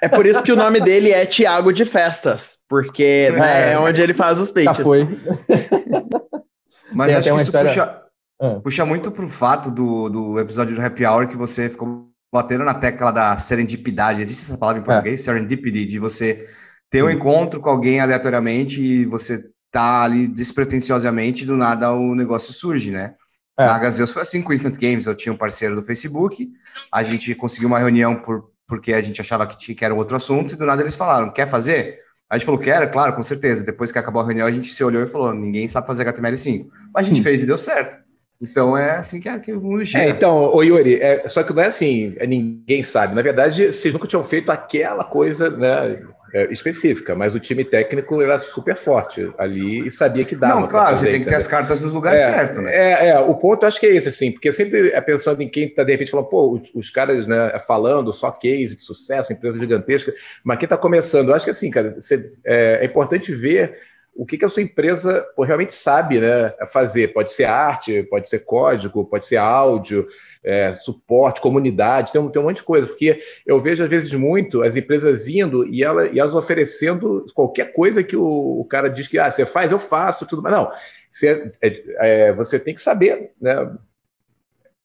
É 0.00 0.08
por 0.08 0.26
isso 0.26 0.42
que 0.42 0.52
o 0.52 0.56
nome 0.56 0.80
dele 0.80 1.10
é 1.10 1.26
Tiago 1.26 1.72
de 1.72 1.84
Festas, 1.84 2.58
porque 2.68 3.28
é, 3.28 3.32
né, 3.32 3.72
é 3.72 3.78
onde 3.78 4.00
ele 4.00 4.14
faz 4.14 4.38
os 4.38 4.50
peixes. 4.50 4.76
Já 4.76 4.82
foi. 4.82 5.06
Mas 6.92 7.08
Tem 7.08 7.16
acho 7.16 7.28
que 7.28 7.36
isso 7.36 7.44
história... 7.44 7.70
puxa, 7.70 8.02
ah. 8.40 8.60
puxa 8.62 8.84
muito 8.84 9.10
pro 9.10 9.28
fato 9.28 9.70
do, 9.70 10.08
do 10.08 10.40
episódio 10.40 10.74
do 10.74 10.84
Happy 10.84 11.06
Hour 11.06 11.28
que 11.28 11.36
você 11.36 11.68
ficou 11.68 12.08
batendo 12.32 12.64
na 12.64 12.74
tecla 12.74 13.10
da 13.10 13.38
serendipidade. 13.38 14.22
Existe 14.22 14.44
essa 14.44 14.58
palavra 14.58 14.80
em 14.80 14.84
português? 14.84 15.20
É. 15.20 15.24
Serendipity, 15.24 15.86
de 15.86 15.98
você 15.98 16.48
ter 16.90 17.02
um 17.02 17.10
encontro 17.10 17.60
com 17.60 17.70
alguém 17.70 18.00
aleatoriamente 18.00 18.82
e 18.82 19.04
você 19.04 19.44
tá 19.70 20.02
ali 20.02 20.26
despretensiosamente 20.26 21.44
e 21.44 21.46
do 21.46 21.56
nada 21.56 21.92
o 21.92 22.14
negócio 22.14 22.52
surge, 22.52 22.90
né? 22.90 23.14
É. 23.58 23.66
Na 23.66 23.78
Gazeus 23.78 24.10
foi 24.10 24.22
assim 24.22 24.42
com 24.42 24.50
o 24.50 24.54
Instant 24.54 24.78
Games. 24.78 25.06
Eu 25.06 25.14
tinha 25.14 25.32
um 25.32 25.36
parceiro 25.36 25.74
do 25.74 25.82
Facebook, 25.82 26.48
a 26.90 27.02
gente 27.02 27.34
conseguiu 27.34 27.68
uma 27.68 27.78
reunião 27.78 28.16
por, 28.16 28.50
porque 28.66 28.92
a 28.92 29.00
gente 29.00 29.20
achava 29.20 29.46
que, 29.46 29.58
tinha, 29.58 29.74
que 29.74 29.84
era 29.84 29.94
um 29.94 29.98
outro 29.98 30.16
assunto, 30.16 30.54
e 30.54 30.56
do 30.56 30.64
nada 30.64 30.82
eles 30.82 30.96
falaram: 30.96 31.30
quer 31.30 31.48
fazer? 31.48 32.00
A 32.30 32.38
gente 32.38 32.46
falou 32.46 32.58
que 32.58 32.70
era, 32.70 32.86
claro, 32.86 33.14
com 33.14 33.22
certeza. 33.22 33.62
Depois 33.62 33.92
que 33.92 33.98
acabou 33.98 34.22
a 34.22 34.24
reunião, 34.24 34.46
a 34.46 34.50
gente 34.50 34.72
se 34.72 34.82
olhou 34.82 35.02
e 35.02 35.06
falou: 35.06 35.34
ninguém 35.34 35.68
sabe 35.68 35.86
fazer 35.86 36.04
HTML5. 36.04 36.66
Mas 36.94 37.06
a 37.06 37.08
gente 37.08 37.20
hum. 37.20 37.24
fez 37.24 37.42
e 37.42 37.46
deu 37.46 37.58
certo. 37.58 38.02
Então 38.42 38.76
é 38.76 38.96
assim 38.96 39.20
que, 39.20 39.28
é, 39.28 39.38
que 39.38 39.52
o 39.52 39.60
mundo 39.60 39.84
gira. 39.84 40.02
É, 40.02 40.08
então, 40.08 40.52
o 40.52 40.62
Yuri, 40.64 40.96
é, 40.96 41.28
só 41.28 41.44
que 41.44 41.52
não 41.52 41.62
é 41.62 41.66
assim, 41.66 42.14
é, 42.16 42.26
ninguém 42.26 42.82
sabe. 42.82 43.14
Na 43.14 43.22
verdade, 43.22 43.70
vocês 43.70 43.94
nunca 43.94 44.08
tinham 44.08 44.24
feito 44.24 44.50
aquela 44.50 45.04
coisa, 45.04 45.48
né? 45.48 46.02
É, 46.32 46.50
específica, 46.52 47.14
mas 47.14 47.34
o 47.34 47.40
time 47.40 47.64
técnico 47.64 48.22
era 48.22 48.38
super 48.38 48.74
forte 48.74 49.30
ali 49.36 49.86
e 49.86 49.90
sabia 49.90 50.24
que 50.24 50.34
dava. 50.34 50.60
Não, 50.60 50.68
claro, 50.68 50.96
você 50.96 51.10
tem 51.10 51.20
que 51.22 51.28
ter 51.28 51.34
as 51.34 51.46
cartas 51.46 51.80
nos 51.80 51.92
lugares 51.92 52.20
é, 52.20 52.30
certos, 52.30 52.62
né? 52.62 52.74
É, 52.74 53.08
é, 53.08 53.20
o 53.20 53.34
ponto 53.34 53.66
acho 53.66 53.78
que 53.78 53.86
é 53.86 53.94
esse, 53.94 54.08
assim, 54.08 54.32
porque 54.32 54.50
sempre 54.50 54.90
é 54.90 55.00
pensando 55.00 55.42
em 55.42 55.48
quem 55.48 55.64
está 55.64 55.84
de 55.84 55.92
repente 55.92 56.10
falando, 56.10 56.28
pô, 56.28 56.52
os, 56.52 56.70
os, 56.74 56.90
caras 56.90 57.28
né, 57.28 57.58
falando 57.66 58.12
só 58.12 58.30
case 58.30 58.76
de 58.76 58.82
sucesso, 58.82 59.32
empresa 59.32 59.58
gigantesca, 59.58 60.12
mas 60.42 60.58
quem 60.58 60.66
está 60.66 60.76
começando, 60.76 61.28
eu 61.28 61.34
acho 61.34 61.44
que 61.44 61.50
assim, 61.50 61.70
cara, 61.70 61.96
é, 62.44 62.78
é 62.80 62.84
importante 62.84 63.34
ver 63.34 63.78
o 64.14 64.26
que, 64.26 64.36
que 64.36 64.44
a 64.44 64.48
sua 64.48 64.62
empresa 64.62 65.26
realmente 65.38 65.72
sabe 65.72 66.20
né, 66.20 66.54
fazer. 66.66 67.12
Pode 67.12 67.32
ser 67.32 67.44
arte, 67.44 68.02
pode 68.04 68.28
ser 68.28 68.40
código, 68.40 69.04
pode 69.04 69.26
ser 69.26 69.38
áudio, 69.38 70.06
é, 70.44 70.74
suporte, 70.76 71.40
comunidade, 71.40 72.12
tem 72.12 72.20
um, 72.20 72.28
tem 72.28 72.40
um 72.40 72.44
monte 72.44 72.56
de 72.56 72.62
coisa. 72.62 72.86
Porque 72.86 73.20
eu 73.46 73.60
vejo, 73.60 73.82
às 73.82 73.88
vezes, 73.88 74.12
muito 74.12 74.62
as 74.62 74.76
empresas 74.76 75.26
indo 75.28 75.66
e, 75.66 75.82
ela, 75.82 76.06
e 76.08 76.20
elas 76.20 76.34
oferecendo 76.34 77.24
qualquer 77.34 77.72
coisa 77.72 78.02
que 78.02 78.16
o, 78.16 78.60
o 78.60 78.64
cara 78.66 78.88
diz 78.88 79.08
que 79.08 79.18
ah, 79.18 79.30
você 79.30 79.46
faz, 79.46 79.72
eu 79.72 79.78
faço, 79.78 80.26
tudo. 80.26 80.42
Mas 80.42 80.52
não, 80.52 80.70
você, 81.10 81.52
é, 81.62 81.82
é, 82.00 82.32
você 82.32 82.58
tem 82.58 82.74
que 82.74 82.80
saber, 82.80 83.32
né? 83.40 83.74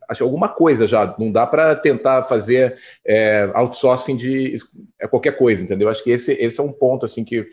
acho 0.07 0.23
alguma 0.23 0.49
coisa 0.49 0.87
já. 0.87 1.15
Não 1.19 1.31
dá 1.31 1.45
para 1.45 1.75
tentar 1.75 2.23
fazer 2.23 2.77
é, 3.05 3.49
outsourcing 3.53 4.15
de 4.15 4.55
é, 4.99 5.07
qualquer 5.07 5.37
coisa, 5.37 5.63
entendeu? 5.63 5.89
Acho 5.89 6.03
que 6.03 6.11
esse, 6.11 6.31
esse 6.33 6.59
é 6.59 6.63
um 6.63 6.71
ponto 6.71 7.05
assim 7.05 7.23
que 7.23 7.47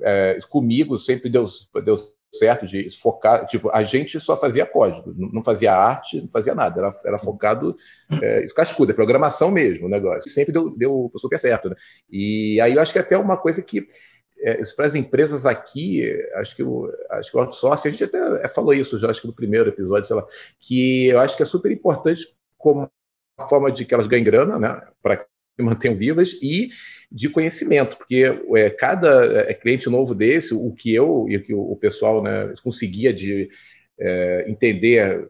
é, 0.00 0.38
comigo 0.48 0.98
sempre 0.98 1.30
deu, 1.30 1.44
deu 1.84 1.96
certo 2.32 2.66
de 2.66 2.90
focar. 2.90 3.46
Tipo, 3.46 3.70
a 3.70 3.82
gente 3.82 4.18
só 4.18 4.36
fazia 4.36 4.66
código, 4.66 5.14
não 5.16 5.42
fazia 5.42 5.74
arte, 5.74 6.20
não 6.20 6.28
fazia 6.28 6.54
nada. 6.54 6.80
Era, 6.80 6.94
era 7.04 7.18
focado 7.18 7.76
é, 8.20 8.46
cascudo, 8.54 8.92
é 8.92 8.94
programação 8.94 9.50
mesmo 9.50 9.86
o 9.86 9.90
negócio. 9.90 10.30
Sempre 10.30 10.52
deu, 10.52 10.76
deu 10.76 11.10
super 11.16 11.38
certo. 11.38 11.70
Né? 11.70 11.76
E 12.10 12.60
aí 12.60 12.74
eu 12.74 12.80
acho 12.80 12.92
que 12.92 12.98
é 12.98 13.02
até 13.02 13.16
uma 13.16 13.36
coisa 13.36 13.62
que 13.62 13.86
é, 14.40 14.60
para 14.76 14.86
as 14.86 14.94
empresas 14.94 15.46
aqui, 15.46 16.02
acho 16.34 16.54
que, 16.54 16.62
o, 16.62 16.90
acho 17.12 17.30
que 17.30 17.36
o 17.36 17.40
outsourcing, 17.40 17.88
a 17.88 17.90
gente 17.90 18.04
até 18.04 18.48
falou 18.48 18.74
isso 18.74 18.98
já, 18.98 19.08
acho 19.08 19.22
que 19.22 19.26
no 19.26 19.32
primeiro 19.32 19.70
episódio, 19.70 20.06
sei 20.06 20.16
lá, 20.16 20.26
que 20.60 21.06
eu 21.08 21.20
acho 21.20 21.36
que 21.36 21.42
é 21.42 21.46
super 21.46 21.70
importante 21.70 22.26
como 22.58 22.90
forma 23.48 23.72
de 23.72 23.84
que 23.84 23.94
elas 23.94 24.06
ganhem 24.06 24.24
grana, 24.24 24.58
né, 24.58 24.82
para 25.02 25.26
se 25.56 25.62
mantenham 25.62 25.96
vivas 25.96 26.32
e 26.42 26.70
de 27.10 27.28
conhecimento, 27.28 27.96
porque 27.96 28.24
é, 28.56 28.70
cada 28.70 29.24
é, 29.48 29.54
cliente 29.54 29.88
novo 29.88 30.14
desse, 30.14 30.52
o 30.52 30.72
que 30.72 30.92
eu 30.92 31.26
e 31.28 31.36
o 31.36 31.42
que 31.42 31.54
o 31.54 31.76
pessoal 31.76 32.22
né, 32.22 32.52
conseguia 32.62 33.12
de 33.12 33.48
é, 33.98 34.44
entender 34.48 35.28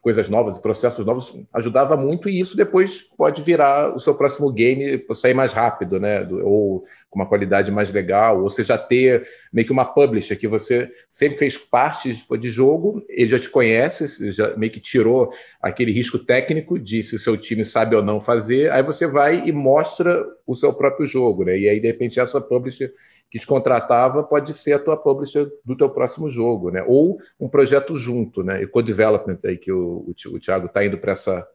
coisas 0.00 0.28
novas, 0.30 0.58
processos 0.58 1.04
novos, 1.04 1.36
ajudava 1.52 1.96
muito 1.96 2.28
e 2.28 2.40
isso 2.40 2.56
depois 2.56 3.02
pode 3.02 3.42
virar 3.42 3.94
o 3.94 4.00
seu 4.00 4.14
próximo 4.14 4.50
game 4.50 5.04
sair 5.14 5.34
mais 5.34 5.52
rápido, 5.52 6.00
né? 6.00 6.26
Ou 6.42 6.84
com 7.10 7.18
uma 7.18 7.26
qualidade 7.26 7.70
mais 7.70 7.90
legal, 7.92 8.38
ou 8.38 8.48
você 8.48 8.62
já 8.62 8.78
ter 8.78 9.28
meio 9.52 9.66
que 9.66 9.72
uma 9.72 9.84
publisher 9.84 10.36
que 10.36 10.48
você 10.48 10.90
sempre 11.08 11.38
fez 11.38 11.58
parte 11.58 12.12
de 12.38 12.50
jogo, 12.50 13.04
ele 13.08 13.28
já 13.28 13.38
te 13.38 13.50
conhece, 13.50 14.32
já 14.32 14.56
meio 14.56 14.72
que 14.72 14.80
tirou 14.80 15.30
aquele 15.60 15.92
risco 15.92 16.18
técnico 16.18 16.78
de 16.78 17.02
se 17.02 17.16
o 17.16 17.18
seu 17.18 17.36
time 17.36 17.64
sabe 17.64 17.94
ou 17.94 18.02
não 18.02 18.20
fazer, 18.20 18.70
aí 18.70 18.82
você 18.82 19.06
vai 19.06 19.46
e 19.46 19.52
mostra 19.52 20.24
o 20.46 20.54
seu 20.54 20.72
próprio 20.72 21.06
jogo, 21.06 21.44
né? 21.44 21.58
E 21.58 21.68
aí, 21.68 21.78
de 21.78 21.86
repente, 21.88 22.18
essa 22.18 22.40
publisher 22.40 22.92
que 23.30 23.38
te 23.38 23.46
contratava 23.46 24.24
pode 24.24 24.52
ser 24.52 24.72
a 24.72 24.78
tua 24.78 24.96
publisher 24.96 25.48
do 25.64 25.76
teu 25.76 25.88
próximo 25.88 26.28
jogo, 26.28 26.70
né? 26.70 26.84
Ou 26.86 27.18
um 27.38 27.48
projeto 27.48 27.96
junto, 27.96 28.42
né? 28.42 28.62
E 28.62 28.66
co-development 28.66 29.38
aí 29.44 29.56
que 29.56 29.70
o, 29.70 30.04
o, 30.08 30.34
o 30.34 30.40
Thiago 30.40 30.66
está 30.66 30.84
indo 30.84 30.98
para 30.98 31.12
essa 31.12 31.46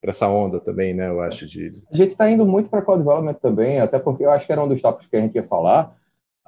para 0.00 0.10
essa 0.10 0.26
onda 0.26 0.58
também, 0.58 0.92
né? 0.92 1.08
Eu 1.08 1.20
acho 1.20 1.46
de. 1.46 1.72
A 1.92 1.96
gente 1.96 2.10
está 2.10 2.28
indo 2.28 2.44
muito 2.44 2.68
para 2.68 2.82
co-development 2.82 3.34
também, 3.34 3.78
até 3.78 4.00
porque 4.00 4.24
eu 4.24 4.30
acho 4.30 4.44
que 4.44 4.52
era 4.52 4.62
um 4.62 4.66
dos 4.66 4.82
tópicos 4.82 5.06
que 5.06 5.16
a 5.16 5.20
gente 5.20 5.36
ia 5.36 5.46
falar. 5.46 5.94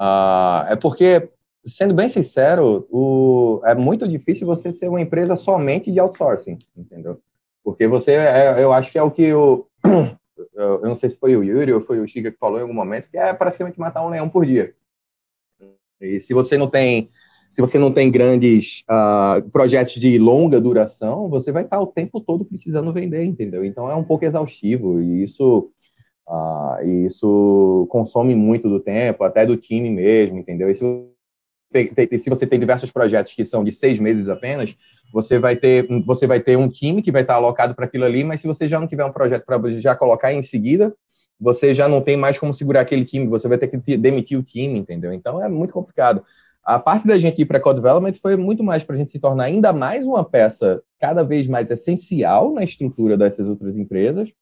Uh, 0.00 0.72
é 0.72 0.76
porque, 0.76 1.28
sendo 1.64 1.94
bem 1.94 2.08
sincero, 2.08 2.84
o, 2.90 3.60
é 3.64 3.72
muito 3.72 4.08
difícil 4.08 4.44
você 4.44 4.74
ser 4.74 4.88
uma 4.88 5.00
empresa 5.00 5.36
somente 5.36 5.92
de 5.92 6.00
outsourcing, 6.00 6.58
entendeu? 6.76 7.20
Porque 7.62 7.86
você, 7.86 8.12
é, 8.12 8.60
eu 8.60 8.72
acho 8.72 8.90
que 8.90 8.98
é 8.98 9.02
o 9.02 9.10
que 9.10 9.32
o 9.32 9.68
eu 10.54 10.80
não 10.82 10.96
sei 10.96 11.10
se 11.10 11.18
foi 11.18 11.36
o 11.36 11.42
Yuri 11.42 11.72
ou 11.72 11.80
foi 11.80 12.00
o 12.00 12.08
Chica 12.08 12.30
que 12.30 12.38
falou 12.38 12.58
em 12.58 12.62
algum 12.62 12.74
momento, 12.74 13.08
que 13.10 13.16
é 13.16 13.32
praticamente 13.32 13.78
matar 13.78 14.04
um 14.04 14.10
leão 14.10 14.28
por 14.28 14.44
dia. 14.44 14.74
E 16.00 16.20
se 16.20 16.34
você 16.34 16.58
não 16.58 16.68
tem, 16.68 17.10
se 17.50 17.60
você 17.60 17.78
não 17.78 17.92
tem 17.92 18.10
grandes 18.10 18.82
uh, 18.90 19.48
projetos 19.50 19.94
de 19.94 20.18
longa 20.18 20.60
duração, 20.60 21.30
você 21.30 21.52
vai 21.52 21.64
estar 21.64 21.80
o 21.80 21.86
tempo 21.86 22.20
todo 22.20 22.44
precisando 22.44 22.92
vender, 22.92 23.24
entendeu? 23.24 23.64
Então 23.64 23.90
é 23.90 23.94
um 23.94 24.04
pouco 24.04 24.24
exaustivo 24.24 25.00
e 25.00 25.22
isso, 25.22 25.70
uh, 26.28 26.84
isso 27.06 27.86
consome 27.90 28.34
muito 28.34 28.68
do 28.68 28.80
tempo, 28.80 29.24
até 29.24 29.46
do 29.46 29.56
time 29.56 29.90
mesmo, 29.90 30.38
entendeu? 30.38 30.70
E 30.70 30.74
se 30.74 30.84
se 32.18 32.30
você 32.30 32.46
tem 32.46 32.58
diversos 32.58 32.90
projetos 32.90 33.34
que 33.34 33.44
são 33.44 33.64
de 33.64 33.72
seis 33.72 33.98
meses 33.98 34.28
apenas, 34.28 34.76
você 35.12 35.38
vai 35.38 35.56
ter, 35.56 35.86
você 36.04 36.26
vai 36.26 36.40
ter 36.40 36.56
um 36.56 36.68
time 36.68 37.02
que 37.02 37.12
vai 37.12 37.22
estar 37.22 37.34
alocado 37.34 37.74
para 37.74 37.84
aquilo 37.84 38.04
ali, 38.04 38.24
mas 38.24 38.40
se 38.40 38.46
você 38.46 38.68
já 38.68 38.80
não 38.80 38.86
tiver 38.86 39.04
um 39.04 39.12
projeto 39.12 39.44
para 39.44 39.58
já 39.80 39.94
colocar 39.94 40.32
em 40.32 40.42
seguida, 40.42 40.94
você 41.40 41.74
já 41.74 41.88
não 41.88 42.00
tem 42.00 42.16
mais 42.16 42.38
como 42.38 42.54
segurar 42.54 42.80
aquele 42.80 43.04
time, 43.04 43.26
você 43.26 43.48
vai 43.48 43.58
ter 43.58 43.68
que 43.68 43.96
demitir 43.96 44.38
o 44.38 44.42
time, 44.42 44.78
entendeu? 44.78 45.12
Então 45.12 45.42
é 45.42 45.48
muito 45.48 45.72
complicado. 45.72 46.24
A 46.64 46.78
parte 46.78 47.06
da 47.06 47.18
gente 47.18 47.42
ir 47.42 47.44
para 47.44 47.60
Code 47.60 47.80
Development 47.80 48.14
foi 48.14 48.36
muito 48.36 48.62
mais 48.62 48.82
para 48.82 48.94
a 48.96 48.98
gente 48.98 49.12
se 49.12 49.18
tornar 49.18 49.44
ainda 49.44 49.72
mais 49.72 50.04
uma 50.04 50.24
peça 50.24 50.82
cada 50.98 51.22
vez 51.22 51.46
mais 51.46 51.70
essencial 51.70 52.52
na 52.52 52.64
estrutura 52.64 53.16
dessas 53.16 53.46
outras 53.46 53.76
empresas 53.76 54.32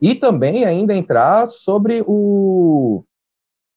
e 0.00 0.14
também 0.14 0.64
ainda 0.64 0.94
entrar 0.94 1.48
sobre 1.48 2.04
o 2.06 3.04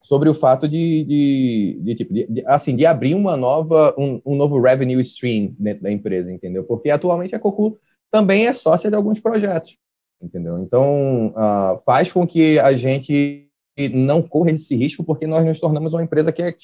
sobre 0.02 0.30
o 0.30 0.34
fato 0.34 0.68
de, 0.68 1.04
de, 1.04 1.80
de, 1.82 1.96
tipo, 1.96 2.14
de, 2.14 2.44
assim, 2.48 2.76
de 2.76 2.86
abrir 2.86 3.16
uma 3.16 3.36
nova, 3.36 3.94
um, 3.98 4.22
um, 4.26 4.36
novo 4.36 4.60
revenue 4.60 5.02
stream 5.02 5.54
dentro 5.60 5.84
da 5.84 5.92
empresa, 5.92 6.32
entendeu? 6.32 6.64
Porque 6.64 6.90
atualmente 6.90 7.36
a 7.36 7.40
Cocu 7.40 7.78
também 8.10 8.48
é 8.48 8.54
sócia 8.54 8.90
de 8.90 8.96
alguns 8.96 9.20
projetos, 9.20 9.78
entendeu? 10.22 10.60
Então, 10.60 11.28
uh, 11.28 11.82
faz 11.86 12.12
com 12.12 12.26
que 12.26 12.58
a 12.60 12.74
gente 12.74 13.48
não 13.94 14.22
corra 14.22 14.52
esse 14.52 14.76
risco, 14.76 15.04
porque 15.04 15.28
nós 15.28 15.46
nos 15.46 15.60
tornamos 15.60 15.94
uma 15.94 16.04
empresa 16.04 16.32
que 16.32 16.42
é 16.42 16.56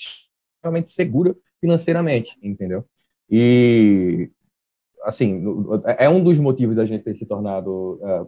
realmente 0.63 0.91
segura 0.91 1.35
financeiramente, 1.59 2.37
entendeu? 2.41 2.85
E, 3.29 4.29
assim, 5.03 5.43
é 5.97 6.09
um 6.09 6.23
dos 6.23 6.39
motivos 6.39 6.75
da 6.75 6.85
gente 6.85 7.03
ter 7.03 7.15
se 7.15 7.25
tornado, 7.25 7.99
uh, 8.01 8.27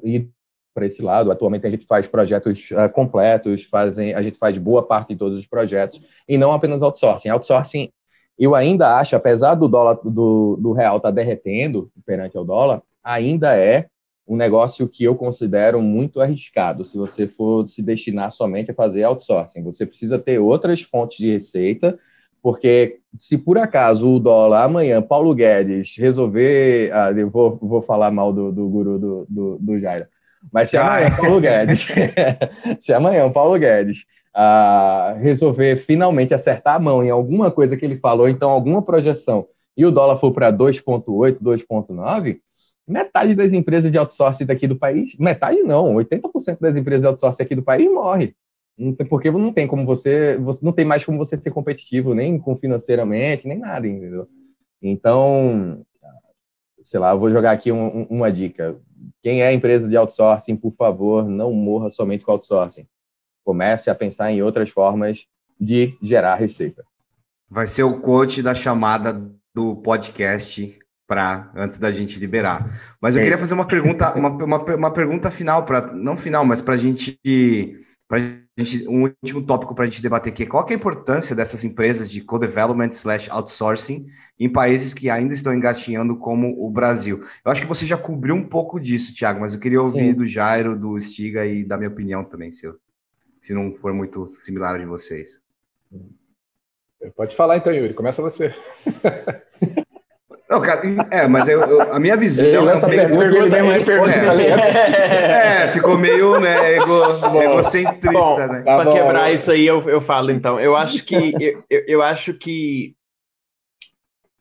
para 0.78 0.86
esse 0.86 1.02
lado. 1.02 1.32
Atualmente 1.32 1.66
a 1.66 1.72
gente 1.72 1.88
faz 1.88 2.06
projetos 2.06 2.70
uh, 2.70 2.88
completos, 2.94 3.64
fazem, 3.64 4.14
a 4.14 4.22
gente 4.22 4.38
faz 4.38 4.60
boa 4.60 4.86
parte 4.86 5.10
de 5.10 5.16
todos 5.16 5.40
os 5.40 5.48
projetos, 5.48 6.00
e 6.30 6.38
não 6.38 6.52
apenas 6.52 6.84
outsourcing. 6.84 7.30
Outsourcing, 7.30 7.90
eu 8.38 8.54
ainda 8.54 8.96
acho, 9.00 9.16
apesar 9.16 9.56
do 9.56 9.68
dólar 9.68 10.00
do, 10.04 10.56
do 10.62 10.72
real 10.74 10.98
estar 10.98 11.10
tá 11.10 11.16
derretendo 11.16 11.90
perante 12.06 12.38
ao 12.38 12.46
dólar, 12.46 12.84
ainda 13.04 13.58
é 13.58 13.88
um 14.28 14.36
negócio 14.36 14.88
que 14.88 15.04
eu 15.04 15.16
considero 15.16 15.82
muito 15.82 16.22
arriscado 16.22 16.86
se 16.86 16.96
você 16.96 17.28
for 17.28 17.68
se 17.68 17.82
destinar 17.82 18.32
somente 18.32 18.70
a 18.70 18.76
fazer 18.76 19.04
outsourcing. 19.04 19.64
Você 19.64 19.84
precisa 19.84 20.20
ter 20.20 20.38
outras 20.38 20.84
fontes 20.84 21.18
de 21.18 21.32
receita, 21.32 21.98
porque 22.40 23.00
se 23.18 23.36
por 23.36 23.58
acaso 23.58 24.08
o 24.08 24.20
dólar 24.20 24.66
amanhã, 24.66 25.02
Paulo 25.02 25.34
Guedes, 25.34 25.96
resolver. 25.98 26.92
Ah, 26.94 27.12
eu 27.12 27.32
vou, 27.32 27.58
vou 27.58 27.82
falar 27.82 28.12
mal 28.12 28.32
do, 28.32 28.52
do 28.52 28.70
guru 28.70 29.00
do, 29.00 29.26
do, 29.28 29.58
do 29.60 29.80
Jairo 29.80 30.06
mas 30.52 30.70
se 30.70 30.78
amanhã 30.78 31.08
o 31.10 31.18
Paulo 31.18 31.42
Guedes, 31.42 31.88
se 32.82 32.94
amanhã 32.94 33.26
o 33.26 33.32
Paulo 33.32 33.58
Guedes 33.58 34.06
uh, 34.36 35.18
resolver 35.20 35.78
finalmente 35.78 36.34
acertar 36.34 36.76
a 36.76 36.80
mão 36.80 37.04
em 37.04 37.10
alguma 37.10 37.52
coisa 37.52 37.76
que 37.76 37.86
ele 37.86 37.98
falou, 37.98 38.30
então 38.30 38.50
alguma 38.50 38.82
projeção, 38.82 39.48
e 39.76 39.86
o 39.86 39.92
dólar 39.92 40.20
for 40.20 40.32
para 40.32 40.52
2,8, 40.52 41.38
2,9, 41.42 42.40
metade 42.88 43.36
das 43.36 43.52
empresas 43.52 43.92
de 43.92 43.98
outsourcing 43.98 44.46
daqui 44.46 44.68
do 44.68 44.78
país, 44.78 45.16
metade 45.18 45.62
não, 45.62 45.96
80% 45.96 46.58
das 46.60 46.76
empresas 46.76 47.02
de 47.02 47.08
outsourcing 47.08 47.44
aqui 47.44 47.56
do 47.56 47.64
país 47.64 47.92
morre. 47.92 48.36
Porque 49.10 49.32
não 49.32 49.52
tem 49.52 49.68
como 49.68 49.86
você, 49.86 50.38
você 50.38 50.64
não 50.64 50.72
tem 50.72 50.86
mais 50.86 51.04
como 51.04 51.18
você 51.18 51.36
ser 51.36 51.50
competitivo, 51.50 52.14
nem 52.14 52.38
com 52.38 52.56
financeiramente, 52.56 53.48
nem 53.48 53.58
nada, 53.58 53.88
entendeu? 53.88 54.28
Então, 54.82 55.84
sei 56.84 57.00
lá, 57.00 57.12
eu 57.12 57.20
vou 57.20 57.32
jogar 57.32 57.52
aqui 57.52 57.72
um, 57.72 58.04
uma 58.04 58.32
dica. 58.32 58.80
Quem 59.22 59.42
é 59.42 59.52
empresa 59.52 59.88
de 59.88 59.98
outsourcing, 59.98 60.56
por 60.56 60.74
favor, 60.74 61.28
não 61.28 61.52
morra 61.54 61.92
somente 61.92 62.24
com 62.24 62.32
outsourcing. 62.32 62.88
Comece 63.44 63.90
a 63.90 63.96
pensar 63.96 64.32
em 64.32 64.42
outras 64.42 64.70
formas 64.70 65.26
de 65.60 65.98
gerar 66.02 66.36
receita. 66.36 66.84
Vai 67.50 67.68
ser 67.68 67.84
o 67.84 68.00
coach 68.02 68.42
da 68.42 68.54
chamada 68.54 69.14
do 69.54 69.76
podcast 69.78 70.78
para 71.08 71.50
antes 71.56 71.80
da 71.80 71.92
gente 71.92 72.20
liberar. 72.20 72.98
Mas 73.02 73.16
eu 73.16 73.24
queria 73.24 73.38
fazer 73.38 73.54
uma 73.54 73.66
pergunta, 73.66 74.14
uma, 74.14 74.30
uma, 74.30 74.58
uma 74.76 74.92
pergunta 74.92 75.32
final 75.32 75.66
para 75.66 75.94
não 75.94 76.18
final, 76.18 76.46
mas 76.46 76.62
para 76.62 76.74
a 76.74 76.78
gente 76.78 77.18
para 78.08 78.20
gente, 78.58 78.88
um 78.88 79.04
último 79.04 79.46
tópico 79.46 79.76
para 79.76 79.84
a 79.84 79.88
gente 79.88 80.02
debater 80.02 80.32
aqui. 80.32 80.46
Qual 80.46 80.66
é 80.68 80.72
a 80.72 80.76
importância 80.76 81.36
dessas 81.36 81.64
empresas 81.64 82.10
de 82.10 82.22
co-development 82.22 82.90
slash 82.90 83.30
outsourcing 83.30 84.08
em 84.40 84.50
países 84.50 84.94
que 84.94 85.10
ainda 85.10 85.34
estão 85.34 85.54
engatinhando 85.54 86.16
como 86.16 86.56
o 86.66 86.70
Brasil? 86.70 87.26
Eu 87.44 87.52
acho 87.52 87.62
que 87.62 87.68
você 87.68 87.86
já 87.86 87.98
cobriu 87.98 88.34
um 88.34 88.48
pouco 88.48 88.80
disso, 88.80 89.14
Thiago, 89.14 89.42
mas 89.42 89.54
eu 89.54 89.60
queria 89.60 89.82
ouvir 89.82 90.12
Sim. 90.12 90.14
do 90.14 90.26
Jairo, 90.26 90.78
do 90.78 91.00
Stiga 91.02 91.46
e 91.46 91.66
da 91.66 91.78
minha 91.78 91.90
opinião 91.90 92.24
também, 92.24 92.52
se, 92.52 92.66
eu, 92.66 92.80
se 93.42 93.54
não 93.54 93.74
for 93.76 93.94
muito 93.94 94.26
similar 94.28 94.76
a 94.76 94.78
de 94.78 94.86
vocês. 94.86 95.42
Pode 97.16 97.36
falar 97.36 97.58
então, 97.58 97.74
Yuri. 97.74 97.94
Começa 97.94 98.22
você. 98.22 98.54
Não, 100.50 100.62
cara, 100.62 100.82
é, 101.12 101.28
mas 101.28 101.48
eu, 101.50 101.60
eu, 101.60 101.82
a 101.82 102.00
minha 102.00 102.16
visão. 102.16 102.46
Ele, 102.46 102.70
essa 102.70 102.88
pergunta, 102.88 103.26
ele 103.26 103.50
deu 103.50 103.66
uma 103.66 103.84
pergunta 103.84 104.12
é, 104.42 105.66
é, 105.66 105.68
ficou 105.74 105.98
meio 105.98 106.40
né, 106.40 106.76
ego, 106.76 107.20
bom, 107.20 107.42
egocentrista, 107.42 108.12
bom, 108.12 108.38
né? 108.38 108.62
Tá 108.62 108.78
Para 108.78 108.92
quebrar 108.92 109.32
isso 109.34 109.52
aí, 109.52 109.68
eu, 109.68 109.82
eu 109.90 110.00
falo 110.00 110.32
então. 110.32 110.58
Eu 110.58 110.76
acho 110.76 111.04
que. 111.04 111.34
eu, 111.70 111.84
eu 111.86 112.02
acho 112.02 112.34
que. 112.34 112.96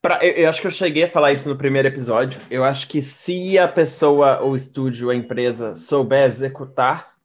Pra, 0.01 0.25
eu, 0.25 0.33
eu 0.33 0.49
acho 0.49 0.61
que 0.61 0.69
eu 0.69 0.71
cheguei 0.71 1.05
a 1.05 1.09
falar 1.09 1.33
isso 1.33 1.49
no 1.49 1.57
primeiro 1.57 1.89
episódio. 1.89 2.41
Eu 2.49 2.63
acho 2.63 2.87
que 2.87 3.03
se 3.03 3.59
a 3.59 3.67
pessoa, 3.67 4.45
o 4.45 4.55
estúdio, 4.55 5.11
a 5.11 5.17
empresa 5.17 5.75
souber 5.75 6.23
executar 6.23 7.17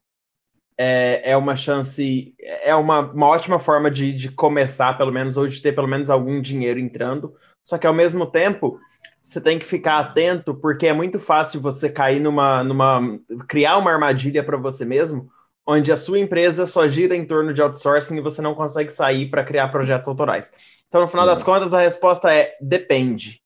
é, 0.75 1.34
é 1.34 1.38
uma 1.38 1.55
chance, 1.55 2.34
é 2.39 2.73
uma, 2.73 3.01
uma 3.01 3.27
ótima 3.27 3.59
forma 3.59 3.91
de, 3.91 4.11
de 4.11 4.32
começar, 4.32 4.97
pelo 4.97 5.11
menos, 5.11 5.38
ou 5.38 5.47
de 5.47 5.61
ter 5.61 5.73
pelo 5.73 5.88
menos 5.88 6.09
algum 6.09 6.41
dinheiro 6.41 6.79
entrando. 6.79 7.36
Só 7.64 7.78
que 7.78 7.88
ao 7.88 7.93
mesmo 7.93 8.26
tempo, 8.26 8.80
você 9.24 9.39
tem 9.39 9.59
que 9.59 9.66
ficar 9.66 9.99
atento, 9.99 10.53
porque 10.55 10.88
é 10.88 10.93
muito 10.93 11.20
fácil 11.20 11.62
você 11.62 11.89
cair 11.89 12.20
numa. 12.20 12.64
numa 12.64 13.01
criar 13.47 13.78
uma 13.78 13.91
armadilha 13.91 14.43
para 14.43 14.57
você 14.57 14.84
mesmo, 14.84 15.30
onde 15.66 15.91
a 15.91 15.97
sua 15.97 16.20
empresa 16.20 16.66
só 16.66 16.88
gira 16.88 17.16
em 17.16 17.26
torno 17.26 17.53
de 17.53 17.62
outsourcing 17.62 18.18
e 18.18 18.22
você 18.22 18.41
não 18.41 18.55
consegue 18.55 18.91
sair 18.91 19.30
para 19.30 19.43
criar 19.43 19.70
projetos 19.70 20.07
autorais. 20.07 20.51
Então, 20.88 21.01
no 21.01 21.07
final 21.07 21.26
das 21.26 21.39
uhum. 21.39 21.45
contas, 21.45 21.74
a 21.74 21.82
resposta 21.82 22.34
é 22.34 22.55
depende. 22.59 23.41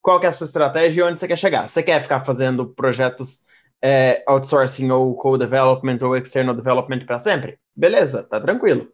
Qual 0.00 0.18
que 0.18 0.26
é 0.26 0.28
a 0.28 0.32
sua 0.32 0.46
estratégia 0.46 1.02
e 1.02 1.04
onde 1.04 1.20
você 1.20 1.28
quer 1.28 1.36
chegar? 1.36 1.68
Você 1.68 1.82
quer 1.82 2.00
ficar 2.02 2.24
fazendo 2.24 2.66
projetos 2.66 3.42
é, 3.82 4.22
outsourcing 4.26 4.90
ou 4.90 5.14
co-development 5.14 5.98
ou 6.02 6.16
external 6.16 6.54
development 6.54 7.04
para 7.04 7.20
sempre? 7.20 7.58
Beleza, 7.76 8.22
tá 8.22 8.40
tranquilo. 8.40 8.88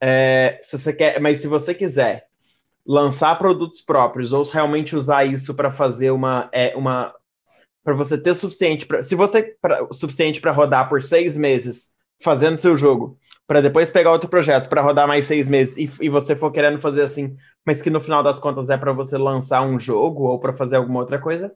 É, 0.00 0.58
se 0.62 0.78
você 0.78 0.92
quer, 0.92 1.20
mas 1.20 1.40
se 1.40 1.46
você 1.46 1.72
quiser 1.72 2.25
lançar 2.86 3.36
produtos 3.36 3.80
próprios 3.80 4.32
ou 4.32 4.44
realmente 4.44 4.94
usar 4.94 5.24
isso 5.24 5.54
para 5.54 5.70
fazer 5.70 6.10
uma, 6.10 6.48
é, 6.52 6.76
uma 6.76 7.14
para 7.84 7.94
você 7.94 8.16
ter 8.16 8.34
suficiente 8.34 8.86
para 8.86 9.02
se 9.02 9.14
você 9.14 9.56
pra, 9.60 9.86
suficiente 9.92 10.40
para 10.40 10.52
rodar 10.52 10.88
por 10.88 11.02
seis 11.02 11.36
meses 11.36 11.94
fazendo 12.22 12.56
seu 12.56 12.76
jogo 12.76 13.18
para 13.46 13.60
depois 13.60 13.90
pegar 13.90 14.12
outro 14.12 14.28
projeto 14.28 14.68
para 14.68 14.82
rodar 14.82 15.06
mais 15.06 15.26
seis 15.26 15.48
meses 15.48 15.76
e, 15.76 15.90
e, 16.00 16.08
você 16.08 16.36
for 16.36 16.50
querendo 16.50 16.80
fazer 16.80 17.02
assim 17.02 17.36
mas 17.64 17.82
que 17.82 17.90
no 17.90 18.00
final 18.00 18.22
das 18.22 18.38
contas 18.38 18.70
é 18.70 18.76
para 18.76 18.92
você 18.92 19.18
lançar 19.18 19.62
um 19.62 19.78
jogo 19.78 20.24
ou 20.24 20.38
para 20.38 20.52
fazer 20.52 20.76
alguma 20.76 21.00
outra 21.00 21.18
coisa 21.18 21.52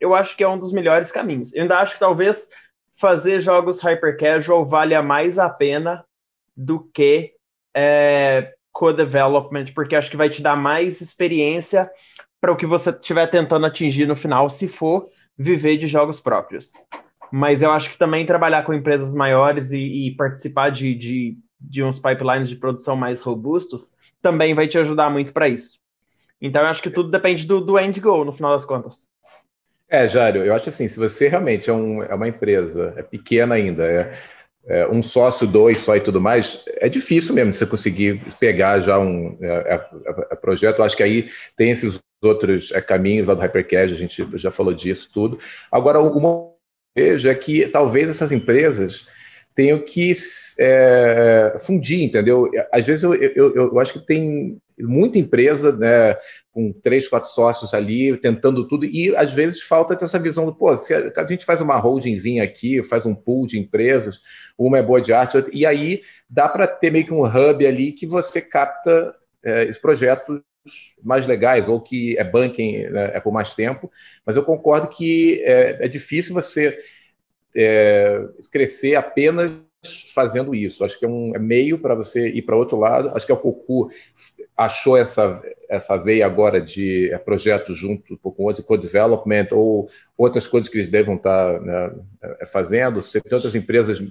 eu 0.00 0.14
acho 0.14 0.36
que 0.36 0.44
é 0.44 0.48
um 0.48 0.58
dos 0.58 0.72
melhores 0.72 1.10
caminhos. 1.10 1.54
Eu 1.54 1.62
ainda 1.62 1.78
acho 1.78 1.94
que 1.94 2.00
talvez 2.00 2.48
fazer 2.96 3.40
jogos 3.40 3.80
hyper 3.80 4.16
casual 4.18 4.64
valha 4.64 5.02
mais 5.02 5.38
a 5.38 5.48
pena 5.48 6.04
do 6.56 6.80
que 6.80 7.32
é, 7.74 8.54
co-development, 8.74 9.66
porque 9.74 9.94
acho 9.94 10.10
que 10.10 10.16
vai 10.16 10.28
te 10.28 10.42
dar 10.42 10.56
mais 10.56 11.00
experiência 11.00 11.88
para 12.40 12.52
o 12.52 12.56
que 12.56 12.66
você 12.66 12.90
estiver 12.90 13.26
tentando 13.28 13.64
atingir 13.64 14.06
no 14.06 14.16
final, 14.16 14.50
se 14.50 14.68
for 14.68 15.08
viver 15.38 15.78
de 15.78 15.86
jogos 15.86 16.20
próprios. 16.20 16.72
Mas 17.32 17.62
eu 17.62 17.70
acho 17.70 17.90
que 17.90 17.96
também 17.96 18.26
trabalhar 18.26 18.64
com 18.64 18.74
empresas 18.74 19.14
maiores 19.14 19.72
e, 19.72 20.08
e 20.08 20.16
participar 20.16 20.70
de, 20.70 20.94
de, 20.94 21.38
de 21.58 21.82
uns 21.82 21.98
pipelines 21.98 22.48
de 22.48 22.56
produção 22.56 22.96
mais 22.96 23.22
robustos 23.22 23.94
também 24.20 24.54
vai 24.54 24.68
te 24.68 24.76
ajudar 24.76 25.08
muito 25.08 25.32
para 25.32 25.48
isso. 25.48 25.78
Então 26.40 26.62
eu 26.62 26.68
acho 26.68 26.82
que 26.82 26.90
tudo 26.90 27.10
depende 27.10 27.46
do, 27.46 27.60
do 27.60 27.78
end 27.78 27.98
goal, 28.00 28.24
no 28.24 28.32
final 28.32 28.52
das 28.52 28.64
contas. 28.64 29.08
É, 29.88 30.06
Jário, 30.06 30.44
eu 30.44 30.54
acho 30.54 30.68
assim, 30.68 30.88
se 30.88 30.98
você 30.98 31.28
realmente 31.28 31.70
é, 31.70 31.72
um, 31.72 32.02
é 32.02 32.14
uma 32.14 32.28
empresa, 32.28 32.92
é 32.96 33.02
pequena 33.02 33.54
ainda, 33.54 33.84
é, 33.84 34.12
é, 34.66 34.86
um 34.88 35.02
sócio, 35.02 35.46
dois 35.46 35.78
só 35.78 35.96
e 35.96 36.00
tudo 36.00 36.20
mais, 36.20 36.64
é 36.78 36.88
difícil 36.88 37.34
mesmo 37.34 37.54
você 37.54 37.66
conseguir 37.66 38.20
pegar 38.40 38.80
já 38.80 38.98
um 38.98 39.36
é, 39.40 39.74
é, 39.74 39.86
é 40.32 40.34
projeto. 40.36 40.82
Acho 40.82 40.96
que 40.96 41.02
aí 41.02 41.28
tem 41.56 41.70
esses 41.70 42.00
outros 42.22 42.70
caminhos 42.86 43.28
lá 43.28 43.34
do 43.34 43.40
Hypercash, 43.40 43.92
a 43.92 43.96
gente 43.96 44.26
já 44.34 44.50
falou 44.50 44.72
disso 44.72 45.10
tudo. 45.12 45.38
Agora, 45.70 45.98
eu 45.98 46.54
vejo 46.96 47.28
é 47.28 47.34
que 47.34 47.68
talvez 47.68 48.08
essas 48.08 48.32
empresas 48.32 49.06
tenham 49.54 49.80
que 49.80 50.12
é, 50.58 51.56
fundir, 51.58 52.02
entendeu? 52.02 52.50
Às 52.72 52.86
vezes 52.86 53.04
eu, 53.04 53.14
eu, 53.14 53.54
eu 53.54 53.78
acho 53.78 53.94
que 53.94 54.06
tem 54.06 54.58
muita 54.78 55.18
empresa, 55.18 55.76
né, 55.76 56.16
com 56.50 56.72
três, 56.72 57.08
quatro 57.08 57.30
sócios 57.30 57.72
ali, 57.74 58.16
tentando 58.18 58.66
tudo, 58.66 58.84
e 58.84 59.14
às 59.16 59.32
vezes 59.32 59.60
falta 59.60 59.96
essa 60.02 60.18
visão 60.18 60.46
do, 60.46 60.54
pô, 60.54 60.76
se 60.76 60.94
a 60.94 61.26
gente 61.26 61.44
faz 61.44 61.60
uma 61.60 61.76
holdingzinha 61.76 62.42
aqui, 62.42 62.82
faz 62.82 63.06
um 63.06 63.14
pool 63.14 63.46
de 63.46 63.58
empresas, 63.58 64.20
uma 64.58 64.78
é 64.78 64.82
boa 64.82 65.00
de 65.00 65.12
arte, 65.12 65.44
e 65.52 65.64
aí 65.64 66.02
dá 66.28 66.48
para 66.48 66.66
ter 66.66 66.90
meio 66.90 67.06
que 67.06 67.12
um 67.12 67.24
hub 67.24 67.66
ali 67.66 67.92
que 67.92 68.06
você 68.06 68.40
capta 68.40 69.14
é, 69.44 69.64
esses 69.64 69.78
projetos 69.78 70.40
mais 71.02 71.26
legais, 71.26 71.68
ou 71.68 71.80
que 71.80 72.16
é 72.18 72.24
banking 72.24 72.84
né, 72.88 73.10
é 73.14 73.20
por 73.20 73.32
mais 73.32 73.54
tempo, 73.54 73.90
mas 74.24 74.36
eu 74.36 74.42
concordo 74.42 74.88
que 74.88 75.42
é, 75.44 75.84
é 75.84 75.88
difícil 75.88 76.34
você 76.34 76.78
é, 77.54 78.26
crescer 78.50 78.96
apenas 78.96 79.52
fazendo 80.14 80.54
isso. 80.54 80.84
Acho 80.84 80.98
que 80.98 81.04
é 81.04 81.08
um 81.08 81.34
é 81.34 81.38
meio 81.38 81.78
para 81.78 81.94
você 81.94 82.28
ir 82.28 82.42
para 82.42 82.56
outro 82.56 82.78
lado. 82.78 83.10
Acho 83.14 83.26
que 83.26 83.32
é 83.32 83.34
o 83.34 83.38
Cocu 83.38 83.90
achou 84.56 84.96
essa, 84.96 85.42
essa 85.68 85.96
veia 85.96 86.26
agora 86.26 86.60
de 86.60 87.12
é, 87.12 87.18
projetos 87.18 87.76
junto 87.76 88.16
com 88.18 88.44
outros, 88.44 88.64
co-development 88.64 89.48
ou 89.50 89.88
outras 90.16 90.46
coisas 90.46 90.70
que 90.70 90.76
eles 90.76 90.88
devam 90.88 91.16
estar 91.16 91.54
tá, 91.54 91.60
né, 91.60 91.92
é, 92.40 92.46
fazendo. 92.46 93.02
Você 93.02 93.20
tem 93.20 93.34
outras 93.34 93.54
empresas 93.54 94.02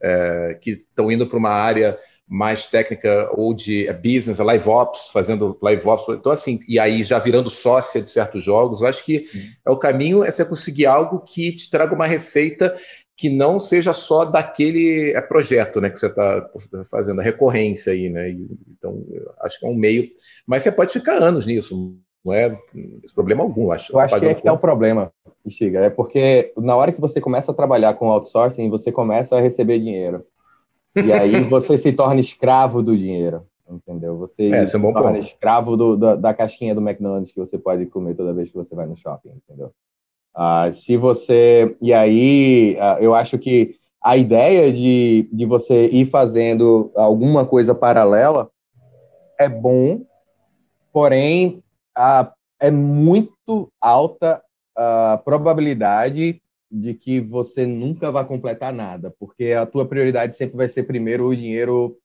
é, 0.00 0.58
que 0.60 0.70
estão 0.70 1.10
indo 1.10 1.26
para 1.26 1.38
uma 1.38 1.50
área 1.50 1.98
mais 2.26 2.66
técnica 2.68 3.30
ou 3.32 3.52
de 3.52 3.90
business, 3.92 4.38
live 4.38 4.68
ops, 4.68 5.10
fazendo 5.12 5.58
live 5.60 5.86
ops. 5.86 6.06
Então, 6.08 6.32
assim, 6.32 6.58
e 6.66 6.78
aí 6.78 7.04
já 7.04 7.18
virando 7.18 7.50
sócia 7.50 8.00
de 8.00 8.10
certos 8.10 8.42
jogos, 8.42 8.80
eu 8.80 8.86
acho 8.86 9.04
que 9.04 9.28
uhum. 9.34 9.42
é 9.66 9.70
o 9.70 9.76
caminho 9.76 10.24
é 10.24 10.30
você 10.30 10.44
conseguir 10.44 10.86
algo 10.86 11.20
que 11.20 11.52
te 11.52 11.70
traga 11.70 11.94
uma 11.94 12.06
receita 12.06 12.74
que 13.16 13.30
não 13.30 13.60
seja 13.60 13.92
só 13.92 14.24
daquele 14.24 15.12
é, 15.12 15.20
projeto 15.20 15.80
né, 15.80 15.88
que 15.88 15.98
você 15.98 16.06
está 16.06 16.50
fazendo, 16.90 17.20
a 17.20 17.24
recorrência 17.24 17.92
aí, 17.92 18.08
né? 18.08 18.30
Então, 18.30 19.04
acho 19.40 19.58
que 19.60 19.66
é 19.66 19.68
um 19.68 19.74
meio. 19.74 20.08
Mas 20.46 20.62
você 20.62 20.72
pode 20.72 20.92
ficar 20.92 21.22
anos 21.22 21.46
nisso, 21.46 21.96
não 22.24 22.32
é 22.32 22.58
problema 23.14 23.44
algum, 23.44 23.70
acho. 23.70 23.92
Eu 23.92 24.00
acho 24.00 24.18
que 24.18 24.26
é 24.26 24.34
que 24.34 24.42
tá 24.42 24.52
o 24.52 24.58
problema, 24.58 25.12
Xiga, 25.48 25.80
é 25.80 25.90
porque 25.90 26.52
na 26.56 26.74
hora 26.74 26.90
que 26.90 27.00
você 27.00 27.20
começa 27.20 27.52
a 27.52 27.54
trabalhar 27.54 27.94
com 27.94 28.10
outsourcing, 28.10 28.70
você 28.70 28.90
começa 28.90 29.36
a 29.36 29.40
receber 29.40 29.78
dinheiro. 29.78 30.24
E 30.96 31.12
aí 31.12 31.44
você 31.48 31.76
se 31.76 31.92
torna 31.92 32.20
escravo 32.20 32.82
do 32.82 32.96
dinheiro, 32.96 33.46
entendeu? 33.68 34.16
Você 34.18 34.50
é, 34.50 34.66
se 34.66 34.74
é 34.74 34.78
um 34.78 34.92
torna 34.92 35.12
ponto. 35.12 35.18
escravo 35.18 35.76
do, 35.76 35.96
da, 35.96 36.16
da 36.16 36.34
caixinha 36.34 36.74
do 36.74 36.80
McDonald's 36.80 37.30
que 37.30 37.38
você 37.38 37.58
pode 37.58 37.86
comer 37.86 38.14
toda 38.14 38.34
vez 38.34 38.48
que 38.48 38.56
você 38.56 38.74
vai 38.74 38.86
no 38.86 38.96
shopping, 38.96 39.30
entendeu? 39.30 39.70
Uh, 40.36 40.72
se 40.72 40.96
você. 40.96 41.76
E 41.80 41.92
aí, 41.92 42.76
uh, 42.76 43.00
eu 43.00 43.14
acho 43.14 43.38
que 43.38 43.76
a 44.02 44.16
ideia 44.16 44.72
de, 44.72 45.28
de 45.32 45.46
você 45.46 45.86
ir 45.86 46.06
fazendo 46.06 46.92
alguma 46.96 47.46
coisa 47.46 47.74
paralela 47.74 48.50
é 49.38 49.48
bom, 49.48 50.02
porém, 50.92 51.62
uh, 51.96 52.30
é 52.60 52.70
muito 52.70 53.72
alta 53.80 54.42
a 54.76 55.20
probabilidade 55.24 56.42
de 56.70 56.94
que 56.94 57.20
você 57.20 57.64
nunca 57.64 58.10
vai 58.10 58.26
completar 58.26 58.72
nada, 58.72 59.14
porque 59.18 59.52
a 59.52 59.64
tua 59.64 59.86
prioridade 59.86 60.36
sempre 60.36 60.56
vai 60.56 60.68
ser 60.68 60.82
primeiro 60.82 61.28
o 61.28 61.36
dinheiro 61.36 61.96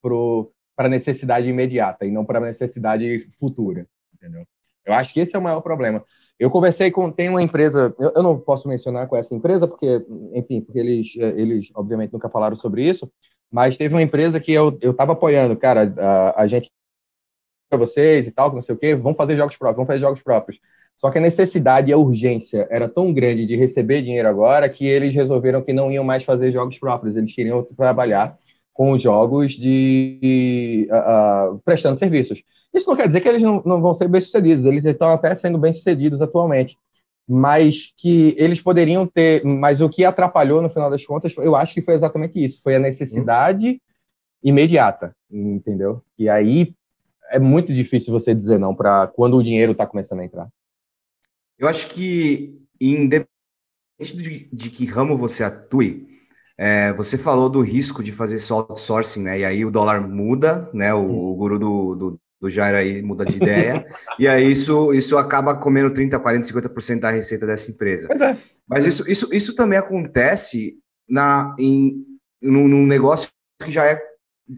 para 0.75 0.87
necessidade 0.87 1.47
imediata 1.47 2.05
e 2.05 2.11
não 2.11 2.23
para 2.23 2.39
necessidade 2.39 3.27
futura, 3.39 3.87
entendeu? 4.13 4.45
Eu 4.89 4.95
acho 4.95 5.13
que 5.13 5.19
esse 5.19 5.35
é 5.35 5.39
o 5.39 5.41
maior 5.41 5.61
problema. 5.61 6.03
Eu 6.39 6.49
conversei 6.49 6.89
com 6.89 7.11
tem 7.11 7.29
uma 7.29 7.43
empresa, 7.43 7.93
eu, 7.99 8.11
eu, 8.15 8.23
não 8.23 8.39
posso 8.39 8.67
mencionar 8.67 9.07
com 9.07 9.15
essa 9.15 9.35
empresa 9.35 9.67
porque, 9.67 10.03
enfim, 10.33 10.61
porque 10.61 10.79
eles 10.79 11.15
eles 11.15 11.69
obviamente 11.75 12.11
nunca 12.13 12.29
falaram 12.29 12.55
sobre 12.55 12.87
isso, 12.87 13.11
mas 13.51 13.77
teve 13.77 13.93
uma 13.93 14.01
empresa 14.01 14.39
que 14.39 14.51
eu 14.51 14.77
eu 14.81 14.91
estava 14.91 15.13
apoiando, 15.13 15.55
cara, 15.55 15.93
a, 15.97 16.43
a 16.43 16.47
gente 16.47 16.71
para 17.69 17.77
vocês 17.77 18.27
e 18.27 18.31
tal, 18.31 18.51
não 18.51 18.61
sei 18.61 18.73
o 18.73 18.77
quê, 18.77 18.95
vamos 18.95 19.17
fazer 19.17 19.37
jogos 19.37 19.55
próprios, 19.55 19.75
vamos 19.75 19.87
fazer 19.87 19.99
jogos 19.99 20.23
próprios. 20.23 20.59
Só 20.97 21.11
que 21.11 21.17
a 21.17 21.21
necessidade 21.21 21.89
e 21.89 21.93
a 21.93 21.97
urgência 21.97 22.67
era 22.69 22.89
tão 22.89 23.13
grande 23.13 23.45
de 23.45 23.55
receber 23.55 24.01
dinheiro 24.01 24.27
agora 24.27 24.67
que 24.67 24.85
eles 24.85 25.13
resolveram 25.13 25.61
que 25.61 25.71
não 25.71 25.91
iam 25.91 26.03
mais 26.03 26.23
fazer 26.23 26.51
jogos 26.51 26.79
próprios, 26.79 27.15
eles 27.15 27.33
queriam 27.33 27.63
trabalhar 27.77 28.37
com 28.73 28.97
jogos 28.97 29.53
de 29.53 30.87
uh, 30.89 31.55
uh, 31.55 31.59
prestando 31.59 31.99
serviços. 31.99 32.43
Isso 32.73 32.89
não 32.89 32.95
quer 32.95 33.07
dizer 33.07 33.21
que 33.21 33.27
eles 33.27 33.41
não, 33.41 33.61
não 33.65 33.81
vão 33.81 33.93
ser 33.93 34.07
bem-sucedidos, 34.07 34.65
eles 34.65 34.85
estão 34.85 35.11
até 35.11 35.33
sendo 35.33 35.57
bem-sucedidos 35.57 36.21
atualmente, 36.21 36.77
mas 37.27 37.91
que 37.97 38.35
eles 38.37 38.61
poderiam 38.61 39.07
ter. 39.07 39.43
Mas 39.43 39.81
o 39.81 39.89
que 39.89 40.05
atrapalhou 40.05 40.61
no 40.61 40.69
final 40.69 40.89
das 40.89 41.05
contas, 41.05 41.35
eu 41.37 41.55
acho 41.55 41.73
que 41.73 41.81
foi 41.81 41.93
exatamente 41.93 42.43
isso: 42.43 42.61
foi 42.63 42.75
a 42.75 42.79
necessidade 42.79 43.69
hum. 43.71 43.79
imediata, 44.43 45.15
entendeu? 45.31 46.03
E 46.17 46.29
aí 46.29 46.73
é 47.31 47.39
muito 47.39 47.73
difícil 47.73 48.11
você 48.11 48.33
dizer 48.33 48.59
não 48.59 48.75
para 48.75 49.07
quando 49.07 49.37
o 49.37 49.43
dinheiro 49.43 49.71
está 49.71 49.85
começando 49.85 50.19
a 50.19 50.25
entrar. 50.25 50.47
Eu 51.57 51.67
acho 51.67 51.87
que, 51.87 52.57
independente 52.79 53.27
de, 53.99 54.49
de 54.51 54.69
que 54.69 54.85
ramo 54.85 55.17
você 55.17 55.43
atue, 55.43 56.07
é, 56.57 56.91
você 56.93 57.17
falou 57.17 57.49
do 57.49 57.61
risco 57.61 58.03
de 58.03 58.11
fazer 58.11 58.39
só 58.39 58.59
outsourcing, 58.59 59.23
né? 59.23 59.39
E 59.39 59.45
aí 59.45 59.65
o 59.65 59.71
dólar 59.71 60.01
muda, 60.01 60.69
né? 60.73 60.93
O, 60.93 61.31
o 61.31 61.35
guru 61.35 61.59
do, 61.59 61.95
do 61.95 62.21
do 62.39 62.49
Jair 62.49 62.75
aí 62.75 63.01
muda 63.01 63.25
de 63.25 63.35
ideia, 63.35 63.85
e 64.17 64.27
aí 64.27 64.51
isso, 64.51 64.93
isso 64.93 65.17
acaba 65.17 65.55
comendo 65.55 65.91
30, 65.91 66.19
40, 66.19 66.47
50% 66.47 66.99
da 66.99 67.11
receita 67.11 67.45
dessa 67.45 67.69
empresa. 67.69 68.07
Pois 68.07 68.21
é. 68.21 68.37
Mas 68.67 68.85
isso, 68.85 69.09
isso, 69.09 69.33
isso 69.33 69.55
também 69.55 69.77
acontece 69.77 70.77
na, 71.07 71.55
em, 71.59 72.05
num, 72.41 72.67
num 72.67 72.85
negócio 72.85 73.29
que 73.63 73.71
já 73.71 73.85
é 73.85 74.01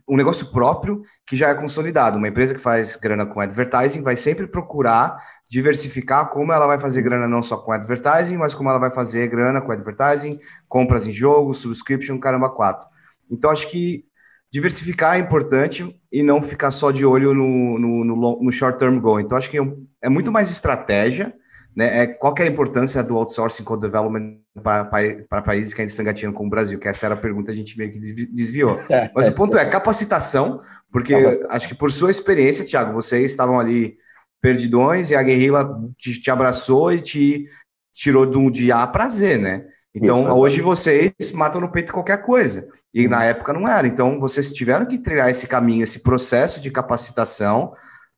um 0.08 0.16
negócio 0.16 0.46
próprio 0.48 1.04
que 1.26 1.36
já 1.36 1.50
é 1.50 1.54
consolidado. 1.54 2.18
Uma 2.18 2.28
empresa 2.28 2.54
que 2.54 2.60
faz 2.60 2.96
grana 2.96 3.26
com 3.26 3.42
advertising 3.42 4.02
vai 4.02 4.16
sempre 4.16 4.48
procurar 4.48 5.18
diversificar 5.50 6.30
como 6.30 6.54
ela 6.54 6.66
vai 6.66 6.80
fazer 6.80 7.02
grana 7.02 7.28
não 7.28 7.44
só 7.44 7.58
com 7.58 7.74
advertising, 7.74 8.38
mas 8.38 8.56
como 8.56 8.70
ela 8.70 8.80
vai 8.80 8.92
fazer 8.92 9.28
grana 9.28 9.60
com 9.60 9.72
advertising, 9.72 10.40
compras 10.68 11.06
em 11.06 11.12
jogos, 11.12 11.58
subscription, 11.58 12.18
caramba, 12.20 12.50
quatro. 12.50 12.88
Então, 13.30 13.50
acho 13.50 13.70
que 13.70 14.06
diversificar 14.52 15.16
é 15.16 15.20
importante 15.20 15.96
e 16.12 16.22
não 16.22 16.42
ficar 16.42 16.72
só 16.72 16.92
de 16.92 17.06
olho 17.06 17.34
no, 17.34 17.80
no, 17.80 18.06
no, 18.06 18.44
no 18.44 18.52
short 18.52 18.78
term 18.78 19.00
goal. 19.00 19.20
Então, 19.20 19.38
acho 19.38 19.50
que 19.50 19.60
é, 19.60 19.74
é 20.04 20.10
muito 20.10 20.32
mais 20.32 20.52
estratégia 20.52 21.34
né, 21.76 22.04
é, 22.04 22.08
qual 22.08 22.36
é 22.38 22.44
a 22.44 22.48
importância 22.48 23.02
do 23.02 23.18
outsourcing 23.18 23.64
code 23.64 23.82
development 23.82 24.40
para, 24.62 25.42
países 25.42 25.74
que 25.74 25.82
ainda 25.82 25.90
estão 25.90 26.04
engatinhando 26.04 26.36
como 26.36 26.48
o 26.48 26.50
Brasil? 26.50 26.78
Que 26.78 26.88
essa 26.88 27.06
era 27.06 27.16
a 27.16 27.18
pergunta 27.18 27.46
que 27.46 27.52
a 27.52 27.56
gente 27.56 27.78
meio 27.78 27.92
que 27.92 28.00
desviou. 28.00 28.78
É, 28.90 29.10
Mas 29.16 29.30
o 29.30 29.34
ponto 29.34 29.58
é 29.58 29.66
capacitação, 29.66 30.62
porque 30.92 31.16
acho 31.50 31.68
que 31.68 31.76
por 31.76 31.92
sua 31.92 32.12
experiência, 32.12 32.66
Thiago, 32.66 32.94
vocês 32.94 33.32
estavam 33.32 33.60
ali 33.60 33.98
perdidões 34.42 35.12
e 35.12 35.16
a 35.16 35.24
guerrilla 35.24 35.80
te, 35.98 36.20
te 36.20 36.30
abraçou 36.30 36.92
e 36.92 37.02
te 37.02 37.50
tirou 37.94 38.26
do 38.26 38.50
de 38.50 38.72
A 38.72 38.86
para 38.86 39.08
Z, 39.08 39.38
né? 39.38 39.66
Então, 39.94 40.38
hoje 40.38 40.62
vocês 40.62 41.14
matam 41.34 41.60
no 41.60 41.72
peito 41.72 41.92
qualquer 41.92 42.24
coisa. 42.24 42.70
E 42.94 43.08
na 43.08 43.24
época 43.26 43.54
não 43.54 43.68
era. 43.68 43.88
Então, 43.88 44.20
vocês 44.20 44.54
tiveram 44.54 44.86
que 44.86 44.98
trilhar 44.98 45.30
esse 45.30 45.48
caminho, 45.48 45.84
esse 45.84 46.02
processo 46.02 46.62
de 46.62 46.72
capacitação 46.72 47.74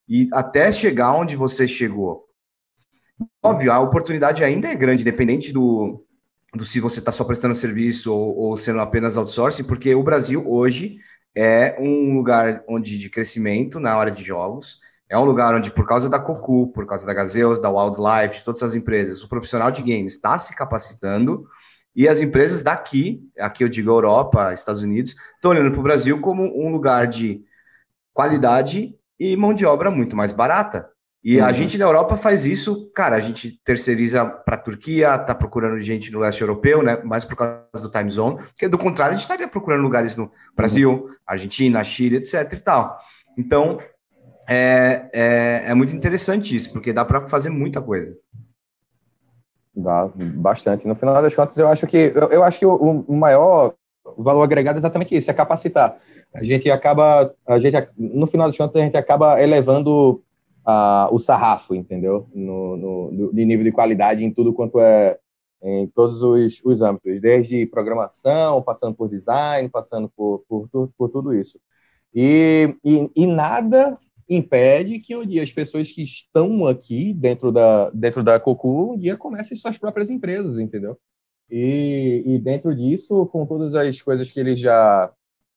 e 0.08 0.30
até 0.34 0.72
chegar 0.72 1.14
onde 1.14 1.36
você 1.36 1.68
chegou. 1.68 2.26
Óbvio, 3.42 3.72
a 3.72 3.80
oportunidade 3.80 4.44
ainda 4.44 4.68
é 4.68 4.76
grande, 4.76 5.02
independente 5.02 5.52
do, 5.52 6.04
do 6.54 6.66
se 6.66 6.80
você 6.80 7.00
está 7.00 7.12
só 7.12 7.24
prestando 7.24 7.56
serviço 7.56 8.14
ou, 8.14 8.36
ou, 8.38 8.58
sendo 8.58 8.80
apenas 8.80 9.18
outsourcing, 9.18 9.64
porque 9.64 9.94
o 9.96 10.04
Brasil 10.04 10.44
hoje 10.48 10.98
é 11.36 11.76
um 11.80 12.16
lugar 12.16 12.64
onde 12.68 12.98
de 12.98 13.10
crescimento 13.10 13.80
na 13.80 13.98
hora 13.98 14.12
de 14.12 14.24
jogos, 14.24 14.80
é 15.10 15.18
um 15.18 15.26
lugar 15.26 15.54
onde, 15.54 15.72
por 15.72 15.86
causa 15.88 16.10
da 16.10 16.20
Cocu, 16.20 16.72
por 16.74 16.86
causa 16.86 17.06
da 17.06 17.14
Gazeus, 17.14 17.60
da 17.60 17.70
Wildlife, 17.70 18.38
de 18.38 18.44
todas 18.44 18.64
as 18.64 18.76
empresas, 18.76 19.24
o 19.24 19.30
profissional 19.30 19.72
de 19.72 19.82
games 19.82 20.14
está 20.14 20.38
se 20.40 20.56
capacitando 20.56 21.48
e 21.96 22.08
as 22.08 22.20
empresas 22.20 22.64
daqui, 22.64 23.22
aqui 23.40 23.64
eu 23.64 23.70
digo 23.70 23.92
Europa, 23.92 24.54
Estados 24.54 24.82
Unidos, 24.82 25.16
estão 25.36 25.52
olhando 25.52 25.72
para 25.72 25.80
o 25.80 25.84
Brasil 25.84 26.20
como 26.20 26.44
um 26.44 26.72
lugar 26.72 27.08
de 27.08 27.44
qualidade 28.14 28.96
e 29.20 29.36
mão 29.36 29.54
de 29.54 29.66
obra 29.66 29.92
muito 29.92 30.16
mais 30.16 30.32
barata. 30.32 30.90
E 31.24 31.40
uhum. 31.40 31.46
a 31.46 31.54
gente 31.54 31.78
na 31.78 31.86
Europa 31.86 32.18
faz 32.18 32.46
isso, 32.46 32.92
cara, 32.94 33.16
a 33.16 33.20
gente 33.20 33.62
terceiriza 33.64 34.26
para 34.26 34.56
a 34.56 34.60
Turquia, 34.60 35.18
tá 35.18 35.34
procurando 35.34 35.80
gente 35.80 36.12
no 36.12 36.20
leste 36.20 36.42
europeu, 36.42 36.84
né? 36.84 37.02
Mais 37.04 37.24
por 37.24 37.38
causa 37.38 37.88
do 37.88 37.90
time 37.90 38.12
zone, 38.12 38.38
porque 38.44 38.68
do 38.68 38.78
contrário, 38.78 39.14
a 39.14 39.16
gente 39.16 39.24
estaria 39.24 39.48
procurando 39.48 39.82
lugares 39.82 40.18
no 40.18 40.30
Brasil, 40.54 40.92
uhum. 40.92 41.16
Argentina, 41.26 41.84
Chile, 41.84 42.18
etc 42.18 42.52
e 42.52 42.60
tal. 42.60 43.00
Então, 43.38 43.80
é, 44.50 45.10
é, 45.14 45.64
é 45.68 45.74
muito 45.74 45.96
interessante 45.96 46.56
isso, 46.56 46.74
porque 46.74 46.92
dá 46.92 47.06
para 47.06 47.26
fazer 47.28 47.50
muita 47.50 47.82
coisa. 47.82 48.14
Dá 49.76 50.10
bastante. 50.36 50.88
No 50.88 50.96
final 50.96 51.22
das 51.22 51.36
contas, 51.36 51.58
eu 51.58 51.68
acho 51.68 51.88
que 51.88 52.14
eu, 52.16 52.30
eu 52.30 52.44
acho 52.44 52.60
que 52.60 52.66
o, 52.66 52.76
o 52.76 53.16
maior 53.16 53.74
valor 54.18 54.44
agregado 54.44 54.78
é 54.78 54.80
exatamente 54.80 55.16
isso, 55.16 55.32
é 55.32 55.34
capacitar. 55.34 55.98
A 56.34 56.44
gente 56.44 56.70
acaba, 56.70 57.34
a 57.46 57.60
gente, 57.60 57.76
no 57.98 58.28
final 58.28 58.48
das 58.48 58.58
contas, 58.58 58.76
a 58.76 58.86
gente 58.86 58.98
acaba 58.98 59.42
elevando 59.42 60.22
uh, 60.68 61.14
o 61.14 61.20
sarrafo, 61.20 61.76
entendeu? 61.76 62.28
No, 62.34 62.78
no, 63.12 63.34
de 63.34 63.46
nível 63.46 63.64
de 63.64 63.72
qualidade 63.72 64.24
em 64.24 64.34
tudo 64.34 64.54
quanto 64.54 64.80
é 64.80 65.18
em 65.66 65.88
todos 65.88 66.22
os, 66.22 66.62
os 66.66 66.82
âmbitos, 66.82 67.22
desde 67.22 67.66
programação, 67.68 68.62
passando 68.62 68.96
por 68.96 69.08
design, 69.08 69.70
passando 69.70 70.12
por, 70.14 70.44
por, 70.48 70.68
por, 70.68 70.90
por 70.98 71.10
tudo 71.10 71.34
isso. 71.34 71.58
E, 72.14 72.76
e, 72.84 73.10
e, 73.16 73.26
nada 73.26 73.94
impede 74.30 75.00
que 75.00 75.16
um 75.16 75.26
dia 75.26 75.44
as 75.44 75.52
pessoas 75.52 75.92
que 75.92 76.04
estão 76.04 76.66
aqui 76.68 77.14
dentro 77.14 77.52
da, 77.52 77.90
dentro 77.92 78.24
da 78.24 78.40
Cocu 78.40 78.94
um 78.94 78.98
dia 78.98 79.18
comecem 79.18 79.58
suas 79.58 79.78
próprias 79.78 80.10
empresas, 80.10 80.58
entendeu? 80.58 80.98
E, 81.50 82.24
e 82.26 82.40
dentro 82.40 82.76
disso, 82.76 83.26
com 83.28 83.46
todas 83.46 83.76
as 83.76 84.02
coisas 84.02 84.32
que 84.32 84.40
eles 84.40 84.60
já 84.60 85.12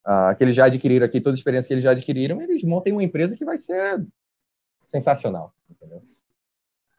uh, 0.06 0.36
que 0.36 0.44
eles 0.44 0.54
já 0.54 0.66
adquiriram 0.66 1.06
aqui, 1.06 1.20
toda 1.20 1.34
a 1.34 1.38
experiência 1.38 1.68
que 1.68 1.74
eles 1.74 1.84
já 1.84 1.92
adquiriram, 1.92 2.40
eles 2.40 2.62
montem 2.62 2.92
uma 2.92 3.02
empresa 3.02 3.36
que 3.36 3.44
vai 3.44 3.58
ser 3.58 4.04
sensacional. 4.86 5.54
Entendeu? 5.70 6.02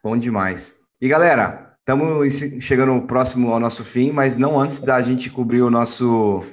Bom 0.03 0.17
demais. 0.17 0.73
E 0.99 1.07
galera, 1.07 1.75
estamos 1.79 2.33
chegando 2.61 3.05
próximo 3.07 3.51
ao 3.51 3.59
nosso 3.59 3.83
fim, 3.83 4.11
mas 4.11 4.37
não 4.37 4.59
antes 4.59 4.79
da 4.79 5.01
gente 5.01 5.29
cobrir 5.29 5.61
o 5.61 5.69
nosso 5.69 6.43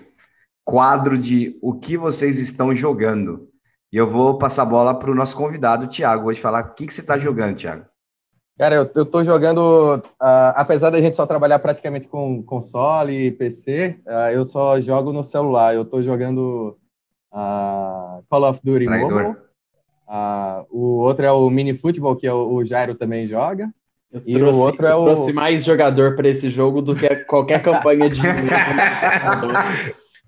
quadro 0.65 1.19
de 1.19 1.59
o 1.61 1.75
que 1.75 1.97
vocês 1.97 2.39
estão 2.39 2.75
jogando. 2.75 3.49
E 3.95 3.97
eu 3.97 4.11
vou 4.11 4.37
passar 4.37 4.63
a 4.63 4.67
bola 4.67 4.93
para 4.93 5.09
o 5.09 5.15
nosso 5.15 5.37
convidado, 5.37 5.87
Thiago, 5.87 6.27
hoje 6.27 6.41
falar 6.41 6.65
o 6.65 6.75
que, 6.75 6.85
que 6.85 6.93
você 6.93 7.01
está 7.01 7.17
jogando, 7.17 7.55
Thiago. 7.55 7.85
Cara, 8.59 8.75
eu, 8.75 8.91
eu 8.93 9.07
tô 9.07 9.23
jogando, 9.23 9.99
uh, 9.99 10.53
apesar 10.57 10.91
da 10.91 11.01
gente 11.01 11.15
só 11.15 11.25
trabalhar 11.25 11.61
praticamente 11.61 12.09
com 12.09 12.43
console 12.43 13.13
e 13.13 13.31
PC, 13.31 14.01
uh, 14.05 14.11
ah, 14.11 14.33
eu 14.33 14.47
só 14.47 14.81
jogo 14.81 15.13
no 15.13 15.23
celular. 15.23 15.77
Eu 15.77 15.85
tô 15.85 16.03
jogando 16.03 16.77
uh, 17.33 18.21
Call 18.29 18.51
of 18.51 18.59
Duty 18.65 18.87
Traidor. 18.87 19.13
Mobile, 19.13 19.37
ah, 20.09 20.65
o 20.71 20.99
outro 20.99 21.25
é 21.25 21.31
o 21.31 21.49
Mini 21.49 21.79
Futebol, 21.79 22.17
que 22.17 22.27
é 22.27 22.33
o, 22.33 22.53
o 22.53 22.65
Jairo 22.65 22.97
também 22.97 23.29
joga. 23.29 23.73
Eu 24.11 24.23
e 24.27 24.35
trouxe, 24.35 24.59
o 24.59 24.63
outro 24.63 24.87
é 24.87 24.95
o. 24.97 25.05
trouxe 25.05 25.33
mais 25.33 25.65
jogador 25.65 26.17
para 26.17 26.29
esse 26.29 26.51
jogo 26.51 26.83
do 26.83 26.97
que 26.97 27.15
qualquer 27.27 27.63
campanha 27.63 28.11
de. 28.11 28.21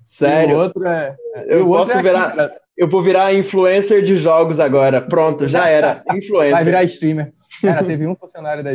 Sério. 0.06 0.52
E 0.52 0.54
o 0.54 0.58
outro 0.60 0.86
é. 0.86 1.16
Eu 1.48 1.66
posso 1.66 1.90
é 1.90 2.02
virar. 2.02 2.28
Aqui, 2.28 2.65
eu 2.76 2.88
vou 2.88 3.02
virar 3.02 3.34
influencer 3.34 4.02
de 4.02 4.16
jogos 4.16 4.60
agora. 4.60 5.00
Pronto, 5.00 5.48
já 5.48 5.68
era. 5.68 6.04
Influencer. 6.14 6.52
Vai 6.52 6.64
virar 6.64 6.84
streamer. 6.84 7.32
Cara, 7.62 7.84
teve 7.84 8.06
um 8.06 8.14
funcionário 8.14 8.62
da 8.62 8.70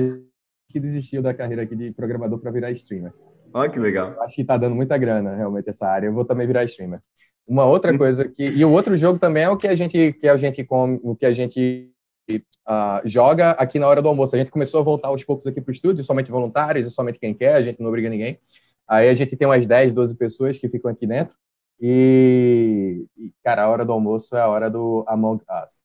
que 0.70 0.80
desistiu 0.80 1.22
da 1.22 1.34
carreira 1.34 1.64
aqui 1.64 1.76
de 1.76 1.92
programador 1.92 2.40
para 2.40 2.50
virar 2.50 2.72
streamer. 2.72 3.14
Olha 3.54 3.70
que 3.70 3.78
legal. 3.78 4.16
Acho 4.22 4.36
que 4.36 4.44
tá 4.44 4.58
dando 4.58 4.76
muita 4.76 4.98
grana, 4.98 5.36
realmente, 5.36 5.70
essa 5.70 5.86
área. 5.86 6.08
Eu 6.08 6.14
vou 6.14 6.24
também 6.24 6.48
virar 6.48 6.64
streamer. 6.64 7.02
Uma 7.46 7.66
outra 7.66 7.96
coisa 7.98 8.28
que 8.28 8.44
e 8.44 8.64
o 8.64 8.72
outro 8.72 8.98
jogo 8.98 9.20
também 9.20 9.44
é 9.44 9.50
o 9.50 9.58
que 9.58 9.68
a 9.68 9.76
gente 9.76 10.14
que 10.14 10.28
a 10.28 10.38
gente 10.38 10.64
come, 10.64 11.00
o 11.04 11.16
que 11.16 11.26
a 11.26 11.34
gente 11.34 11.92
uh, 12.32 13.02
joga 13.04 13.52
aqui 13.52 13.78
na 13.78 13.88
hora 13.88 14.02
do 14.02 14.08
almoço. 14.08 14.36
A 14.36 14.40
gente 14.40 14.52
começou 14.52 14.80
a 14.80 14.84
voltar 14.84 15.10
aos 15.10 15.24
poucos 15.24 15.46
aqui 15.46 15.60
para 15.60 15.72
o 15.72 15.74
estúdio, 15.74 16.04
somente 16.04 16.32
voluntários, 16.32 16.88
e 16.88 16.92
somente 16.92 17.20
quem 17.20 17.34
quer, 17.34 17.56
a 17.56 17.62
gente 17.62 17.82
não 17.82 17.90
obriga 17.90 18.10
ninguém. 18.10 18.40
Aí 18.88 19.10
a 19.10 19.14
gente 19.14 19.36
tem 19.36 19.48
umas 19.48 19.68
10, 19.68 19.94
12 19.94 20.16
pessoas 20.16 20.58
que 20.58 20.70
ficam 20.70 20.90
aqui 20.90 21.06
dentro. 21.06 21.36
E, 21.82 23.08
e 23.18 23.34
cara, 23.44 23.64
a 23.64 23.70
hora 23.70 23.84
do 23.84 23.92
almoço 23.92 24.36
é 24.36 24.42
a 24.42 24.48
hora 24.48 24.70
do 24.70 25.04
Among 25.08 25.42
Us. 25.42 25.84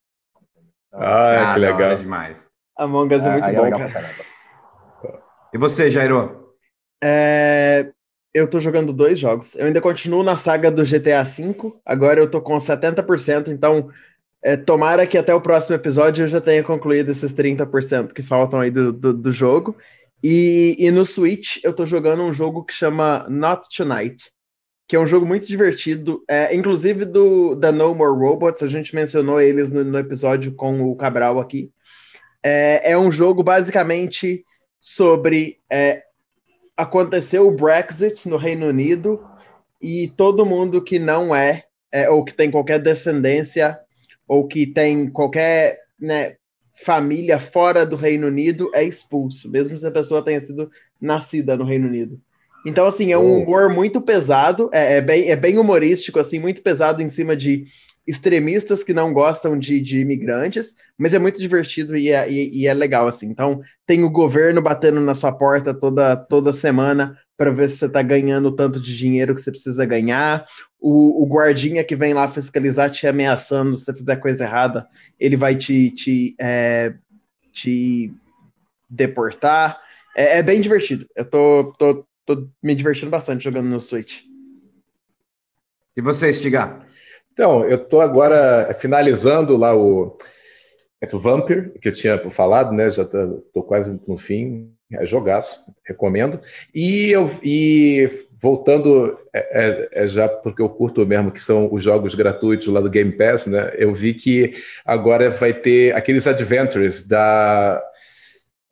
Então, 0.88 1.01
ah, 1.01 1.55
que 1.55 1.61
legal 1.61 1.97
demais. 1.97 2.36
Among 2.76 3.14
Us 3.14 3.22
é, 3.24 3.28
é 3.28 3.32
muito 3.32 3.57
bom, 3.57 3.66
é 3.66 3.92
cara. 3.92 4.14
E 5.55 5.59
você, 5.59 5.90
Jairo? 5.90 6.55
É, 7.03 7.90
eu 8.34 8.47
tô 8.47 8.61
jogando 8.61 8.92
dois 8.92 9.18
jogos. 9.18 9.55
Eu 9.55 9.64
ainda 9.64 9.80
continuo 9.80 10.22
na 10.22 10.36
saga 10.36 10.70
do 10.70 10.84
GTA 10.84 11.22
V. 11.22 11.72
Agora 11.84 12.20
eu 12.20 12.30
tô 12.30 12.42
com 12.42 12.59
70%, 12.59 13.49
então 13.49 13.88
é, 14.44 14.55
tomara 14.55 15.07
que 15.07 15.16
até 15.16 15.34
o 15.34 15.40
próximo 15.40 15.74
episódio 15.74 16.24
eu 16.24 16.28
já 16.28 16.42
tenha 16.42 16.62
concluído 16.62 17.11
esses 17.11 17.32
30% 17.32 18.12
que 18.12 18.22
faltam 18.22 18.61
aí 18.61 18.70
do, 18.70 18.92
do, 18.92 19.14
do, 19.14 19.32
jogo. 19.32 19.74
E, 20.22 20.76
e 20.78 20.90
no 20.90 21.07
Switch 21.07 21.57
eu 21.64 21.72
tô 21.72 21.86
jogando 21.86 22.22
um 22.22 22.32
jogo 22.32 22.62
que 22.62 22.74
chama 22.74 23.26
Not 23.30 23.66
Tonight, 23.74 24.22
que 24.89 24.95
é 24.95 25.01
um 25.01 25.07
jogo 25.07 25.26
muito 25.26 25.47
divertido, 25.47 26.22
é, 26.28 26.55
inclusive 26.55 27.05
do 27.05 27.55
da 27.55 27.72
No 27.72 27.95
More 27.95 28.16
Robots, 28.16 28.62
a 28.62 28.68
gente 28.68 28.95
mencionou 28.95 29.41
eles 29.41 29.70
no, 29.70 29.82
no 29.82 29.99
episódio 29.99 30.55
com 30.55 30.82
o 30.82 30.97
Cabral 30.97 31.41
aqui. 31.41 31.72
É, 32.43 32.93
é 32.93 32.99
um 32.99 33.11
jogo 33.11 33.43
basicamente 33.43 34.45
sobre 34.78 35.59
é, 35.70 36.05
aconteceu 36.76 37.49
o 37.49 37.51
Brexit 37.51 38.28
no 38.28 38.37
Reino 38.37 38.66
Unido 38.66 39.24
e 39.82 40.12
todo 40.16 40.47
mundo 40.47 40.82
que 40.82 40.99
não 40.99 41.34
é, 41.34 41.64
é 41.91 42.09
ou 42.09 42.24
que 42.24 42.34
tem 42.34 42.51
qualquer 42.51 42.78
descendência 42.78 43.78
ou 44.28 44.47
que 44.47 44.66
tem 44.66 45.11
qualquer 45.11 45.78
né, 45.99 46.37
família 46.84 47.39
fora 47.39 47.87
do 47.87 47.97
Reino 47.97 48.26
Unido 48.26 48.70
é 48.74 48.84
expulso, 48.84 49.51
mesmo 49.51 49.76
se 49.76 49.87
a 49.87 49.91
pessoa 49.91 50.24
tenha 50.24 50.41
sido 50.41 50.70
nascida 51.01 51.57
no 51.57 51.64
Reino 51.64 51.89
Unido. 51.89 52.20
Então, 52.66 52.84
assim, 52.84 53.12
é 53.12 53.18
um 53.18 53.42
humor 53.42 53.72
muito 53.72 54.00
pesado, 54.00 54.68
é, 54.72 54.96
é, 54.96 55.00
bem, 55.00 55.30
é 55.30 55.36
bem 55.36 55.56
humorístico, 55.56 56.18
assim, 56.18 56.40
muito 56.40 56.62
pesado 56.62 57.00
em 57.00 57.08
cima 57.08 57.36
de 57.36 57.64
extremistas 58.04 58.82
que 58.82 58.92
não 58.92 59.12
gostam 59.12 59.56
de, 59.56 59.80
de 59.80 60.00
imigrantes, 60.00 60.74
mas 60.98 61.14
é 61.14 61.18
muito 61.18 61.38
divertido 61.38 61.96
e 61.96 62.10
é, 62.10 62.28
e, 62.28 62.62
e 62.62 62.66
é, 62.66 62.74
legal, 62.74 63.06
assim. 63.06 63.28
Então, 63.28 63.60
tem 63.86 64.02
o 64.02 64.10
governo 64.10 64.60
batendo 64.60 65.00
na 65.00 65.14
sua 65.14 65.30
porta 65.30 65.72
toda, 65.72 66.16
toda 66.16 66.52
semana 66.52 67.16
para 67.36 67.52
ver 67.52 67.70
se 67.70 67.76
você 67.76 67.86
está 67.86 68.02
ganhando 68.02 68.48
o 68.48 68.56
tanto 68.56 68.80
de 68.80 68.96
dinheiro 68.96 69.34
que 69.34 69.40
você 69.40 69.52
precisa 69.52 69.84
ganhar. 69.84 70.44
O, 70.80 71.22
o, 71.22 71.26
guardinha 71.26 71.84
que 71.84 71.94
vem 71.94 72.14
lá 72.14 72.30
fiscalizar 72.32 72.90
te 72.90 73.06
ameaçando 73.06 73.76
se 73.76 73.84
você 73.84 73.92
fizer 73.92 74.16
coisa 74.16 74.42
errada, 74.42 74.88
ele 75.20 75.36
vai 75.36 75.54
te, 75.54 75.90
te, 75.90 76.34
é, 76.40 76.94
te 77.52 78.12
deportar. 78.90 79.80
É, 80.16 80.38
é, 80.38 80.42
bem 80.42 80.60
divertido. 80.60 81.06
Eu 81.14 81.24
tô, 81.24 81.72
tô, 81.78 82.06
tô 82.26 82.48
me 82.62 82.74
divertindo 82.74 83.10
bastante 83.10 83.44
jogando 83.44 83.68
no 83.68 83.80
Switch. 83.80 84.22
E 85.96 86.02
você, 86.02 86.32
Stigar? 86.32 86.86
Então, 87.32 87.64
eu 87.64 87.76
estou 87.76 88.00
agora 88.00 88.74
finalizando 88.74 89.56
lá 89.56 89.74
o, 89.74 90.18
o 91.12 91.18
Vampire, 91.18 91.70
que 91.80 91.88
eu 91.88 91.92
tinha 91.92 92.18
falado, 92.30 92.72
né? 92.72 92.90
Já 92.90 93.02
estou 93.02 93.62
quase 93.62 93.98
no 94.06 94.16
fim. 94.16 94.72
É 94.92 95.04
jogaço, 95.04 95.60
recomendo. 95.84 96.40
E 96.72 97.10
eu 97.10 97.28
e 97.42 98.08
voltando 98.40 99.18
é, 99.34 99.40
é, 99.68 100.04
é, 100.04 100.08
já 100.08 100.28
porque 100.28 100.62
eu 100.62 100.68
curto 100.68 101.04
mesmo 101.04 101.32
que 101.32 101.40
são 101.40 101.72
os 101.72 101.82
jogos 101.82 102.14
gratuitos 102.14 102.68
lá 102.68 102.80
do 102.80 102.88
Game 102.90 103.10
Pass, 103.10 103.46
né? 103.46 103.72
Eu 103.76 103.92
vi 103.92 104.14
que 104.14 104.52
agora 104.84 105.28
vai 105.30 105.52
ter 105.52 105.92
aqueles 105.94 106.26
adventures 106.26 107.06
da 107.06 107.82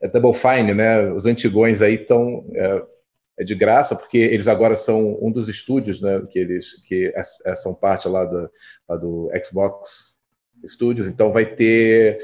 é 0.01 0.07
Double 0.07 0.33
Fine, 0.33 0.73
né? 0.73 1.11
Os 1.11 1.25
antigões 1.25 1.81
aí 1.81 1.95
estão 1.95 2.45
é, 2.55 2.81
é, 3.37 3.43
de 3.43 3.55
graça 3.55 3.95
porque 3.95 4.17
eles 4.17 4.47
agora 4.47 4.75
são 4.75 5.17
um 5.21 5.31
dos 5.31 5.47
estúdios, 5.47 6.01
né? 6.01 6.21
Que 6.29 6.39
eles 6.39 6.81
que 6.87 7.13
é, 7.15 7.21
é, 7.45 7.55
são 7.55 7.73
parte 7.73 8.07
lá 8.07 8.25
do, 8.25 8.49
lá 8.87 8.95
do 8.95 9.31
Xbox 9.43 10.15
Studios, 10.65 11.07
então 11.07 11.31
vai 11.31 11.45
ter 11.45 12.19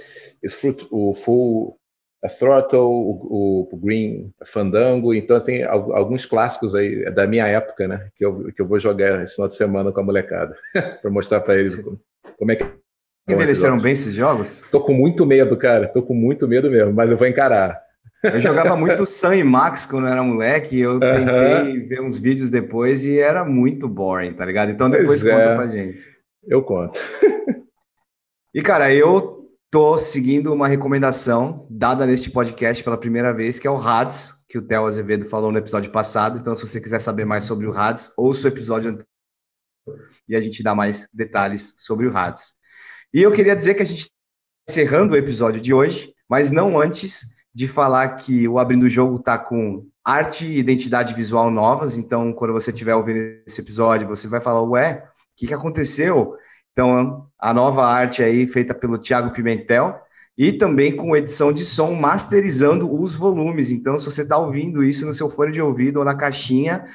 o 0.89 1.13
full 1.13 1.77
a 2.23 2.29
Throttle, 2.29 2.81
o, 2.81 3.67
o, 3.71 3.77
Green 3.77 4.31
Fandango, 4.45 5.11
então 5.11 5.39
tem 5.39 5.63
assim, 5.63 5.91
alguns 5.91 6.23
clássicos 6.23 6.75
aí 6.75 7.11
da 7.11 7.25
minha 7.25 7.47
época, 7.47 7.87
né? 7.87 8.09
Que 8.15 8.23
eu, 8.23 8.51
que 8.53 8.61
eu 8.61 8.67
vou 8.67 8.79
jogar 8.79 9.23
esse 9.23 9.33
final 9.33 9.47
de 9.47 9.55
semana 9.55 9.91
com 9.91 9.99
a 9.99 10.03
molecada, 10.03 10.55
para 11.01 11.09
mostrar 11.09 11.41
para 11.41 11.59
eles 11.59 11.81
como 12.37 12.51
é 12.51 12.55
que. 12.55 12.65
Envelheceram 13.27 13.77
bem 13.77 13.93
esses 13.93 14.13
jogos? 14.13 14.63
Tô 14.71 14.81
com 14.81 14.93
muito 14.93 15.25
medo, 15.25 15.55
cara. 15.55 15.87
Tô 15.87 16.01
com 16.01 16.13
muito 16.13 16.47
medo 16.47 16.69
mesmo, 16.69 16.93
mas 16.93 17.09
eu 17.09 17.17
vou 17.17 17.27
encarar. 17.27 17.79
Eu 18.23 18.39
jogava 18.39 18.75
muito 18.75 19.05
Sam 19.07 19.35
e 19.37 19.43
Max 19.43 19.85
quando 19.85 20.07
eu 20.07 20.11
era 20.11 20.23
moleque, 20.23 20.75
e 20.75 20.81
eu 20.81 20.99
tentei 20.99 21.79
ver 21.87 22.01
uns 22.01 22.19
vídeos 22.19 22.49
depois 22.49 23.03
e 23.03 23.17
era 23.17 23.43
muito 23.43 23.87
boring, 23.87 24.33
tá 24.33 24.45
ligado? 24.45 24.71
Então 24.71 24.89
depois 24.89 25.21
pois 25.21 25.33
conta 25.33 25.43
é. 25.43 25.55
pra 25.55 25.67
gente. 25.67 26.05
Eu 26.43 26.61
conto. 26.61 26.99
E 28.53 28.61
cara, 28.61 28.93
eu 28.93 29.49
tô 29.71 29.97
seguindo 29.97 30.53
uma 30.53 30.67
recomendação 30.67 31.65
dada 31.69 32.05
neste 32.05 32.29
podcast 32.29 32.83
pela 32.83 32.97
primeira 32.97 33.33
vez, 33.33 33.57
que 33.57 33.65
é 33.65 33.71
o 33.71 33.77
RADS, 33.77 34.45
que 34.49 34.57
o 34.57 34.61
Theo 34.61 34.85
Azevedo 34.85 35.25
falou 35.25 35.51
no 35.51 35.57
episódio 35.57 35.89
passado. 35.89 36.37
Então, 36.37 36.53
se 36.53 36.67
você 36.67 36.81
quiser 36.81 36.99
saber 36.99 37.23
mais 37.23 37.45
sobre 37.45 37.65
o 37.65 37.71
RADS, 37.71 38.13
ouça 38.17 38.45
o 38.45 38.51
episódio 38.51 38.89
anterior 38.89 39.07
e 40.27 40.35
a 40.35 40.41
gente 40.41 40.61
dá 40.61 40.75
mais 40.75 41.07
detalhes 41.13 41.73
sobre 41.77 42.05
o 42.05 42.11
RADS. 42.11 42.55
E 43.13 43.21
eu 43.21 43.31
queria 43.31 43.55
dizer 43.55 43.73
que 43.73 43.81
a 43.81 43.85
gente 43.85 44.01
está 44.01 44.13
encerrando 44.69 45.13
o 45.13 45.17
episódio 45.17 45.61
de 45.61 45.73
hoje, 45.73 46.13
mas 46.29 46.51
não 46.51 46.79
antes 46.79 47.21
de 47.53 47.67
falar 47.67 48.09
que 48.17 48.47
o 48.47 48.59
Abrindo 48.59 48.83
o 48.83 48.89
Jogo 48.89 49.17
está 49.17 49.37
com 49.37 49.85
arte 50.03 50.45
e 50.45 50.57
identidade 50.57 51.13
visual 51.13 51.51
novas. 51.51 51.97
Então, 51.97 52.33
quando 52.33 52.53
você 52.53 52.71
estiver 52.71 52.95
ouvindo 52.95 53.19
esse 53.45 53.61
episódio, 53.61 54.07
você 54.07 54.27
vai 54.27 54.39
falar, 54.39 54.63
ué, 54.63 55.03
o 55.05 55.35
que, 55.35 55.47
que 55.47 55.53
aconteceu? 55.53 56.35
Então, 56.71 57.27
a 57.37 57.53
nova 57.53 57.85
arte 57.85 58.23
aí 58.23 58.47
feita 58.47 58.73
pelo 58.73 58.97
Thiago 58.97 59.33
Pimentel 59.33 59.99
e 60.37 60.53
também 60.53 60.95
com 60.95 61.15
edição 61.15 61.51
de 61.51 61.65
som 61.65 61.93
masterizando 61.93 62.91
os 62.91 63.13
volumes. 63.13 63.69
Então, 63.69 63.99
se 63.99 64.05
você 64.05 64.21
está 64.21 64.37
ouvindo 64.37 64.83
isso 64.83 65.05
no 65.05 65.13
seu 65.13 65.29
fone 65.29 65.51
de 65.51 65.61
ouvido 65.61 65.97
ou 65.97 66.05
na 66.05 66.15
caixinha, 66.15 66.85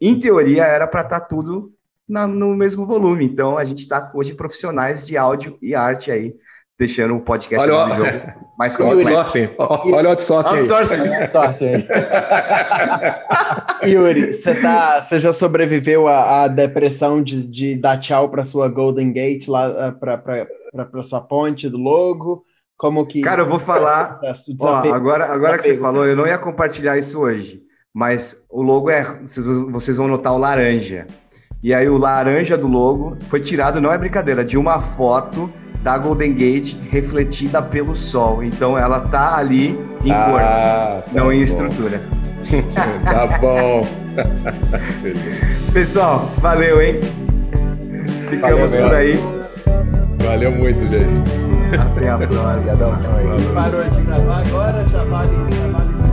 em 0.00 0.18
teoria 0.18 0.64
era 0.64 0.86
para 0.86 1.00
estar 1.00 1.20
tá 1.20 1.26
tudo 1.26 1.72
na, 2.06 2.26
no 2.26 2.54
mesmo 2.54 2.86
volume. 2.86 3.24
Então, 3.24 3.56
a 3.56 3.64
gente 3.64 3.80
está 3.80 4.10
hoje 4.14 4.34
profissionais 4.34 5.06
de 5.06 5.16
áudio 5.16 5.58
e 5.62 5.74
arte 5.74 6.10
aí 6.10 6.34
deixando 6.82 7.14
o 7.14 7.20
podcast 7.20 7.70
olha, 7.70 7.94
do 7.94 8.04
jogo 8.04 8.32
mais 8.58 8.76
completo. 8.76 9.16
Outsourcing. 9.16 9.48
Olha 9.58 10.08
o 10.08 10.10
outsourcing. 10.10 10.56
Outsourcing. 10.56 11.86
Yuri, 13.86 14.32
você 14.32 14.54
tá, 14.56 15.02
você 15.02 15.20
já 15.20 15.32
sobreviveu 15.32 16.08
à, 16.08 16.42
à 16.42 16.48
depressão 16.48 17.22
de, 17.22 17.42
de 17.42 17.76
dar 17.76 18.00
tchau 18.00 18.30
para 18.30 18.44
sua 18.44 18.68
Golden 18.68 19.12
Gate 19.12 19.46
lá 19.46 19.88
ah, 19.88 19.92
para 19.92 21.02
sua 21.04 21.20
ponte 21.20 21.68
do 21.68 21.78
logo? 21.78 22.44
Como 22.76 23.06
que 23.06 23.20
Cara, 23.20 23.42
eu 23.42 23.48
vou 23.48 23.60
falar. 23.60 24.20
Ó, 24.58 24.92
agora 24.92 25.32
agora 25.32 25.56
que 25.56 25.64
você 25.64 25.76
falou, 25.76 26.04
eu 26.04 26.16
não 26.16 26.26
ia 26.26 26.36
compartilhar 26.36 26.98
isso 26.98 27.20
hoje, 27.20 27.62
mas 27.94 28.44
o 28.50 28.60
logo 28.60 28.90
é, 28.90 29.04
vocês 29.70 29.96
vão 29.96 30.08
notar 30.08 30.34
o 30.34 30.38
laranja. 30.38 31.06
E 31.62 31.72
aí 31.72 31.88
o 31.88 31.96
laranja 31.96 32.58
do 32.58 32.66
logo 32.66 33.16
foi 33.28 33.38
tirado, 33.38 33.80
não 33.80 33.92
é 33.92 33.96
brincadeira, 33.96 34.44
de 34.44 34.58
uma 34.58 34.80
foto 34.80 35.48
da 35.82 35.98
Golden 35.98 36.34
Gate 36.34 36.76
refletida 36.90 37.60
pelo 37.60 37.94
sol. 37.94 38.42
Então 38.42 38.78
ela 38.78 39.00
tá 39.00 39.36
ali 39.36 39.78
em 40.04 40.12
ah, 40.12 40.26
cor, 40.28 40.40
tá 40.40 41.02
não 41.12 41.24
bom. 41.24 41.32
em 41.32 41.42
estrutura. 41.42 42.00
tá 43.04 43.38
bom. 43.38 43.80
Pessoal, 45.72 46.30
valeu, 46.38 46.80
hein? 46.80 47.00
Ficamos 48.28 48.72
valeu, 48.72 48.88
por 48.88 48.96
aí. 48.96 49.18
Valeu 50.24 50.52
muito, 50.52 50.80
gente. 50.80 51.30
Até 51.78 52.08
a 52.10 52.18
próxima. 52.18 52.76
Parou 53.54 53.84
de 53.84 54.02
gravar 54.02 54.42
agora, 54.46 54.88
já 54.88 54.98
vale, 55.04 55.30
já 55.50 55.66
vale 55.68 56.11